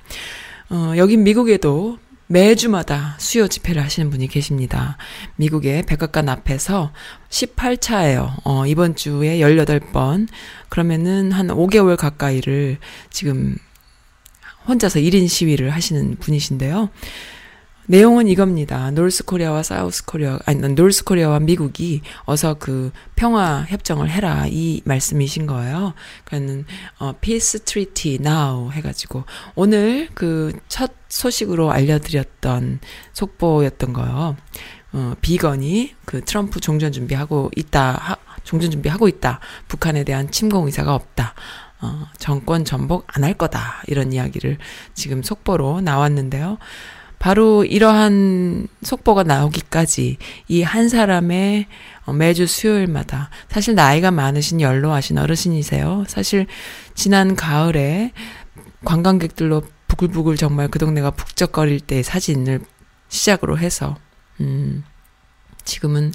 어, 0.69 0.93
여긴 0.97 1.23
미국에도 1.23 1.99
매주마다 2.28 3.15
수요 3.19 3.47
집회를 3.47 3.84
하시는 3.84 4.09
분이 4.09 4.28
계십니다. 4.28 4.97
미국의 5.36 5.84
백악관 5.84 6.28
앞에서 6.28 6.91
18차예요. 7.30 8.34
어, 8.43 8.65
이번 8.65 8.95
주에 8.95 9.39
18번. 9.39 10.28
그러면은 10.69 11.32
한 11.32 11.47
5개월 11.47 11.95
가까이를 11.95 12.80
지금 13.11 13.55
혼자서 14.67 14.99
1인 14.99 15.28
시위를 15.30 15.69
하시는 15.69 16.17
분이신데요. 16.17 16.89
내용은 17.89 18.27
이겁니다. 18.27 18.91
North 18.91 19.24
Korea와 19.24 19.63
South 19.63 20.03
Korea, 20.03 20.38
아니, 20.45 20.59
North 20.59 21.05
Korea와 21.05 21.39
미국이 21.39 22.01
어서 22.25 22.55
그 22.55 22.91
평화 23.15 23.65
협정을 23.67 24.09
해라. 24.09 24.45
이 24.47 24.81
말씀이신 24.83 25.47
거예요. 25.47 25.93
그러니까는, 26.25 26.65
어, 26.99 27.13
peace 27.21 27.61
treaty 27.63 28.19
해가지고, 28.73 29.23
오늘 29.55 30.09
그 30.13 30.51
첫 30.67 30.91
소식으로 31.07 31.71
알려드렸던 31.71 32.79
속보였던 33.13 33.93
거요. 33.93 34.35
어, 34.91 35.13
비건이 35.21 35.95
그 36.05 36.21
트럼프 36.25 36.59
종전 36.59 36.91
준비하고 36.91 37.51
있다, 37.55 37.93
하, 37.93 38.17
종전 38.43 38.69
준비하고 38.71 39.07
있다. 39.07 39.39
북한에 39.69 40.03
대한 40.03 40.29
침공 40.29 40.65
의사가 40.65 40.93
없다. 40.93 41.33
어, 41.79 42.07
정권 42.17 42.65
전복 42.65 43.05
안 43.15 43.23
할 43.23 43.33
거다. 43.35 43.83
이런 43.88 44.11
이야기를 44.11 44.57
지금 44.93 45.23
속보로 45.23 45.79
나왔는데요. 45.81 46.57
바로 47.20 47.65
이러한 47.65 48.68
속보가 48.84 49.24
나오기까지 49.24 50.18
이 50.49 50.61
한 50.61 50.88
사람의 50.89 51.65
어, 52.05 52.13
매주 52.13 52.45
수요일마다 52.45 53.30
사실 53.49 53.76
나이가 53.76 54.11
많으신 54.11 54.61
연로하신 54.61 55.18
어르신이세요. 55.18 56.05
사실 56.07 56.45
지난 56.93 57.36
가을에 57.36 58.11
관광객들로 58.86 59.63
부글부글 59.88 60.36
정말 60.38 60.68
그 60.68 60.80
동네가 60.80 61.11
북적거릴 61.11 61.80
때 61.82 62.03
사진을 62.03 62.61
시작으로 63.09 63.57
해서 63.57 63.97
음 64.41 64.84
지금은 65.63 66.13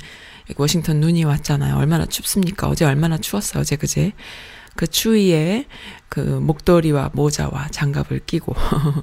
워싱턴 0.57 1.01
눈이 1.01 1.25
왔잖아요. 1.25 1.77
얼마나 1.77 2.07
춥습니까? 2.07 2.69
어제 2.69 2.85
얼마나 2.85 3.19
추웠어요. 3.19 3.61
어제 3.63 3.77
그제. 3.77 4.13
그 4.77 4.87
추위에 4.87 5.67
그 6.09 6.21
목도리와 6.21 7.11
모자와 7.15 7.69
장갑을 7.71 8.21
끼고 8.27 8.55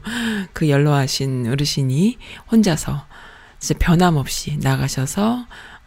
그 0.53 0.70
연로하신 0.70 1.47
어르신이 1.47 2.17
혼자서 2.51 3.05
진짜 3.59 3.80
변함없이 3.80 4.57
나가셔서 4.61 5.45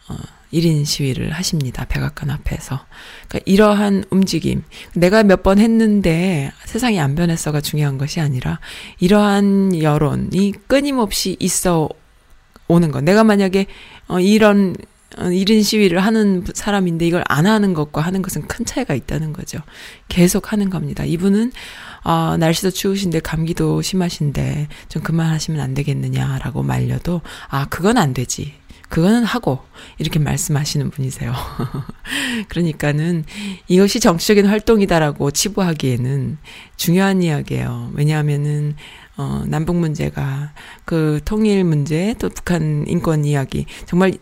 어 0.09 0.15
1인 0.53 0.85
시위를 0.85 1.31
하십니다. 1.31 1.85
백악관 1.85 2.29
앞에서. 2.29 2.85
그러니까 3.27 3.39
이러한 3.51 4.03
움직임. 4.11 4.63
내가 4.93 5.23
몇 5.23 5.41
번 5.41 5.57
했는데 5.57 6.51
세상이 6.65 6.99
안 6.99 7.15
변했어가 7.15 7.59
중요한 7.59 7.97
것이 7.97 8.19
아니라 8.19 8.59
이러한 8.99 9.81
여론이 9.81 10.53
끊임없이 10.67 11.35
있어 11.39 11.89
오는 12.67 12.91
것. 12.91 13.03
내가 13.03 13.23
만약에 13.23 13.65
어 14.07 14.19
이런 14.19 14.75
어, 15.17 15.23
1인 15.25 15.63
시위를 15.63 15.99
하는 15.99 16.43
사람인데 16.53 17.05
이걸 17.07 17.23
안 17.27 17.45
하는 17.45 17.73
것과 17.73 18.01
하는 18.01 18.21
것은 18.21 18.47
큰 18.47 18.65
차이가 18.65 18.93
있다는 18.93 19.33
거죠. 19.33 19.59
계속 20.07 20.51
하는 20.51 20.69
겁니다. 20.69 21.05
이분은 21.05 21.51
아, 22.03 22.35
날씨도 22.39 22.71
추우신데 22.71 23.21
감기도 23.21 23.81
심하신데 23.81 24.67
좀 24.89 25.01
그만하시면 25.03 25.61
안 25.61 25.73
되겠느냐라고 25.73 26.63
말려도 26.63 27.21
아, 27.49 27.65
그건 27.69 27.97
안 27.97 28.13
되지. 28.13 28.53
그거는 28.93 29.23
하고 29.23 29.59
이렇게 29.97 30.19
말씀하시는 30.19 30.91
분이세요. 30.91 31.33
그러니까는 32.47 33.23
이것이 33.67 33.99
정치적인 33.99 34.45
활동이다라고 34.45 35.31
치부하기에는 35.31 36.37
중요한 36.77 37.23
이야기예요. 37.23 37.91
왜냐하면은 37.95 38.75
어 39.17 39.45
남북 39.47 39.77
문제가 39.77 40.53
그 40.85 41.19
통일 41.25 41.63
문제 41.63 42.13
또 42.19 42.29
북한 42.29 42.85
인권 42.87 43.25
이야기 43.25 43.65
정말 43.87 44.13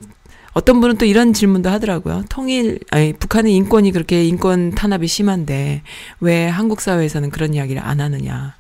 어떤 0.53 0.81
분은 0.81 0.97
또 0.97 1.05
이런 1.05 1.33
질문도 1.33 1.69
하더라고요. 1.69 2.23
통일, 2.29 2.79
아니, 2.91 3.13
북한의 3.13 3.55
인권이 3.55 3.91
그렇게 3.91 4.25
인권 4.25 4.71
탄압이 4.71 5.07
심한데, 5.07 5.83
왜 6.19 6.47
한국 6.47 6.81
사회에서는 6.81 7.29
그런 7.29 7.53
이야기를 7.53 7.81
안 7.81 8.01
하느냐. 8.01 8.55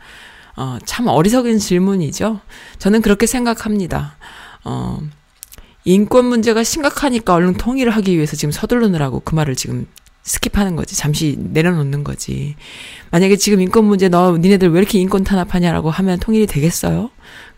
어, 0.55 0.77
참 0.85 1.07
어리석은 1.07 1.59
질문이죠. 1.59 2.39
저는 2.77 3.01
그렇게 3.01 3.25
생각합니다. 3.25 4.15
어, 4.63 4.99
인권 5.83 6.25
문제가 6.25 6.63
심각하니까 6.63 7.33
얼른 7.33 7.55
통일을 7.55 7.91
하기 7.91 8.15
위해서 8.15 8.35
지금 8.35 8.51
서두르느라고 8.51 9.21
그 9.21 9.33
말을 9.35 9.55
지금 9.55 9.87
skip하는 10.23 10.75
거지. 10.75 10.95
잠시 10.95 11.35
내려놓는 11.39 12.03
거지. 12.03 12.55
만약에 13.09 13.37
지금 13.37 13.59
인권 13.59 13.85
문제 13.85 14.07
너 14.07 14.37
니네들 14.37 14.69
왜 14.69 14.79
이렇게 14.79 14.99
인권 14.99 15.23
탄압하냐라고 15.23 15.89
하면 15.89 16.19
통일이 16.19 16.45
되겠어요? 16.45 17.09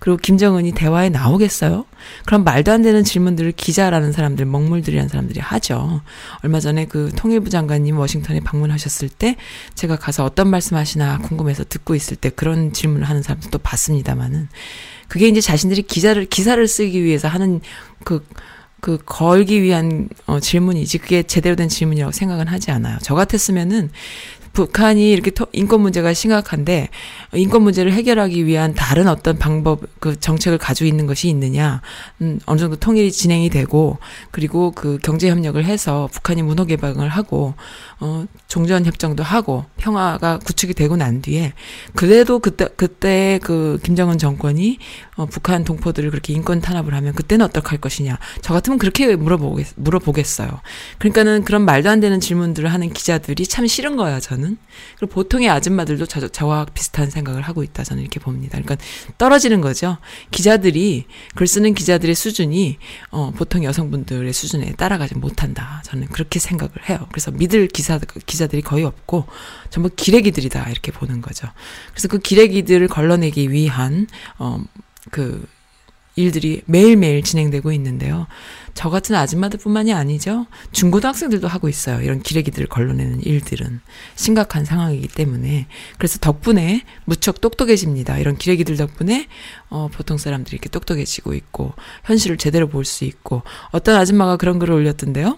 그리고 0.03 0.17
김정은이 0.17 0.73
대화에 0.73 1.07
나오겠어요? 1.07 1.85
그럼 2.25 2.43
말도 2.43 2.73
안 2.73 2.81
되는 2.81 3.05
질문들을 3.05 3.53
기자라는 3.53 4.11
사람들, 4.11 4.45
먹물들이라는 4.45 5.07
사람들이 5.07 5.39
하죠. 5.39 6.01
얼마 6.43 6.59
전에 6.59 6.87
그 6.87 7.09
통일부 7.15 7.49
장관님 7.49 7.97
워싱턴에 7.97 8.41
방문하셨을 8.41 9.07
때 9.07 9.37
제가 9.75 9.95
가서 9.95 10.25
어떤 10.25 10.49
말씀 10.49 10.75
하시나 10.75 11.19
궁금해서 11.19 11.63
듣고 11.63 11.95
있을 11.95 12.17
때 12.17 12.29
그런 12.29 12.73
질문을 12.73 13.07
하는 13.07 13.21
사람들도 13.21 13.59
봤습니다만은 13.59 14.49
그게 15.07 15.29
이제 15.29 15.39
자신들이 15.39 15.83
기자를, 15.83 16.25
기사를 16.25 16.67
쓰기 16.67 17.01
위해서 17.01 17.29
하는 17.29 17.61
그, 18.03 18.27
그 18.81 18.97
걸기 19.05 19.61
위한 19.61 20.09
어, 20.25 20.41
질문이지 20.41 20.97
그게 20.97 21.23
제대로 21.23 21.55
된 21.55 21.69
질문이라고 21.69 22.11
생각은 22.11 22.47
하지 22.47 22.71
않아요. 22.71 22.97
저 23.01 23.15
같았으면은 23.15 23.89
북한이 24.53 25.11
이렇게 25.11 25.31
인권 25.51 25.81
문제가 25.81 26.13
심각한데 26.13 26.89
인권 27.33 27.63
문제를 27.63 27.91
해결하기 27.91 28.45
위한 28.45 28.75
다른 28.75 29.07
어떤 29.07 29.37
방법 29.39 29.81
그 29.99 30.19
정책을 30.19 30.59
가지고 30.59 30.87
있는 30.87 31.07
것이 31.07 31.27
있느냐 31.29 31.81
음, 32.21 32.39
어느 32.45 32.59
정도 32.59 32.75
통일이 32.75 33.11
진행이 33.11 33.49
되고 33.49 33.97
그리고 34.29 34.71
그 34.71 34.99
경제 35.01 35.29
협력을 35.29 35.63
해서 35.65 36.07
북한이 36.13 36.43
문호 36.43 36.65
개방을 36.65 37.09
하고 37.09 37.55
어 37.99 38.25
종전 38.47 38.85
협정도 38.85 39.23
하고 39.23 39.65
평화가 39.77 40.39
구축이 40.39 40.75
되고 40.75 40.95
난 40.95 41.21
뒤에 41.23 41.53
그래도 41.95 42.37
그때 42.37 42.67
그때 42.75 43.39
그 43.41 43.79
김정은 43.83 44.19
정권이 44.19 44.77
어 45.15 45.25
북한 45.25 45.63
동포들을 45.63 46.11
그렇게 46.11 46.33
인권 46.33 46.61
탄압을 46.61 46.93
하면 46.93 47.13
그때는 47.13 47.45
어떡할 47.47 47.79
것이냐 47.79 48.19
저 48.41 48.53
같으면 48.53 48.77
그렇게 48.77 49.15
물어보겠 49.15 49.73
물어보겠어요. 49.77 50.61
그러니까는 50.99 51.43
그런 51.43 51.65
말도 51.65 51.89
안 51.89 51.99
되는 51.99 52.19
질문들을 52.19 52.71
하는 52.71 52.91
기자들이 52.91 53.47
참 53.47 53.65
싫은 53.65 53.95
거야 53.95 54.19
저는. 54.19 54.42
그리고 54.97 55.13
보통의 55.13 55.49
아줌마들도 55.49 56.05
저, 56.05 56.27
저와 56.27 56.65
비슷한 56.73 57.09
생각을 57.09 57.41
하고 57.41 57.63
있다 57.63 57.83
저는 57.83 58.01
이렇게 58.01 58.19
봅니다. 58.19 58.59
그러니까 58.59 58.77
떨어지는 59.17 59.61
거죠. 59.61 59.97
기자들이 60.31 61.05
글 61.35 61.47
쓰는 61.47 61.73
기자들의 61.73 62.13
수준이 62.15 62.77
어 63.11 63.31
보통 63.35 63.63
여성분들의 63.63 64.31
수준에 64.33 64.73
따라가지 64.73 65.15
못한다. 65.15 65.81
저는 65.85 66.07
그렇게 66.07 66.39
생각을 66.39 66.89
해요. 66.89 67.07
그래서 67.11 67.31
믿을 67.31 67.67
기사 67.67 67.99
기자들이 68.25 68.61
거의 68.61 68.83
없고 68.83 69.25
전부 69.69 69.89
기레기들이다 69.95 70.69
이렇게 70.69 70.91
보는 70.91 71.21
거죠. 71.21 71.47
그래서 71.91 72.07
그 72.07 72.19
기레기들을 72.19 72.87
걸러내기 72.87 73.51
위한 73.51 74.07
어 74.37 74.59
그 75.11 75.45
일들이 76.15 76.61
매일매일 76.65 77.23
진행되고 77.23 77.71
있는데요. 77.71 78.27
저 78.73 78.89
같은 78.89 79.15
아줌마들뿐만이 79.15 79.93
아니죠. 79.93 80.47
중고등학생들도 80.71 81.47
하고 81.47 81.69
있어요. 81.69 82.01
이런 82.01 82.21
기레기들을 82.21 82.67
걸러내는 82.67 83.21
일들은 83.23 83.81
심각한 84.15 84.65
상황이기 84.65 85.07
때문에 85.09 85.67
그래서 85.97 86.19
덕분에 86.19 86.81
무척 87.05 87.39
똑똑해집니다. 87.41 88.17
이런 88.17 88.35
기레기들 88.37 88.77
덕분에 88.77 89.27
어, 89.69 89.89
보통 89.91 90.17
사람들이 90.17 90.55
이렇게 90.55 90.69
똑똑해지고 90.69 91.33
있고 91.33 91.73
현실을 92.05 92.37
제대로 92.37 92.67
볼 92.67 92.83
수 92.83 93.05
있고 93.05 93.43
어떤 93.71 93.95
아줌마가 93.95 94.35
그런 94.35 94.59
글을 94.59 94.73
올렸던데요. 94.73 95.37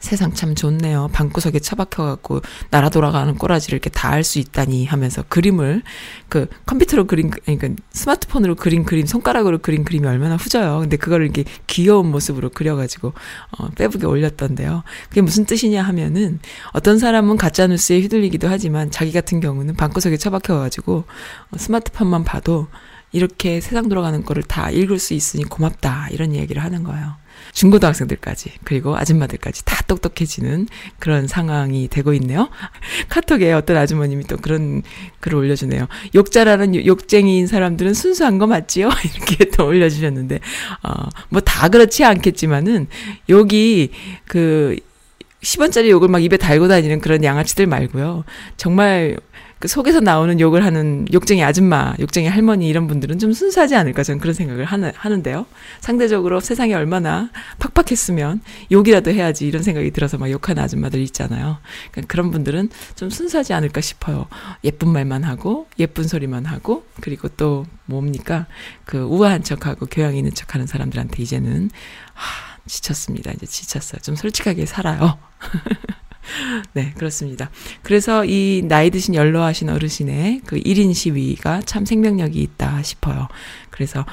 세상 0.00 0.32
참 0.34 0.54
좋네요. 0.54 1.08
방구석에 1.12 1.58
처박혀갖고 1.60 2.40
나라 2.70 2.88
돌아가는 2.88 3.34
꼬라지를 3.34 3.76
이렇게 3.76 3.90
다 3.90 4.08
할 4.08 4.24
수 4.24 4.38
있다니 4.38 4.84
하면서 4.86 5.22
그림을 5.28 5.82
그 6.28 6.48
컴퓨터로 6.66 7.06
그린 7.06 7.30
그러니까 7.30 7.68
스마트폰으로 7.92 8.54
그린 8.56 8.84
그림 8.84 9.06
손가락으로 9.06 9.58
그린 9.58 9.84
그림이 9.84 10.06
얼마나 10.06 10.36
후져요. 10.36 10.80
근데 10.80 10.96
그거를 10.96 11.26
이렇게 11.26 11.44
귀여운 11.66 12.10
모습으로 12.10 12.50
그려가지고 12.50 13.12
어, 13.58 13.68
빼북에 13.76 14.06
올렸던데요. 14.06 14.82
그게 15.08 15.20
무슨 15.20 15.44
뜻이냐 15.44 15.82
하면은 15.82 16.40
어떤 16.72 16.98
사람은 16.98 17.36
가짜 17.36 17.66
뉴스에 17.66 18.00
휘둘리기도 18.00 18.48
하지만 18.48 18.90
자기 18.90 19.12
같은 19.12 19.40
경우는 19.40 19.76
방구석에 19.76 20.16
처박혀가지고 20.16 21.04
어, 21.50 21.56
스마트폰만 21.56 22.24
봐도 22.24 22.66
이렇게 23.12 23.60
세상 23.60 23.88
돌아가는 23.88 24.22
거를 24.24 24.42
다 24.42 24.70
읽을 24.70 24.98
수 24.98 25.14
있으니 25.14 25.44
고맙다 25.44 26.08
이런 26.10 26.34
얘기를 26.34 26.62
하는 26.62 26.82
거예요. 26.82 27.14
중고등학생들까지 27.52 28.52
그리고 28.64 28.96
아줌마들까지 28.96 29.64
다 29.64 29.82
똑똑해지는 29.86 30.68
그런 30.98 31.26
상황이 31.26 31.88
되고 31.88 32.12
있네요. 32.14 32.48
카톡에 33.08 33.52
어떤 33.52 33.76
아주머님이 33.76 34.24
또 34.24 34.36
그런 34.36 34.82
글을 35.20 35.38
올려주네요. 35.38 35.86
욕자라는 36.14 36.86
욕쟁이인 36.86 37.46
사람들은 37.46 37.94
순수한 37.94 38.38
거 38.38 38.46
맞지요? 38.46 38.90
이렇게 39.16 39.50
또 39.50 39.66
올려주셨는데 39.66 40.40
어뭐 40.82 41.40
다 41.44 41.68
그렇지 41.68 42.04
않겠지만은 42.04 42.88
여기 43.28 43.90
그 44.26 44.76
10원짜리 45.42 45.88
욕을 45.88 46.08
막 46.08 46.22
입에 46.22 46.36
달고 46.36 46.68
다니는 46.68 47.00
그런 47.00 47.22
양아치들 47.22 47.66
말고요. 47.66 48.24
정말 48.56 49.16
그 49.58 49.66
속에서 49.66 50.00
나오는 50.00 50.38
욕을 50.38 50.64
하는 50.64 51.06
욕쟁이 51.12 51.42
아줌마, 51.42 51.94
욕쟁이 51.98 52.28
할머니 52.28 52.68
이런 52.68 52.86
분들은 52.86 53.18
좀 53.18 53.32
순수하지 53.32 53.74
않을까 53.74 54.04
저는 54.04 54.20
그런 54.20 54.34
생각을 54.34 54.64
하는, 54.64 54.92
하는데요. 54.94 55.46
상대적으로 55.80 56.40
세상이 56.40 56.74
얼마나 56.74 57.30
팍팍했으면 57.58 58.40
욕이라도 58.70 59.10
해야지 59.10 59.48
이런 59.48 59.62
생각이 59.62 59.90
들어서 59.90 60.16
막 60.16 60.30
욕하는 60.30 60.62
아줌마들 60.62 61.00
있잖아요. 61.00 61.58
그러니까 61.90 62.12
그런 62.12 62.30
분들은 62.30 62.70
좀 62.94 63.10
순수하지 63.10 63.52
않을까 63.52 63.80
싶어요. 63.80 64.26
예쁜 64.62 64.90
말만 64.90 65.24
하고 65.24 65.66
예쁜 65.78 66.06
소리만 66.06 66.44
하고 66.46 66.86
그리고 67.00 67.28
또 67.28 67.66
뭡니까 67.86 68.46
그 68.84 68.98
우아한 68.98 69.42
척하고 69.42 69.86
교양 69.86 70.16
있는 70.16 70.32
척하는 70.32 70.66
사람들한테 70.66 71.20
이제는 71.22 71.70
하, 72.14 72.58
지쳤습니다. 72.66 73.32
이제 73.32 73.46
지쳤어요. 73.46 74.00
좀 74.02 74.14
솔직하게 74.14 74.66
살아요. 74.66 75.18
네, 76.72 76.92
그렇습니다. 76.96 77.50
그래서 77.82 78.24
이 78.24 78.62
나이 78.64 78.90
드신 78.90 79.14
연로하신 79.14 79.68
어르신의 79.68 80.42
그 80.46 80.56
1인 80.56 80.94
시위가 80.94 81.62
참 81.62 81.84
생명력이 81.84 82.40
있다 82.40 82.82
싶어요. 82.82 83.28
그래서, 83.70 84.04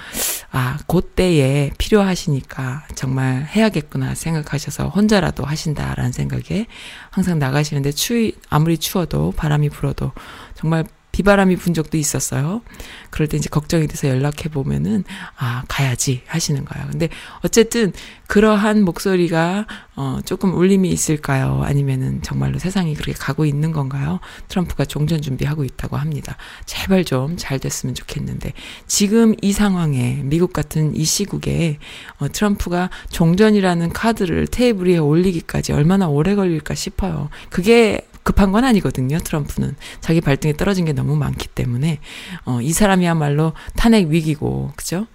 아, 0.51 0.77
그때에 0.87 1.71
필요하시니까 1.77 2.87
정말 2.95 3.45
해야겠구나 3.45 4.13
생각하셔서 4.13 4.89
혼자라도 4.89 5.43
하신다라는 5.43 6.11
생각에 6.11 6.67
항상 7.09 7.39
나가시는데 7.39 7.91
추위, 7.91 8.33
아무리 8.49 8.77
추워도 8.77 9.33
바람이 9.35 9.69
불어도 9.69 10.11
정말 10.53 10.85
비바람이 11.15 11.55
분 11.55 11.73
적도 11.73 11.95
있었어요. 11.95 12.61
그럴 13.09 13.29
때 13.29 13.37
이제 13.37 13.47
걱정이 13.49 13.87
돼서 13.87 14.09
연락해 14.09 14.49
보면은 14.51 15.05
아 15.37 15.63
가야지 15.69 16.23
하시는 16.27 16.65
거예요. 16.65 16.89
근데 16.91 17.07
어쨌든 17.41 17.93
그러한 18.27 18.83
목소리가 18.83 19.65
어 19.95 20.19
조금 20.25 20.53
울림이 20.53 20.89
있을까요? 20.89 21.61
아니면은 21.63 22.21
정말로 22.21 22.59
세상이 22.59 22.95
그렇게 22.95 23.13
가고 23.13 23.45
있는 23.45 23.71
건가요? 23.71 24.19
트럼프가 24.49 24.83
종전 24.83 25.21
준비하고 25.21 25.63
있다고 25.63 25.95
합니다. 25.95 26.35
제발 26.65 27.05
좀 27.05 27.37
잘 27.37 27.59
됐으면 27.59 27.95
좋겠는데 27.95 28.51
지금 28.87 29.35
이 29.41 29.53
상황에 29.53 30.21
미국 30.23 30.51
같은 30.51 30.95
이 30.95 31.05
시국에 31.05 31.77
어 32.19 32.27
트럼프가 32.27 32.89
종전이라는 33.09 33.93
카드를 33.93 34.47
테이블 34.47 34.87
위에 34.87 34.97
올리기까지 34.97 35.71
얼마나 35.71 36.09
오래 36.09 36.35
걸릴까 36.35 36.75
싶어요. 36.75 37.29
그게 37.49 38.01
급한 38.25 38.51
건 38.51 38.63
아니거든요. 38.63 39.19
트럼프는 39.19 39.75
자기 40.01 40.19
발등에 40.19 40.53
떨어진 40.53 40.83
게 40.83 40.93
너무 40.93 41.15
많기 41.15 41.47
때문에 41.47 41.99
어, 42.45 42.59
이 42.59 42.73
사람이야말로 42.73 43.53
탄핵 43.75 44.07
위기고 44.07 44.73
그죠? 44.75 45.05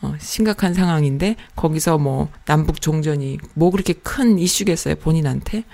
어, 0.00 0.14
심각한 0.18 0.72
상황인데 0.72 1.36
거기서 1.56 1.98
뭐 1.98 2.30
남북 2.46 2.80
종전이 2.80 3.38
뭐 3.52 3.70
그렇게 3.70 3.92
큰 3.92 4.38
이슈겠어요 4.38 4.96
본인한테 4.96 5.64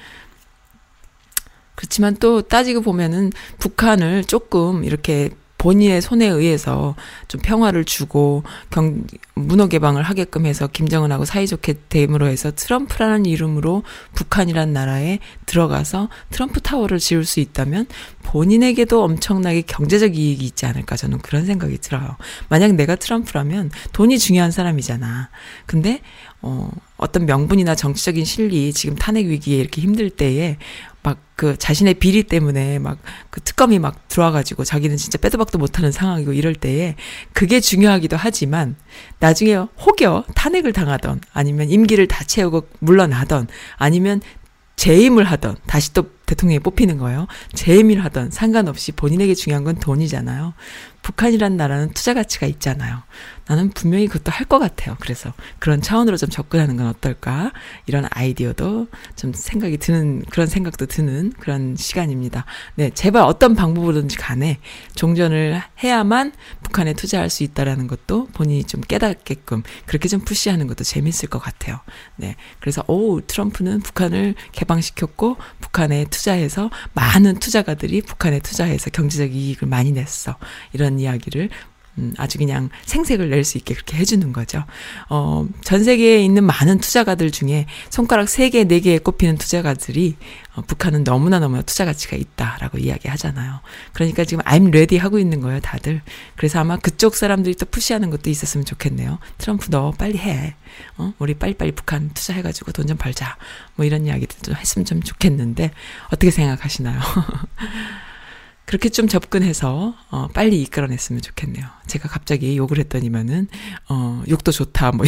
그렇지만 1.77 2.17
또 2.17 2.43
따지고 2.43 2.83
보면은 2.83 3.31
북한을 3.59 4.25
조금 4.25 4.83
이렇게 4.83 5.31
본인의 5.61 6.01
손에 6.01 6.27
의해서 6.27 6.95
좀 7.29 7.39
평화를 7.43 7.85
주고 7.85 8.45
경 8.71 9.05
문호 9.35 9.69
개방을 9.69 10.03
하게끔 10.03 10.47
해서 10.47 10.67
김정은하고 10.67 11.27
사이좋게 11.27 11.75
됨으로 11.91 12.29
해서 12.29 12.51
트럼프라는 12.51 13.27
이름으로 13.27 13.83
북한이란 14.15 14.73
나라에 14.73 15.19
들어가서 15.45 16.09
트럼프 16.31 16.63
타워를 16.63 16.99
지을 16.99 17.27
수 17.27 17.41
있다면 17.41 17.87
본인에게도 18.23 19.05
엄청나게 19.05 19.63
경제적 19.63 20.17
이익이 20.17 20.47
있지 20.47 20.65
않을까 20.65 20.97
저는 20.97 21.19
그런 21.19 21.45
생각이 21.45 21.77
들어요. 21.77 22.17
만약 22.49 22.73
내가 22.73 22.97
트럼프라면 22.97 23.71
돈이 23.93 24.19
중요한 24.19 24.53
사람이잖아. 24.53 25.29
근데 25.67 26.01
어 26.41 26.71
어떤 26.97 27.27
명분이나 27.27 27.75
정치적인 27.75 28.25
실리 28.25 28.73
지금 28.73 28.97
탄핵 28.97 29.27
위기에 29.27 29.59
이렇게 29.59 29.83
힘들 29.83 30.09
때에 30.09 30.57
막 31.03 31.19
그 31.41 31.57
자신의 31.57 31.95
비리 31.95 32.25
때문에 32.25 32.79
막 32.79 32.99
그 33.31 33.41
특검이 33.41 33.79
막 33.79 34.09
들어와가지고 34.09 34.65
자기는 34.65 34.97
진짜 34.97 35.17
빼도 35.17 35.39
박도 35.39 35.59
못하는 35.59 35.93
상황이고 35.93 36.33
이럴 36.33 36.55
때에 36.55 36.97
그게 37.33 37.61
중요하기도 37.61 38.17
하지만 38.17 38.77
나중에 39.21 39.55
혹여 39.55 40.25
탄핵을 40.35 40.73
당하던 40.73 41.21
아니면 41.33 41.71
임기를 41.71 42.09
다 42.09 42.25
채우고 42.25 42.69
물러나던 42.81 43.47
아니면 43.77 44.21
재임을 44.77 45.25
하던 45.25 45.57
다시 45.67 45.93
또 45.93 46.11
대통령이 46.27 46.59
뽑히는 46.61 46.99
거예요. 46.99 47.27
재임을 47.55 48.03
하던 48.07 48.31
상관없이 48.31 48.93
본인에게 48.93 49.35
중요한 49.35 49.63
건 49.63 49.77
돈이잖아요. 49.77 50.55
북한이란 51.11 51.57
나라는 51.57 51.91
투자 51.91 52.15
가치가 52.15 52.47
있잖아요. 52.47 53.03
나는 53.47 53.71
분명히 53.71 54.07
그것도 54.07 54.31
할 54.31 54.51
것 54.51 54.59
같아요. 54.59 54.97
그래서 55.01 55.33
그런 55.61 55.81
차원으로 55.81 56.17
좀 56.17 56.29
접근하는 56.29 56.77
건 56.77 56.87
어떨까? 56.87 57.53
이런 57.87 58.07
아이디어도 58.11 58.89
좀 59.17 59.33
생각이 59.33 59.79
드는, 59.79 60.23
그런 60.31 60.47
생각도 60.47 60.87
드는 60.87 61.33
그런 61.39 61.77
시간입니다. 61.77 62.45
네, 62.75 62.91
제발 62.91 63.23
어떤 63.23 63.55
방법으로든지 63.55 64.17
간에 64.17 64.59
종전을 64.95 65.61
해야만 65.83 66.33
북한에 66.63 66.95
투자할 66.95 67.31
수 67.31 67.43
있다라는 67.45 67.87
것도 67.87 68.27
본인이 68.33 68.65
좀 68.65 68.81
깨닫게끔 68.81 69.63
그렇게 69.87 70.09
좀 70.09 70.21
푸시하는 70.21 70.67
것도 70.67 70.83
재밌을 70.85 71.29
것 71.29 71.39
같아요. 71.41 71.81
네. 72.17 72.37
그래서, 72.61 72.83
오, 72.89 73.21
트럼프는 73.21 73.81
북한을 73.81 74.35
개방시켰고 74.53 75.37
북한에 75.61 76.07
투자해서 76.11 76.71
많은 76.93 77.39
투자가들이 77.39 78.03
북한에 78.03 78.41
투자해서 78.41 78.91
경제적 78.91 79.35
이익을 79.35 79.69
많이 79.69 79.93
냈어. 79.93 80.37
이런 80.73 81.00
이야기를 81.01 81.51
음, 81.99 82.15
아주 82.19 82.39
그냥 82.39 82.71
생색을 82.85 83.31
낼 83.31 83.45
수 83.45 83.59
있게 83.59 83.75
그렇게 83.75 83.97
해주는 83.97 84.33
거죠. 84.33 84.63
어, 85.09 85.45
전 85.65 85.83
세계에 85.83 86.23
있는 86.25 86.45
많은 86.45 86.79
투자가들 86.79 87.33
중에 87.33 87.67
손가락 87.91 88.27
3개, 88.27 88.65
4개에 88.69 89.03
꼽히는 89.03 89.37
투자가들이 89.39 90.17
어, 90.55 90.63
북한은 90.63 91.03
너무나 91.03 91.41
너무나 91.41 91.63
투자 91.63 91.85
가치가 91.85 92.17
있다라고 92.17 92.79
이야기 92.79 93.09
하잖아요. 93.09 93.59
그러니까 93.93 94.25
지금 94.25 94.45
I'm 94.45 94.69
ready 94.69 94.99
하고 95.03 95.19
있는 95.19 95.41
거예요, 95.41 95.59
다들. 95.61 96.01
그래서 96.37 96.61
아마 96.61 96.77
그쪽 96.77 97.17
사람들이 97.17 97.57
또 97.57 97.67
푸시하는 97.67 98.11
것도 98.11 98.31
있었으면 98.31 98.65
좋겠네요. 98.65 99.19
트럼프 99.39 99.69
너 99.71 99.91
빨리 99.91 100.17
해. 100.19 100.55
어, 100.97 101.13
우리 101.19 101.35
빨리빨리 101.35 101.73
북한 101.73 102.11
투자해가지고 102.15 102.71
돈 102.71 102.87
좀 102.87 102.97
벌자. 102.99 103.37
뭐 103.75 103.85
이런 103.85 104.07
이야기도 104.07 104.37
좀 104.43 104.55
했으면 104.55 104.87
좀 104.87 105.03
좋겠는데, 105.03 105.73
어떻게 106.07 106.31
생각하시나요? 106.31 107.01
그렇게 108.71 108.89
좀 108.89 109.09
접근해서 109.09 109.95
어 110.13 110.29
빨리 110.33 110.63
이끌어냈으면 110.63 111.23
좋겠네요. 111.23 111.67
제가 111.89 112.09
갑자기 112.09 112.57
욕을 112.57 112.79
했더니만은 112.79 113.49
어 113.89 114.23
욕도 114.29 114.53
좋다 114.53 114.93
뭐 114.93 115.05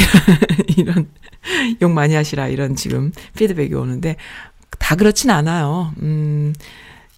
이런 0.77 1.09
욕 1.81 1.93
많이 1.93 2.17
하시라 2.17 2.49
이런 2.49 2.75
지금 2.75 3.13
피드백이 3.37 3.73
오는데 3.73 4.17
다 4.81 4.97
그렇진 4.97 5.31
않아요. 5.31 5.95
음 6.03 6.53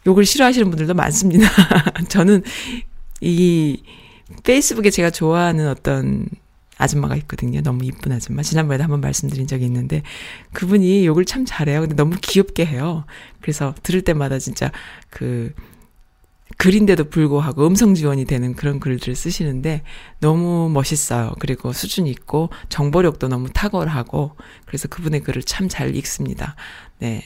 욕을 0.06 0.26
싫어하시는 0.26 0.68
분들도 0.68 0.92
많습니다. 0.92 1.48
저는 2.10 2.42
이 3.22 3.82
페이스북에 4.42 4.90
제가 4.90 5.08
좋아하는 5.08 5.66
어떤 5.68 6.26
아줌마가 6.76 7.16
있거든요. 7.16 7.62
너무 7.62 7.86
이쁜 7.86 8.12
아줌마. 8.12 8.42
지난번에도 8.42 8.84
한번 8.84 9.00
말씀드린 9.00 9.46
적이 9.46 9.64
있는데 9.64 10.02
그분이 10.52 11.06
욕을 11.06 11.24
참 11.24 11.46
잘해요. 11.46 11.80
근데 11.80 11.94
너무 11.94 12.16
귀엽게 12.20 12.66
해요. 12.66 13.06
그래서 13.40 13.74
들을 13.82 14.02
때마다 14.02 14.38
진짜 14.38 14.70
그 15.08 15.54
글인데도 16.56 17.10
불구하고 17.10 17.66
음성 17.66 17.94
지원이 17.94 18.24
되는 18.24 18.54
그런 18.54 18.80
글들을 18.80 19.16
쓰시는데 19.16 19.82
너무 20.20 20.70
멋있어요. 20.70 21.32
그리고 21.40 21.72
수준 21.72 22.06
있고 22.06 22.50
정보력도 22.68 23.28
너무 23.28 23.48
탁월하고 23.50 24.36
그래서 24.66 24.88
그분의 24.88 25.20
글을 25.20 25.42
참 25.42 25.68
잘 25.68 25.96
읽습니다. 25.96 26.54
네. 26.98 27.24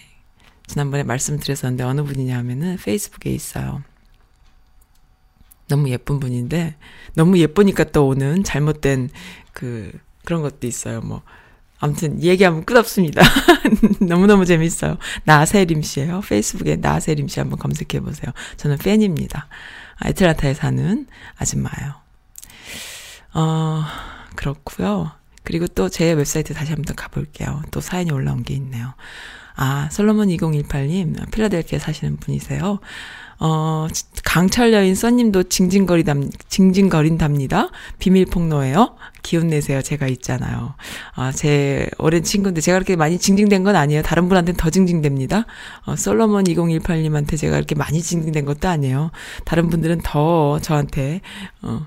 지난번에 0.67 1.03
말씀드렸었는데 1.03 1.85
어느 1.85 2.03
분이냐 2.03 2.37
하면은 2.39 2.77
페이스북에 2.77 3.31
있어요. 3.31 3.83
너무 5.67 5.91
예쁜 5.91 6.19
분인데 6.19 6.77
너무 7.15 7.39
예쁘니까 7.39 7.85
또 7.85 8.07
오는 8.09 8.43
잘못된 8.43 9.11
그 9.53 9.93
그런 10.25 10.43
것도 10.43 10.67
있어요. 10.67 11.01
뭐 11.01 11.23
아무튼 11.79 12.23
얘기하면 12.23 12.65
끝없습니다. 12.65 13.23
너무너무 14.01 14.45
재밌어요. 14.45 14.97
나세림 15.25 15.83
씨예요. 15.83 16.21
페이스북에 16.21 16.77
나세림 16.77 17.29
씨 17.29 17.41
한번 17.41 17.59
검색해 17.59 18.01
보세요. 18.01 18.33
저는 18.57 18.79
팬입니다. 18.79 19.47
애틀란타에 20.05 20.55
사는 20.55 21.07
아줌마예요. 21.39 21.95
어, 23.35 23.85
그렇고요. 24.37 25.13
그리고 25.45 25.67
또 25.67 25.89
제 25.89 26.13
웹사이트 26.13 26.53
다시 26.55 26.73
한번 26.73 26.95
가볼게요. 26.97 27.63
또 27.71 27.81
사연이 27.81 28.11
올라온 28.11 28.43
게 28.43 28.55
있네요. 28.55 28.95
아, 29.57 29.89
솔로몬 29.91 30.29
2018님, 30.29 31.31
필라델피아 31.33 31.79
사시는 31.79 32.19
분이세요. 32.19 32.79
어, 33.41 33.87
강철 34.25 34.73
여인 34.73 34.95
써님도 34.95 35.45
징징거리담, 35.45 36.31
징징거린답니다. 36.49 37.71
비밀 37.99 38.27
폭로예요. 38.27 38.97
기운 39.23 39.49
내세요. 39.49 39.83
제가 39.83 40.07
있잖아요. 40.09 40.75
아, 41.15 41.33
제 41.33 41.89
오랜 41.99 42.23
친구인데 42.23 42.61
제가 42.61 42.79
그렇게 42.79 42.97
많이 42.97 43.19
징징된 43.19 43.63
건 43.63 43.77
아니에요. 43.77 44.03
다른 44.03 44.29
분한테는 44.29 44.57
더 44.57 44.71
징징됩니다. 44.71 45.47
어, 45.87 45.97
솔로몬 45.97 46.45
2018님한테 46.45 47.37
제가 47.39 47.55
그렇게 47.57 47.75
많이 47.75 48.03
징징된 48.03 48.45
것도 48.45 48.69
아니에요. 48.69 49.11
다른 49.45 49.69
분들은 49.69 50.01
더 50.03 50.59
저한테, 50.61 51.21
어, 51.63 51.87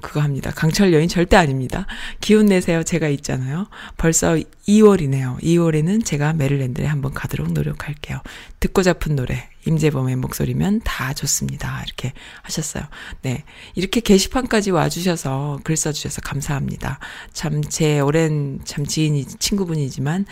그거 0.00 0.20
합니다. 0.20 0.50
강철 0.54 0.92
여인 0.92 1.08
절대 1.08 1.36
아닙니다. 1.36 1.86
기운 2.20 2.46
내세요. 2.46 2.82
제가 2.82 3.08
있잖아요. 3.08 3.68
벌써 3.96 4.36
2월이네요. 4.68 5.40
2월에는 5.42 6.04
제가 6.04 6.32
메릴랜드에 6.32 6.86
한번 6.86 7.12
가도록 7.12 7.52
노력할게요. 7.52 8.20
듣고 8.60 8.82
잡은 8.82 9.16
노래, 9.16 9.48
임재범의 9.66 10.16
목소리면 10.16 10.80
다 10.84 11.12
좋습니다. 11.14 11.82
이렇게 11.84 12.12
하셨어요. 12.42 12.84
네. 13.22 13.44
이렇게 13.74 14.00
게시판까지 14.00 14.70
와주셔서 14.70 15.60
글 15.64 15.76
써주셔서 15.76 16.20
감사합니다. 16.22 16.98
참, 17.32 17.62
제 17.62 18.00
오랜 18.00 18.60
참 18.64 18.86
지인이, 18.86 19.24
친구분이지만 19.24 20.26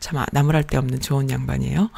참 0.00 0.24
나무랄 0.32 0.64
데 0.64 0.76
없는 0.76 1.00
좋은 1.00 1.30
양반이에요. 1.30 1.90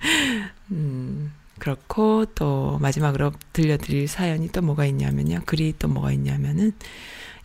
음. 0.72 1.32
그렇고 1.64 2.26
또 2.34 2.76
마지막으로 2.82 3.32
들려드릴 3.54 4.06
사연이 4.06 4.48
또 4.52 4.60
뭐가 4.60 4.84
있냐면요. 4.84 5.40
글이 5.46 5.76
또 5.78 5.88
뭐가 5.88 6.12
있냐면은 6.12 6.72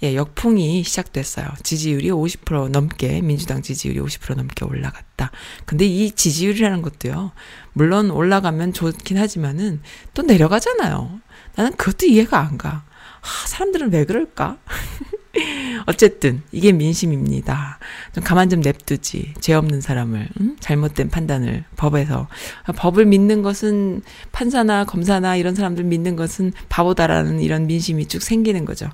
예, 0.03 0.13
역풍이 0.13 0.83
시작됐어요. 0.83 1.47
지지율이 1.63 2.09
50% 2.09 2.67
넘게 2.67 3.21
민주당 3.21 3.61
지지율이 3.61 4.01
50% 4.01 4.35
넘게 4.35 4.65
올라갔다. 4.65 5.31
근데 5.63 5.85
이 5.85 6.11
지지율이라는 6.11 6.81
것도요. 6.81 7.31
물론 7.71 8.11
올라가면 8.11 8.73
좋긴 8.73 9.17
하지만은 9.17 9.81
또 10.13 10.21
내려가잖아요. 10.21 11.21
나는 11.55 11.71
그것도 11.77 12.05
이해가 12.05 12.39
안 12.39 12.57
가. 12.57 12.83
아, 13.21 13.47
사람들은 13.47 13.93
왜 13.93 14.03
그럴까? 14.03 14.57
어쨌든 15.89 16.43
이게 16.51 16.71
민심입니다. 16.71 17.79
좀 18.13 18.23
가만 18.23 18.47
좀 18.47 18.61
냅두지. 18.61 19.33
죄 19.41 19.55
없는 19.55 19.81
사람을 19.81 20.29
음? 20.39 20.55
잘못된 20.59 21.09
판단을 21.09 21.63
법에서 21.77 22.27
법을 22.75 23.05
믿는 23.05 23.41
것은 23.41 24.03
판사나 24.31 24.85
검사나 24.85 25.35
이런 25.35 25.55
사람들 25.55 25.85
믿는 25.85 26.15
것은 26.15 26.53
바보다라는 26.69 27.39
이런 27.39 27.65
민심이 27.65 28.05
쭉 28.05 28.21
생기는 28.21 28.65
거죠. 28.65 28.87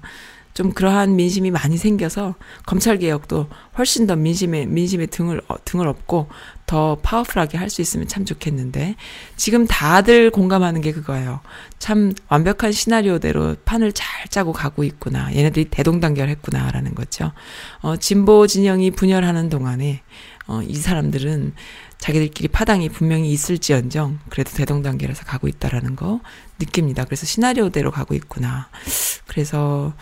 좀 0.55 0.71
그러한 0.71 1.15
민심이 1.15 1.51
많이 1.51 1.77
생겨서 1.77 2.33
검찰 2.65 2.97
개혁도 2.97 3.47
훨씬 3.77 4.07
더 4.07 4.15
민심의 4.15 4.65
민심의 4.65 5.07
등을 5.07 5.41
어, 5.49 5.55
등을 5.65 5.87
업고 5.87 6.27
더 6.65 6.97
파워풀하게 7.03 7.59
할 7.59 7.69
수 7.69 7.81
있으면 7.81 8.07
참 8.07 8.23
좋겠는데 8.25 8.95
지금 9.35 9.67
다들 9.67 10.31
공감하는 10.31 10.79
게 10.81 10.93
그거예요. 10.93 11.41
참 11.77 12.13
완벽한 12.29 12.71
시나리오대로 12.71 13.57
판을 13.65 13.91
잘 13.91 14.27
짜고 14.29 14.53
가고 14.53 14.83
있구나. 14.85 15.31
얘네들이 15.35 15.65
대동단결했구나라는 15.65 16.95
거죠. 16.95 17.33
어 17.81 17.97
진보 17.97 18.47
진영이 18.47 18.91
분열하는 18.91 19.49
동안에 19.49 20.01
어 20.47 20.61
이 20.63 20.75
사람들은 20.75 21.53
자기들끼리 21.97 22.47
파당이 22.49 22.89
분명히 22.89 23.31
있을지언정 23.31 24.19
그래도 24.29 24.51
대동단결해서 24.51 25.25
가고 25.25 25.47
있다라는 25.47 25.95
거 25.95 26.21
느낍니다. 26.59 27.03
그래서 27.03 27.25
시나리오대로 27.25 27.91
가고 27.91 28.13
있구나. 28.13 28.69
그래서 29.27 29.93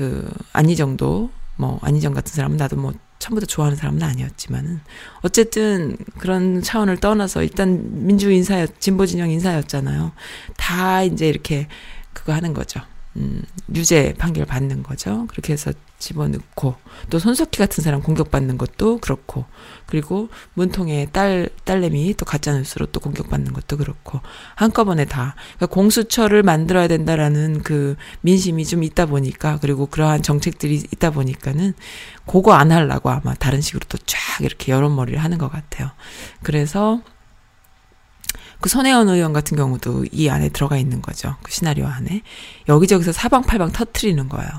그 0.00 0.26
안희정도 0.54 1.30
뭐 1.56 1.78
안희정 1.82 2.14
같은 2.14 2.32
사람은 2.32 2.56
나도 2.56 2.76
뭐 2.76 2.94
처음부터 3.18 3.44
좋아하는 3.44 3.76
사람은 3.76 4.02
아니었지만은 4.02 4.80
어쨌든 5.20 5.98
그런 6.16 6.62
차원을 6.62 6.96
떠나서 6.96 7.42
일단 7.42 8.06
민주 8.06 8.32
인사였 8.32 8.80
진보 8.80 9.04
진영 9.04 9.30
인사였잖아요. 9.30 10.12
다 10.56 11.02
이제 11.02 11.28
이렇게 11.28 11.68
그거 12.14 12.32
하는 12.32 12.54
거죠. 12.54 12.80
음, 13.16 13.42
유죄 13.74 14.14
판결 14.16 14.46
받는 14.46 14.82
거죠. 14.82 15.26
그렇게 15.28 15.52
해서 15.52 15.70
집어넣고 16.00 16.74
또 17.08 17.18
손석희 17.20 17.58
같은 17.58 17.84
사람 17.84 18.02
공격받는 18.02 18.58
것도 18.58 18.98
그렇고 18.98 19.44
그리고 19.86 20.28
문통의 20.54 21.08
딸 21.12 21.48
딸내미 21.64 22.14
또 22.16 22.24
가짜 22.24 22.52
뉴스로 22.52 22.86
또 22.86 22.98
공격받는 22.98 23.52
것도 23.52 23.76
그렇고 23.76 24.20
한꺼번에 24.56 25.04
다 25.04 25.36
그러니까 25.56 25.66
공수처를 25.66 26.42
만들어야 26.42 26.88
된다라는 26.88 27.62
그 27.62 27.96
민심이 28.22 28.64
좀 28.64 28.82
있다 28.82 29.06
보니까 29.06 29.58
그리고 29.60 29.86
그러한 29.86 30.22
정책들이 30.22 30.74
있다 30.92 31.10
보니까는 31.10 31.74
그거 32.26 32.52
안 32.52 32.72
하려고 32.72 33.10
아마 33.10 33.34
다른 33.34 33.60
식으로 33.60 33.84
또 33.88 33.98
쫙 34.06 34.40
이렇게 34.40 34.72
여론머리를 34.72 35.22
하는 35.22 35.38
것 35.38 35.50
같아요. 35.50 35.90
그래서 36.42 37.02
그 38.60 38.68
손혜원 38.68 39.08
의원 39.08 39.32
같은 39.32 39.56
경우도 39.56 40.06
이 40.12 40.28
안에 40.28 40.50
들어가 40.50 40.76
있는 40.76 41.00
거죠. 41.00 41.36
그 41.42 41.52
시나리오 41.52 41.86
안에. 41.86 42.22
여기저기서 42.68 43.12
사방팔방 43.12 43.72
터트리는 43.72 44.28
거예요. 44.28 44.50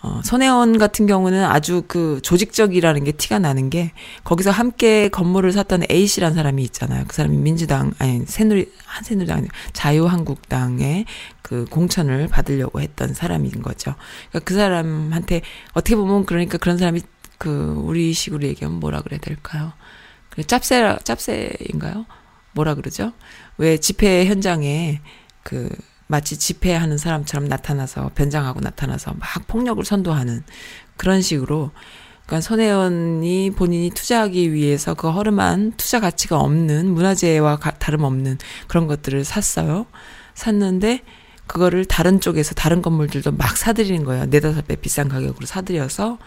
어, 0.00 0.20
손혜원 0.24 0.78
같은 0.78 1.06
경우는 1.06 1.44
아주 1.44 1.82
그 1.88 2.20
조직적이라는 2.22 3.02
게 3.02 3.12
티가 3.12 3.40
나는 3.40 3.68
게 3.68 3.92
거기서 4.22 4.52
함께 4.52 5.08
건물을 5.08 5.50
샀던 5.50 5.84
A씨라는 5.90 6.36
사람이 6.36 6.62
있잖아요. 6.64 7.04
그 7.08 7.16
사람이 7.16 7.36
민주당, 7.36 7.92
아니, 7.98 8.24
새누리, 8.24 8.70
한 8.84 9.02
새누리당, 9.02 9.48
자유한국당의 9.72 11.04
그 11.42 11.64
공천을 11.64 12.28
받으려고 12.28 12.80
했던 12.80 13.12
사람인 13.12 13.62
거죠. 13.62 13.94
그러니까 14.30 14.48
그 14.48 14.54
사람한테 14.54 15.42
어떻게 15.72 15.96
보면 15.96 16.26
그러니까 16.26 16.58
그런 16.58 16.78
사람이 16.78 17.00
그 17.38 17.74
우리 17.84 18.12
식으로 18.12 18.46
얘기하면 18.46 18.78
뭐라 18.78 19.00
그래야 19.00 19.18
될까요? 19.18 19.72
그 20.30 20.44
짭새, 20.44 20.96
짭새인가요? 21.02 22.06
뭐라 22.52 22.74
그러죠? 22.74 23.12
왜 23.56 23.78
집회 23.78 24.26
현장에 24.26 25.00
그 25.42 25.68
마치 26.08 26.38
집회하는 26.38 26.98
사람처럼 26.98 27.48
나타나서 27.48 28.10
변장하고 28.14 28.60
나타나서 28.60 29.14
막 29.18 29.46
폭력을 29.46 29.84
선도하는 29.84 30.42
그런 30.96 31.22
식으로 31.22 31.70
그러니까 32.26 32.40
손혜원이 32.42 33.52
본인이 33.52 33.90
투자하기 33.90 34.52
위해서 34.52 34.94
그 34.94 35.10
허름한 35.10 35.74
투자 35.76 36.00
가치가 36.00 36.38
없는 36.40 36.92
문화재와 36.92 37.56
가, 37.56 37.70
다름없는 37.70 38.38
그런 38.66 38.86
것들을 38.86 39.24
샀어요. 39.24 39.86
샀는데 40.34 41.02
그거를 41.46 41.84
다른 41.86 42.20
쪽에서 42.20 42.54
다른 42.54 42.82
건물들도 42.82 43.32
막 43.32 43.56
사들이는 43.56 44.04
거예요. 44.04 44.26
네다섯 44.26 44.66
배 44.66 44.76
비싼 44.76 45.08
가격으로 45.08 45.46
사들여서 45.46 46.18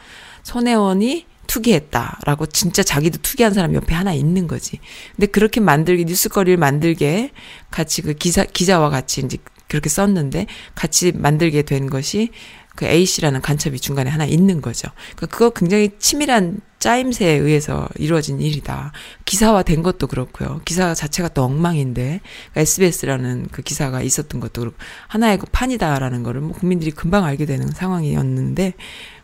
손혜원이 0.44 1.28
투기했다라고 1.46 2.46
진짜 2.48 2.82
자기도 2.82 3.20
투기한 3.22 3.54
사람 3.54 3.74
옆에 3.76 3.94
하나 3.94 4.14
있는 4.14 4.48
거지. 4.48 4.80
근데 5.16 5.28
그렇게 5.28 5.60
만들게 5.60 6.06
뉴스거리를 6.06 6.58
만들게 6.58 7.32
같이 7.70 8.02
그 8.02 8.14
기사 8.14 8.46
기자와 8.46 8.90
같이 8.90 9.22
이제 9.22 9.38
그렇게 9.72 9.88
썼는데 9.88 10.48
같이 10.76 11.14
만들게 11.14 11.62
된 11.62 11.90
것이 11.90 12.30
그 12.76 12.86
A 12.86 13.06
씨라는 13.06 13.42
간첩이 13.42 13.80
중간에 13.80 14.10
하나 14.10 14.26
있는 14.26 14.62
거죠. 14.62 14.90
그러니까 15.16 15.28
그거 15.28 15.50
굉장히 15.52 15.92
치밀한 15.98 16.60
짜임새에 16.80 17.38
의해서 17.38 17.88
이루어진 17.98 18.42
일이다. 18.42 18.92
기사화 19.24 19.64
된 19.64 19.82
것도 19.82 20.08
그렇고요. 20.08 20.60
기사 20.66 20.94
자체가 20.94 21.30
또 21.30 21.44
엉망인데 21.44 22.20
그러니까 22.52 22.62
SBS라는 22.62 23.48
그 23.52 23.62
기사가 23.62 24.02
있었던 24.02 24.42
것도 24.42 24.62
그렇고 24.62 24.78
하나의 25.08 25.38
그 25.38 25.46
판이다라는 25.52 26.24
거를 26.24 26.42
뭐 26.42 26.52
국민들이 26.52 26.92
금방 26.92 27.24
알게 27.24 27.46
되는 27.46 27.70
상황이었는데 27.70 28.74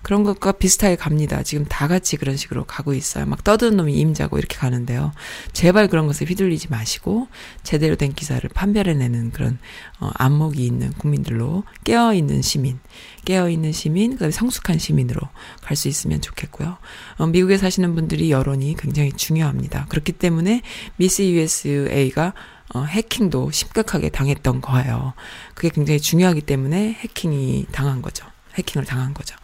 그런 0.08 0.24
것과 0.24 0.54
비슷하게 0.54 0.96
갑니다. 0.96 1.44
지금 1.44 1.66
다 1.66 1.90
같이 1.90 2.16
그런 2.16 2.38
식으로 2.38 2.64
가고 2.64 2.94
있어요. 2.94 3.26
막 3.26 3.44
떠드는 3.44 3.76
놈이 3.76 3.94
임자고 3.94 4.38
이렇게 4.38 4.56
가는데요. 4.56 5.12
제발 5.52 5.90
그런 5.90 6.08
것에 6.08 6.24
휘둘리지 6.24 6.70
마시고 6.70 7.28
제대로 7.62 7.98
된 7.98 8.14
기사를 8.14 8.50
판별해내는 8.54 9.32
그런 9.32 9.60
어, 10.00 10.10
안목이 10.14 10.66
있는 10.66 10.94
국민들로 10.94 11.66
깨어 11.84 12.14
있는 12.14 12.42
시민, 12.42 12.80
깨어 13.26 13.50
있는 13.50 13.74
시민, 13.74 14.14
그다음에 14.14 14.32
성숙한 14.32 14.80
시민으로 14.80 15.20
갈 15.62 15.76
수 15.76 15.90
있으면 15.90 16.22
좋겠고요. 16.22 16.78
어, 17.18 17.28
미국에 17.28 17.58
사시는 17.58 17.94
분들이 17.94 18.32
여론이 18.32 18.78
굉장히 18.80 19.12
중요합니다. 19.12 19.88
그렇기 19.90 20.14
때문에 20.14 20.62
미스 20.96 21.22
USA가 21.22 22.34
어, 22.74 22.84
해킹도 22.86 23.52
심각하게 23.52 24.08
당했던 24.08 24.62
거예요. 24.62 25.16
그게 25.54 25.68
굉장히 25.68 26.00
중요하기 26.00 26.44
때문에 26.44 26.94
해킹이 26.94 27.68
당한 27.74 28.02
거죠. 28.02 28.26
해킹을 28.56 28.86
당한 28.86 29.14
거죠. 29.14 29.36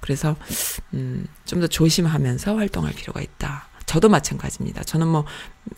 그래서 0.00 0.36
음, 0.94 1.26
좀 1.44 1.60
더 1.60 1.66
조심하면서 1.66 2.56
활동할 2.56 2.92
필요가 2.92 3.20
있다. 3.20 3.68
저도 3.86 4.08
마찬가지입니다. 4.08 4.84
저는 4.84 5.08
뭐 5.08 5.24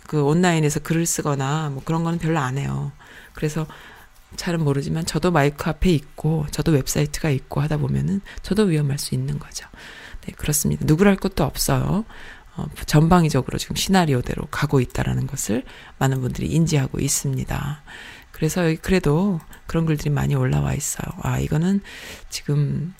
그 0.07 0.23
온라인에서 0.23 0.81
글을 0.81 1.07
쓰거나 1.07 1.71
뭐 1.71 1.83
그런 1.85 2.05
거는 2.05 2.19
별로 2.19 2.39
안 2.39 2.59
해요. 2.59 2.93
그래서 3.33 3.67
잘은 4.37 4.63
모르지만 4.63 5.07
저도 5.07 5.31
마이크 5.31 5.69
앞에 5.69 5.91
있고 5.91 6.47
저도 6.51 6.73
웹사이트가 6.73 7.31
있고 7.31 7.61
하다 7.61 7.79
보면은 7.79 8.21
저도 8.43 8.65
위험할 8.65 8.99
수 8.99 9.15
있는 9.15 9.39
거죠. 9.39 9.67
네, 10.27 10.33
그렇습니다. 10.37 10.85
누구랄 10.85 11.17
것도 11.17 11.45
없어요. 11.45 12.05
어, 12.57 12.67
전방위적으로 12.87 13.59
지금 13.59 13.77
시나리오대로 13.77 14.47
가고 14.51 14.81
있다라는 14.81 15.27
것을 15.27 15.65
많은 15.99 16.21
분들이 16.21 16.49
인지하고 16.49 17.01
있습니다. 17.01 17.83
그래서 18.33 18.75
그래도 18.83 19.41
그런 19.67 19.87
글들이 19.87 20.11
많이 20.11 20.35
올라와 20.35 20.75
있어요. 20.75 21.07
아, 21.23 21.39
이거는 21.39 21.81
지금 22.31 22.95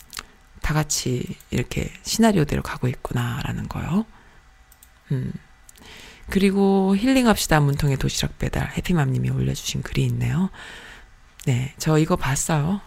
다 0.61 0.73
같이 0.73 1.35
이렇게 1.49 1.91
시나리오대로 2.03 2.61
가고 2.61 2.87
있구나라는 2.87 3.67
거요. 3.67 4.05
음. 5.11 5.33
그리고 6.29 6.95
힐링합시다 6.95 7.59
문통의 7.59 7.97
도시락 7.97 8.39
배달 8.39 8.71
해피맘님이 8.77 9.29
올려주신 9.29 9.81
글이 9.81 10.03
있네요. 10.05 10.49
네, 11.45 11.73
저 11.77 11.97
이거 11.97 12.15
봤어요. 12.15 12.79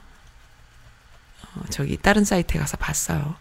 어, 1.54 1.62
저기 1.70 1.96
다른 1.96 2.24
사이트에 2.24 2.58
가서 2.58 2.76
봤어요. 2.76 3.34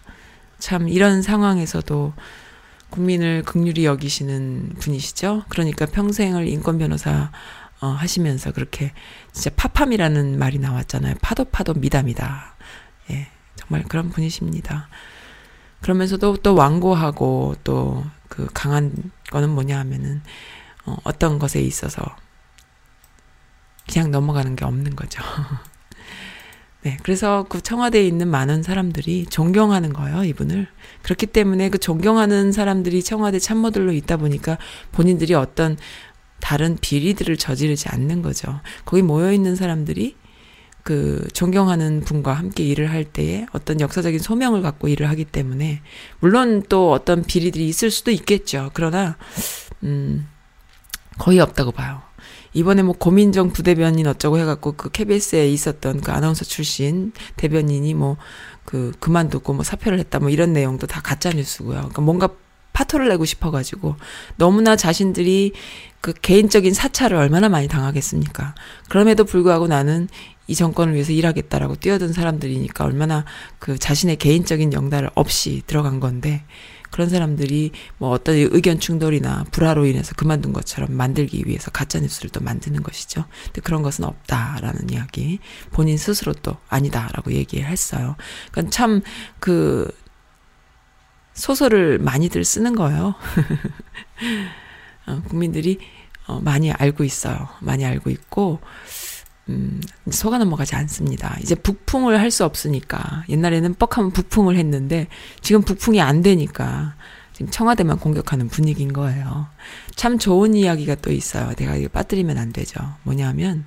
참 0.60 0.88
이런 0.90 1.22
상황에서도 1.22 2.14
국민을 2.90 3.44
극률히 3.44 3.86
여기시는 3.86 4.76
분이시죠. 4.80 5.46
그러니까 5.50 5.86
평생을 5.86 6.48
인권 6.48 6.78
변호사 6.78 7.32
어, 7.80 7.88
하시면서 7.88 8.52
그렇게 8.52 8.94
진짜 9.32 9.50
파팜이라는 9.56 10.38
말이 10.38 10.60
나왔잖아요. 10.60 11.16
파도 11.22 11.44
파도 11.46 11.74
미담이다. 11.74 12.56
예, 13.12 13.28
정말 13.68 13.84
그런 13.84 14.10
분이십니다. 14.10 14.88
그러면서도 15.82 16.38
또 16.38 16.56
완고하고 16.56 17.56
또 17.64 18.04
그 18.34 18.48
강한 18.52 18.92
거는 19.30 19.50
뭐냐 19.52 19.78
하면은 19.78 20.24
어, 20.86 20.98
어떤 21.04 21.38
것에 21.38 21.62
있어서 21.62 22.04
그냥 23.88 24.10
넘어가는 24.10 24.56
게 24.56 24.66
없는 24.66 24.96
거죠. 24.96 25.22
네, 26.82 26.98
그래서 27.04 27.46
그 27.48 27.62
청와대에 27.62 28.06
있는 28.08 28.28
많은 28.28 28.64
사람들이 28.64 29.28
존경하는 29.28 29.94
거예요, 29.94 30.24
이분을. 30.24 30.68
그렇기 31.04 31.28
때문에 31.28 31.70
그 31.70 31.78
존경하는 31.78 32.52
사람들이 32.52 33.04
청와대 33.04 33.38
참모들로 33.38 33.92
있다 33.92 34.18
보니까 34.18 34.58
본인들이 34.92 35.36
어떤 35.36 35.78
다른 36.40 36.76
비리들을 36.82 37.38
저지르지 37.38 37.90
않는 37.90 38.24
거죠. 38.24 38.62
거기 38.84 39.04
모여 39.04 39.32
있는 39.32 39.56
사람들이 39.56 40.18
그 40.84 41.26
존경하는 41.34 42.02
분과 42.02 42.34
함께 42.34 42.64
일을 42.64 42.92
할 42.92 43.06
때에 43.06 43.46
어떤 43.54 43.80
역사적인 43.80 44.20
소명을 44.20 44.62
갖고 44.62 44.88
일을 44.88 45.10
하기 45.10 45.26
때문에 45.26 45.82
물론 46.20 46.64
또 46.68 46.92
어떤 46.92 47.24
비리들이 47.24 47.68
있을 47.68 47.90
수도 47.90 48.12
있겠죠. 48.12 48.70
그러나 48.74 49.18
음 49.84 50.28
거의 51.18 51.40
없다고 51.40 51.72
봐요. 51.72 52.02
이번에 52.56 52.84
뭐 52.84 52.94
고민정 52.94 53.52
부대변인 53.52 54.06
어쩌고 54.06 54.38
해갖고 54.38 54.74
그 54.74 54.90
KBS에 54.90 55.50
있었던 55.50 56.02
그 56.02 56.12
아나운서 56.12 56.46
출신 56.46 57.12
대변인이 57.38 57.94
뭐 57.94 58.18
그 58.66 58.92
그만두고 59.00 59.54
뭐 59.54 59.64
사표를 59.64 60.00
했다 60.00 60.20
뭐 60.20 60.30
이런 60.30 60.54
내용도 60.54 60.88
다 60.88 61.02
가짜 61.02 61.30
뉴스고요. 61.32 61.78
그러니까 61.78 62.02
뭔가 62.02 62.30
파토를 62.74 63.08
내고 63.10 63.24
싶어가지고 63.24 63.98
너무나 64.38 64.76
자신들이 64.76 65.54
그 66.02 66.12
개인적인 66.14 66.74
사찰을 66.74 67.16
얼마나 67.16 67.48
많이 67.48 67.68
당하겠습니까? 67.68 68.56
그럼에도 68.90 69.26
불구하고 69.26 69.68
나는 69.68 70.10
이 70.48 70.56
정권을 70.56 70.94
위해서 70.94 71.12
일하겠다라고 71.12 71.76
뛰어든 71.78 72.14
사람들이니까 72.14 72.84
얼마나 72.84 73.26
그 73.60 73.78
자신의 73.78 74.18
개인적인 74.18 74.74
영달 74.74 75.10
없이 75.16 75.64
들어간 75.68 76.00
건데 76.00 76.44
그런 76.94 77.10
사람들이 77.10 77.72
뭐 77.98 78.12
어떤 78.12 78.36
의견 78.36 78.80
충돌이나 78.80 79.46
불화로 79.50 79.88
인해서 79.88 80.14
그만둔 80.16 80.54
것처럼 80.54 80.94
만들기 80.94 81.44
위해서 81.48 81.72
가짜 81.72 82.00
뉴스를 82.00 82.30
또 82.30 82.40
만드는 82.40 82.84
것이죠. 82.84 83.26
근데 83.46 83.62
그런 83.62 83.82
것은 83.82 84.06
없다라는 84.06 84.92
이야기. 84.92 85.40
본인 85.72 85.98
스스로 85.98 86.34
또 86.34 86.56
아니다라고 86.70 87.34
얘기했어요. 87.34 88.16
그러니까 88.52 88.70
참그 88.70 89.92
소설을 91.34 91.98
많이들 91.98 92.46
쓰는 92.46 92.76
거예요. 92.76 93.16
어, 95.08 95.22
국민들이 95.28 95.80
어, 96.28 96.40
많이 96.42 96.72
알고 96.72 97.04
있어요. 97.04 97.50
많이 97.60 97.86
알고 97.86 98.12
있고 98.12 98.60
음, 99.50 99.82
속아 100.10 100.38
넘어가지 100.38 100.76
않습니다. 100.76 101.38
이제 101.42 101.54
북풍을 101.56 102.20
할 102.20 102.32
수 102.32 102.46
없으니까 102.46 103.26
옛날에는 103.30 103.76
뻑하면 103.76 104.12
북풍을 104.12 104.56
했는데 104.58 105.08
지금 105.42 105.62
북풍이 105.62 106.02
안 106.02 106.22
되니까 106.22 106.96
지금 107.34 107.52
청와대만 107.52 108.00
공격하는 108.00 108.48
분위기인 108.48 108.94
거예요. 108.94 109.48
참 109.96 110.18
좋은 110.18 110.56
이야기가 110.56 110.96
또 110.96 111.12
있어요. 111.12 111.54
내가 111.56 111.76
이거 111.76 111.90
빠뜨리면 111.90 112.38
안 112.38 112.54
되죠. 112.54 112.80
뭐냐면 113.04 113.66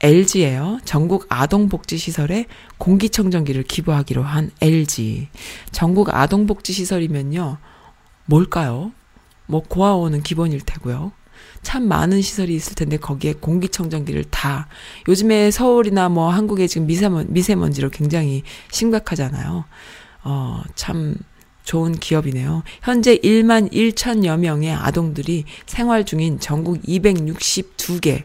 LG예요. 0.00 0.80
전국 0.84 1.26
아동복지시설에 1.28 2.46
공기청정기를 2.78 3.62
기부하기로 3.64 4.22
한 4.22 4.50
LG. 4.60 5.28
전국 5.72 6.14
아동복지시설이면요. 6.14 7.58
뭘까요? 8.26 8.92
뭐 9.46 9.62
고아원은 9.62 10.22
기본일 10.22 10.60
테고요. 10.60 11.12
참 11.66 11.88
많은 11.88 12.22
시설이 12.22 12.54
있을 12.54 12.76
텐데 12.76 12.96
거기에 12.96 13.32
공기청정기를 13.32 14.26
다 14.30 14.68
요즘에 15.08 15.50
서울이나 15.50 16.08
뭐 16.08 16.30
한국에 16.30 16.68
지금 16.68 16.86
미세먼 16.86 17.26
미세먼지로 17.30 17.90
굉장히 17.90 18.44
심각하잖아요. 18.70 19.64
어, 20.22 20.62
참 20.76 21.16
좋은 21.64 21.90
기업이네요. 21.98 22.62
현재 22.82 23.16
1만 23.16 23.72
1천여 23.72 24.38
명의 24.38 24.70
아동들이 24.70 25.44
생활 25.66 26.06
중인 26.06 26.38
전국 26.38 26.80
262개, 26.82 28.22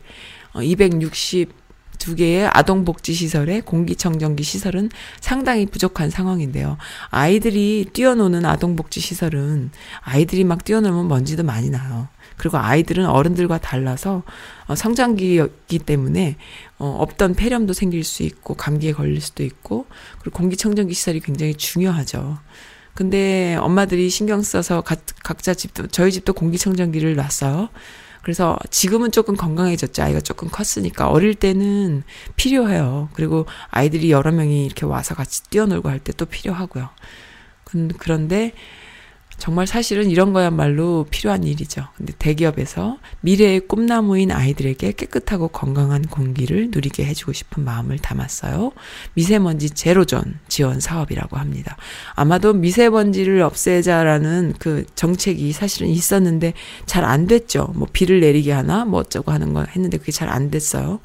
어, 0.54 0.60
262개의 0.60 2.48
아동복지시설의 2.54 3.62
공기청정기 3.62 4.44
시설은 4.44 4.92
상당히 5.20 5.66
부족한 5.66 6.12
상황인데요. 6.12 6.78
아이들이 7.10 7.88
뛰어노는 7.92 8.46
아동복지시설은 8.46 9.72
아이들이 10.02 10.44
막 10.44 10.64
뛰어놀면 10.64 11.08
먼지도 11.08 11.42
많이 11.42 11.72
나요. 11.72 12.08
그리고 12.42 12.58
아이들은 12.58 13.06
어른들과 13.06 13.60
달라서 13.60 14.24
어, 14.66 14.76
성장기이기 14.76 15.78
때문에 15.86 16.38
어, 16.80 16.98
없던 17.02 17.36
폐렴도 17.36 17.74
생길 17.74 18.04
수 18.04 18.24
있고 18.24 18.56
감기에 18.56 18.94
걸릴 18.94 19.22
수도 19.22 19.44
있고 19.44 19.86
그리고 20.20 20.40
공기청정기 20.40 20.92
시설이 20.96 21.20
굉장히 21.20 21.54
중요하죠. 21.54 22.40
근데 22.96 23.56
엄마들이 23.62 24.10
신경 24.10 24.42
써서 24.42 24.82
각, 24.82 25.02
각자 25.24 25.54
집도 25.54 25.86
저희 25.86 26.12
집도 26.12 26.34
공기청정기를 26.34 27.16
놨어요. 27.16 27.70
그래서 28.24 28.58
지금은 28.72 29.12
조금 29.12 29.36
건강해졌죠. 29.36 30.02
아이가 30.02 30.20
조금 30.20 30.50
컸으니까. 30.50 31.10
어릴 31.10 31.36
때는 31.36 32.02
필요해요. 32.38 33.10
그리고 33.14 33.46
아이들이 33.70 34.10
여러 34.10 34.32
명이 34.32 34.66
이렇게 34.66 34.88
와서 34.88 35.14
같이 35.14 35.44
뛰어놀고 35.52 35.90
할 35.90 36.00
때 36.00 36.12
또 36.14 36.26
필요하고요. 36.26 36.90
그런데 38.00 38.54
정말 39.42 39.66
사실은 39.66 40.12
이런 40.12 40.34
거야말로 40.34 41.08
필요한 41.10 41.44
일이죠. 41.44 41.88
근데 41.98 42.14
대기업에서 42.20 43.00
미래의 43.22 43.62
꿈나무인 43.62 44.32
아이들에게 44.32 44.92
깨끗하고 44.92 45.48
건강한 45.48 46.04
공기를 46.04 46.70
누리게 46.70 47.04
해주고 47.06 47.34
싶은 47.34 47.66
마음을 47.66 47.98
담았어요. 47.98 48.72
미세먼지 49.16 49.72
제로존 49.72 50.38
지원 50.48 50.80
사업이라고 50.80 51.38
합니다. 51.38 51.76
아마도 52.14 52.54
미세먼지를 52.54 53.42
없애자라는 53.42 54.54
그 54.60 54.86
정책이 54.94 55.52
사실은 55.54 55.88
있었는데 55.88 56.54
잘 56.86 57.04
안 57.04 57.26
됐죠. 57.26 57.74
뭐 57.74 57.88
비를 57.92 58.20
내리게 58.20 58.52
하나 58.52 58.86
뭐 58.86 59.00
어쩌고 59.00 59.32
하는 59.32 59.54
거 59.54 59.64
했는데 59.64 59.98
그게 59.98 60.12
잘 60.12 60.30
안 60.30 60.52
됐어요. 60.52 61.00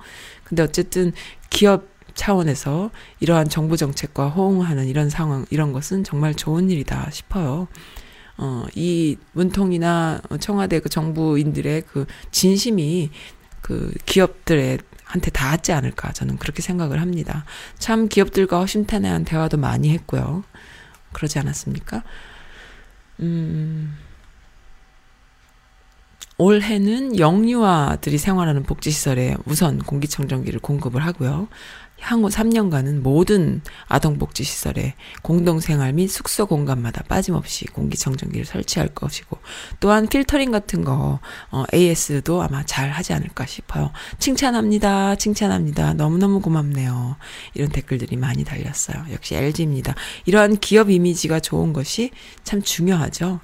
근데 0.45 0.63
어쨌든 0.63 1.15
기업 1.49 1.89
차원에서 2.13 2.91
이러한 3.21 3.49
정부 3.49 3.79
정책과 3.79 4.29
호응하는 4.29 4.89
이런 4.89 5.09
상황, 5.09 5.47
이런 5.49 5.73
것은 5.73 6.05
정말 6.05 6.35
좋은 6.35 6.69
일이다 6.69 7.09
싶어요. 7.11 7.67
어, 8.39 8.65
이 8.75 9.17
문통이나 9.33 10.21
청와대 10.41 10.81
그 10.81 10.89
정부인들의 10.89 11.83
그 11.83 12.07
진심이 12.31 13.11
그 13.63 13.93
기업들의 14.05 14.79
한테 15.05 15.31
닿았지 15.31 15.73
않을까 15.73 16.13
저는 16.13 16.37
그렇게 16.37 16.63
생각을 16.63 17.01
합니다. 17.01 17.45
참 17.79 18.09
기업들과 18.09 18.61
허심탄회한 18.61 19.25
대화도 19.25 19.57
많이 19.57 19.91
했고요. 19.91 20.45
그러지 21.13 21.39
않았습니까? 21.39 22.03
음. 23.21 23.97
올해는 26.39 27.19
영유아들이 27.19 28.19
생활하는 28.19 28.65
복지시설에 28.65 29.37
우선 29.47 29.79
공기청정기를 29.79 30.61
공급을 30.61 31.05
하고요. 31.07 31.49
향후 32.01 32.29
3년간은 32.29 33.01
모든 33.01 33.63
아동복지시설에 33.87 34.95
공동생활 35.23 35.93
및 35.93 36.09
숙소 36.09 36.47
공간마다 36.47 37.03
빠짐없이 37.05 37.67
공기청정기를 37.67 38.45
설치할 38.45 38.89
것이고, 38.89 39.39
또한 39.81 40.07
필터링 40.07 40.51
같은 40.51 40.85
거, 40.85 41.21
어, 41.51 41.65
AS도 41.73 42.43
아마 42.43 42.65
잘 42.65 42.91
하지 42.91 43.13
않을까 43.13 43.47
싶어요. 43.47 43.91
칭찬합니다. 44.19 45.17
칭찬합니다. 45.17 45.95
너무너무 45.95 46.41
고맙네요. 46.41 47.17
이런 47.55 47.71
댓글들이 47.71 48.17
많이 48.17 48.45
달렸어요. 48.45 49.07
역시 49.13 49.35
LG입니다. 49.35 49.95
이러한 50.27 50.59
기업 50.59 50.91
이미지가 50.91 51.41
좋은 51.41 51.73
것이 51.73 52.11
참 52.45 52.63
중요하죠. 52.63 53.41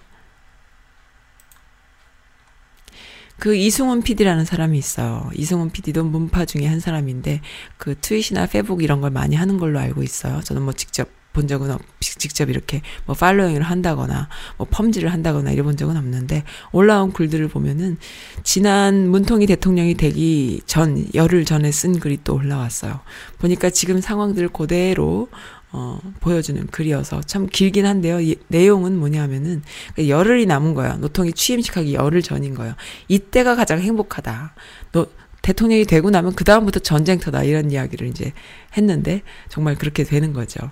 그 3.43 3.57
이승훈 3.57 4.03
PD라는 4.03 4.45
사람이 4.45 4.79
있어요. 4.79 5.29
이승훈 5.35 5.71
PD도 5.71 6.05
문파 6.05 6.45
중에 6.45 6.65
한 6.65 6.79
사람인데 6.79 7.41
그 7.77 7.97
트윗이나 8.01 8.47
페북 8.47 8.85
이런 8.85 9.01
걸 9.01 9.11
많이 9.11 9.35
하는 9.35 9.59
걸로 9.59 9.81
알고 9.81 10.05
있어요. 10.05 10.41
저는 10.43 10.63
뭐 10.63 10.73
직접 10.73 11.09
본 11.33 11.49
적은 11.49 11.73
없, 11.73 11.81
직접 12.01 12.51
이렇게 12.51 12.83
뭐 13.05 13.17
팔로잉을 13.17 13.63
한다거나 13.63 14.29
뭐 14.59 14.69
펌지를 14.71 15.13
한다거나 15.13 15.51
이래본 15.51 15.77
적은 15.77 15.97
없는데 15.97 16.45
올라온 16.71 17.13
글들을 17.13 17.49
보면은 17.49 17.97
지난 18.45 19.09
문통희 19.09 19.47
대통령이 19.47 19.97
되기 19.97 20.61
전 20.67 21.05
열흘 21.13 21.45
전에 21.45 21.73
쓴 21.73 21.99
글이 21.99 22.19
또 22.23 22.37
올라왔어요. 22.37 23.01
보니까 23.39 23.71
지금 23.71 24.01
상황들을 24.01 24.51
그대로 24.51 25.29
어, 25.73 25.99
보여주는 26.21 26.67
글이어서 26.67 27.23
참 27.23 27.47
길긴 27.47 27.87
한데요. 27.87 28.21
이, 28.21 28.37
내용은 28.49 28.99
뭐냐면은 28.99 29.63
그 29.95 30.09
열흘이 30.09 30.45
남은 30.47 30.75
거예요. 30.75 30.97
노통이 30.99 31.33
취임식하기 31.33 31.95
열흘 31.95 32.21
전인 32.23 32.55
거예요. 32.55 32.75
이때가 33.09 33.57
가장 33.57 33.81
행복하다. 33.81 34.55
너 34.93 35.07
대통령이 35.41 35.87
되고 35.87 36.11
나면 36.11 36.35
그 36.35 36.45
다음부터 36.45 36.81
전쟁터다 36.81 37.43
이런 37.43 37.71
이야기를 37.71 38.07
이제 38.07 38.33
했는데 38.77 39.23
정말 39.49 39.75
그렇게 39.77 40.05
되는 40.05 40.33
거죠. 40.33 40.71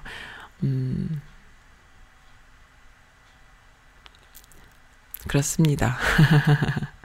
음. 0.62 1.20
그렇습니다. 5.26 5.96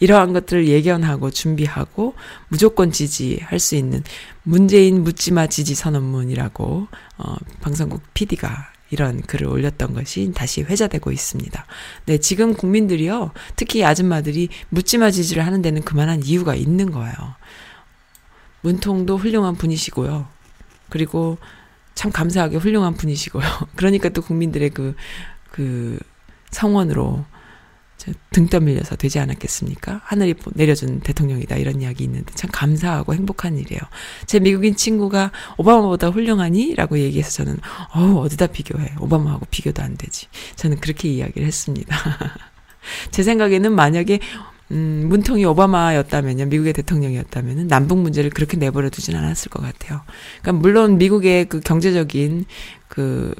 이러한 0.00 0.32
것들을 0.32 0.68
예견하고 0.68 1.30
준비하고 1.30 2.14
무조건 2.48 2.92
지지할 2.92 3.58
수 3.58 3.74
있는 3.74 4.02
문재인 4.42 5.02
묻지마 5.02 5.48
지지 5.48 5.74
선언문이라고 5.74 6.88
어, 7.18 7.36
방송국 7.60 8.02
PD가 8.14 8.72
이런 8.90 9.20
글을 9.20 9.48
올렸던 9.48 9.92
것이 9.92 10.32
다시 10.34 10.62
회자되고 10.62 11.12
있습니다. 11.12 11.66
네, 12.06 12.18
지금 12.18 12.54
국민들이요, 12.54 13.32
특히 13.56 13.84
아줌마들이 13.84 14.48
묻지마 14.70 15.10
지지를 15.10 15.44
하는 15.44 15.60
데는 15.60 15.82
그만한 15.82 16.22
이유가 16.24 16.54
있는 16.54 16.90
거예요. 16.90 17.14
문통도 18.62 19.18
훌륭한 19.18 19.56
분이시고요. 19.56 20.26
그리고 20.88 21.38
참 21.94 22.10
감사하게 22.10 22.56
훌륭한 22.56 22.94
분이시고요. 22.94 23.44
그러니까 23.76 24.08
또 24.08 24.22
국민들의 24.22 24.70
그, 24.70 24.94
그 25.50 25.98
성원으로 26.50 27.24
등 28.30 28.46
떠밀려서 28.46 28.96
되지 28.96 29.18
않았겠습니까? 29.18 30.00
하늘이 30.04 30.34
내려준 30.54 31.00
대통령이다 31.00 31.56
이런 31.56 31.80
이야기 31.80 32.04
있는데 32.04 32.32
참 32.34 32.50
감사하고 32.52 33.14
행복한 33.14 33.58
일이에요. 33.58 33.80
제 34.26 34.38
미국인 34.38 34.76
친구가 34.76 35.32
오바마보다 35.56 36.08
훌륭하니? 36.08 36.74
라고 36.74 36.98
얘기해서 36.98 37.30
저는 37.30 37.58
어우 37.94 38.24
어디다 38.24 38.48
비교해. 38.48 38.92
오바마하고 39.00 39.46
비교도 39.50 39.82
안 39.82 39.96
되지. 39.96 40.26
저는 40.56 40.78
그렇게 40.78 41.08
이야기를 41.08 41.46
했습니다. 41.46 41.96
제 43.10 43.22
생각에는 43.22 43.72
만약에 43.72 44.20
음, 44.70 45.06
문통이 45.08 45.44
오바마였다면요, 45.46 46.46
미국의 46.46 46.74
대통령이었다면은 46.74 47.68
남북 47.68 47.98
문제를 47.98 48.30
그렇게 48.30 48.58
내버려 48.58 48.90
두진 48.90 49.16
않았을 49.16 49.50
것 49.50 49.62
같아요. 49.62 50.02
그러니까 50.42 50.60
물론 50.60 50.98
미국의 50.98 51.46
그 51.46 51.60
경제적인 51.60 52.44
그 52.88 53.34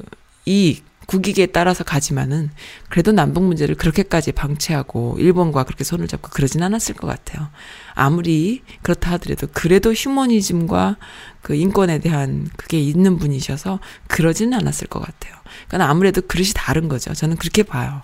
이익 0.45 0.88
국익에 1.09 1.47
따라서 1.47 1.83
가지만은 1.83 2.51
그래도 2.87 3.11
남북 3.11 3.43
문제를 3.43 3.73
그렇게까지 3.73 4.31
방치하고 4.31 5.15
일본과 5.17 5.63
그렇게 5.63 5.83
손을 5.83 6.07
잡고 6.07 6.29
그러진 6.29 6.61
않았을 6.61 6.93
것 6.93 7.07
같아요. 7.07 7.47
아무리 7.95 8.61
그렇다 8.83 9.13
하더라도 9.13 9.47
그래도 9.51 9.91
휴머니즘과 9.91 10.97
그 11.41 11.55
인권에 11.55 11.97
대한 11.97 12.47
그게 12.55 12.79
있는 12.79 13.17
분이셔서 13.17 13.79
그러지는 14.07 14.55
않았을 14.59 14.87
것 14.87 14.99
같아요. 14.99 15.33
그러니까 15.67 15.89
아무래도 15.89 16.21
그릇이 16.21 16.49
다른 16.53 16.87
거죠. 16.87 17.15
저는 17.15 17.37
그렇게 17.37 17.63
봐요. 17.63 18.03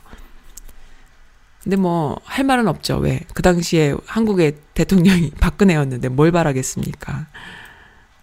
근데 1.64 1.76
뭐 1.76 2.18
할 2.26 2.44
말은 2.44 2.68
없죠. 2.68 2.98
왜? 2.98 3.22
그 3.36 3.44
당시에 3.44 3.96
한국의 4.08 4.58
대통령이 4.74 5.32
박근혜였는데 5.40 6.10
뭘 6.10 6.32
바라겠습니까? 6.32 7.28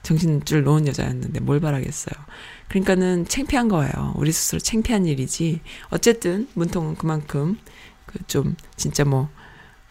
정신줄 0.03 0.65
놓은 0.65 0.89
여자였는데 0.89 1.39
뭘 1.41 1.61
바라겠어요. 1.61 2.15
그러니까는 2.69 3.27
창피한 3.27 3.69
거예요. 3.69 4.15
우리 4.17 4.33
스스로 4.33 4.59
창피한 4.59 5.07
일이지. 5.07 5.61
어쨌든 5.91 6.49
문통은 6.55 6.97
그만큼 6.97 7.59
그 8.07 8.23
좀 8.27 8.57
진짜 8.77 9.05
뭐 9.05 9.29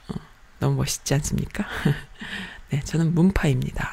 어, 0.08 0.14
너무 0.60 0.76
멋있지 0.78 1.14
않습니까? 1.16 1.66
네, 2.70 2.80
저는 2.82 3.14
문파입니다. 3.14 3.90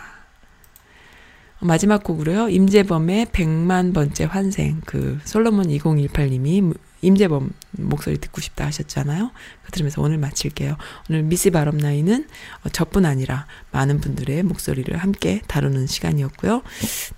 마지막 1.61 2.05
곡으로요. 2.05 2.51
임재범의 2.51 3.27
100만 3.27 3.93
번째 3.93 4.25
환생. 4.25 4.81
그 4.87 5.19
솔로몬 5.25 5.67
2018님이 5.67 6.77
임재범 7.01 7.53
목소리 7.73 8.19
듣고 8.19 8.41
싶다 8.41 8.67
하셨잖아요. 8.67 9.31
그 9.65 9.73
들으면서 9.73 10.03
오늘 10.03 10.19
마칠게요. 10.19 10.77
오늘 11.09 11.23
미스 11.23 11.51
바람나이는 11.51 12.29
어, 12.65 12.69
저뿐 12.71 13.07
아니라 13.07 13.47
많은 13.71 14.01
분들의 14.01 14.43
목소리를 14.43 14.97
함께 14.97 15.41
다루는 15.47 15.87
시간이었고요. 15.87 16.63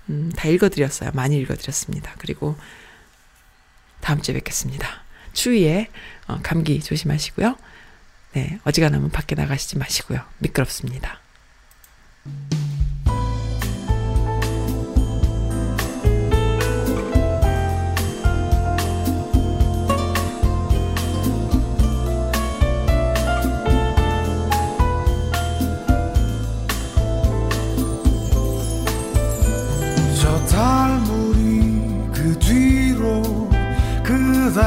음, 0.09 0.31
다 0.35 0.47
읽어드렸어요. 0.47 1.11
많이 1.13 1.37
읽어드렸습니다. 1.39 2.13
그리고 2.17 2.55
다음 4.01 4.21
주에 4.21 4.33
뵙겠습니다. 4.35 4.87
추위에 5.33 5.87
어, 6.27 6.39
감기 6.43 6.79
조심하시고요. 6.81 7.55
네, 8.33 8.59
어지간하면 8.63 9.09
밖에 9.09 9.35
나가시지 9.35 9.77
마시고요. 9.77 10.21
미끄럽습니다. 10.39 11.19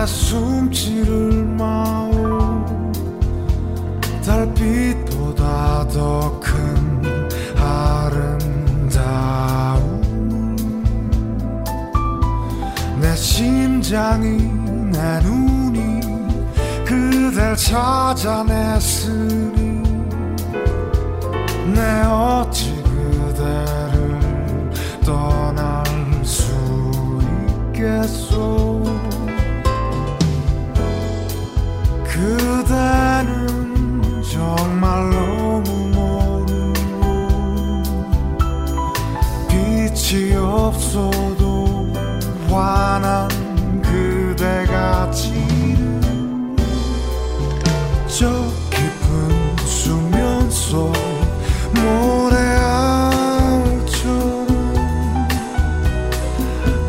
숨지를 0.06 1.44
마오. 1.44 2.10
달빛보다 4.24 5.89
더 5.89 6.40
큰 6.40 7.02
아름다움. 7.59 8.94
내 13.01 13.14
심장이 13.16 14.39
내 14.93 15.20
눈이 15.20 16.01
그댈 16.85 17.56
찾아냈으니 17.56 18.74
내 21.74 22.02
어찌 22.06 22.74
그대를 22.82 24.20
떠날 25.05 25.85
수 26.24 26.52
있겠소 27.72 28.84
그대는 32.14 34.00
정말 34.22 35.10
너무 35.10 36.44
빛이 39.48 40.36
없어도 40.36 41.92
환한 42.48 43.28
그대같이 43.82 45.34
저 48.06 48.30
깊은 48.70 49.56
수면 49.66 50.48
속 50.52 50.92
모래알처럼 51.74 52.46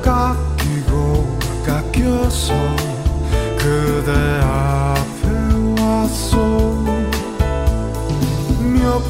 깎이고 0.03 1.39
깎여서 1.65 2.53
그대 3.57 4.44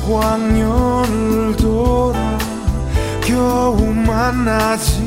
광년을 0.07 1.55
돌아 1.57 2.37
겨우 3.21 3.75
만나지 3.85 5.04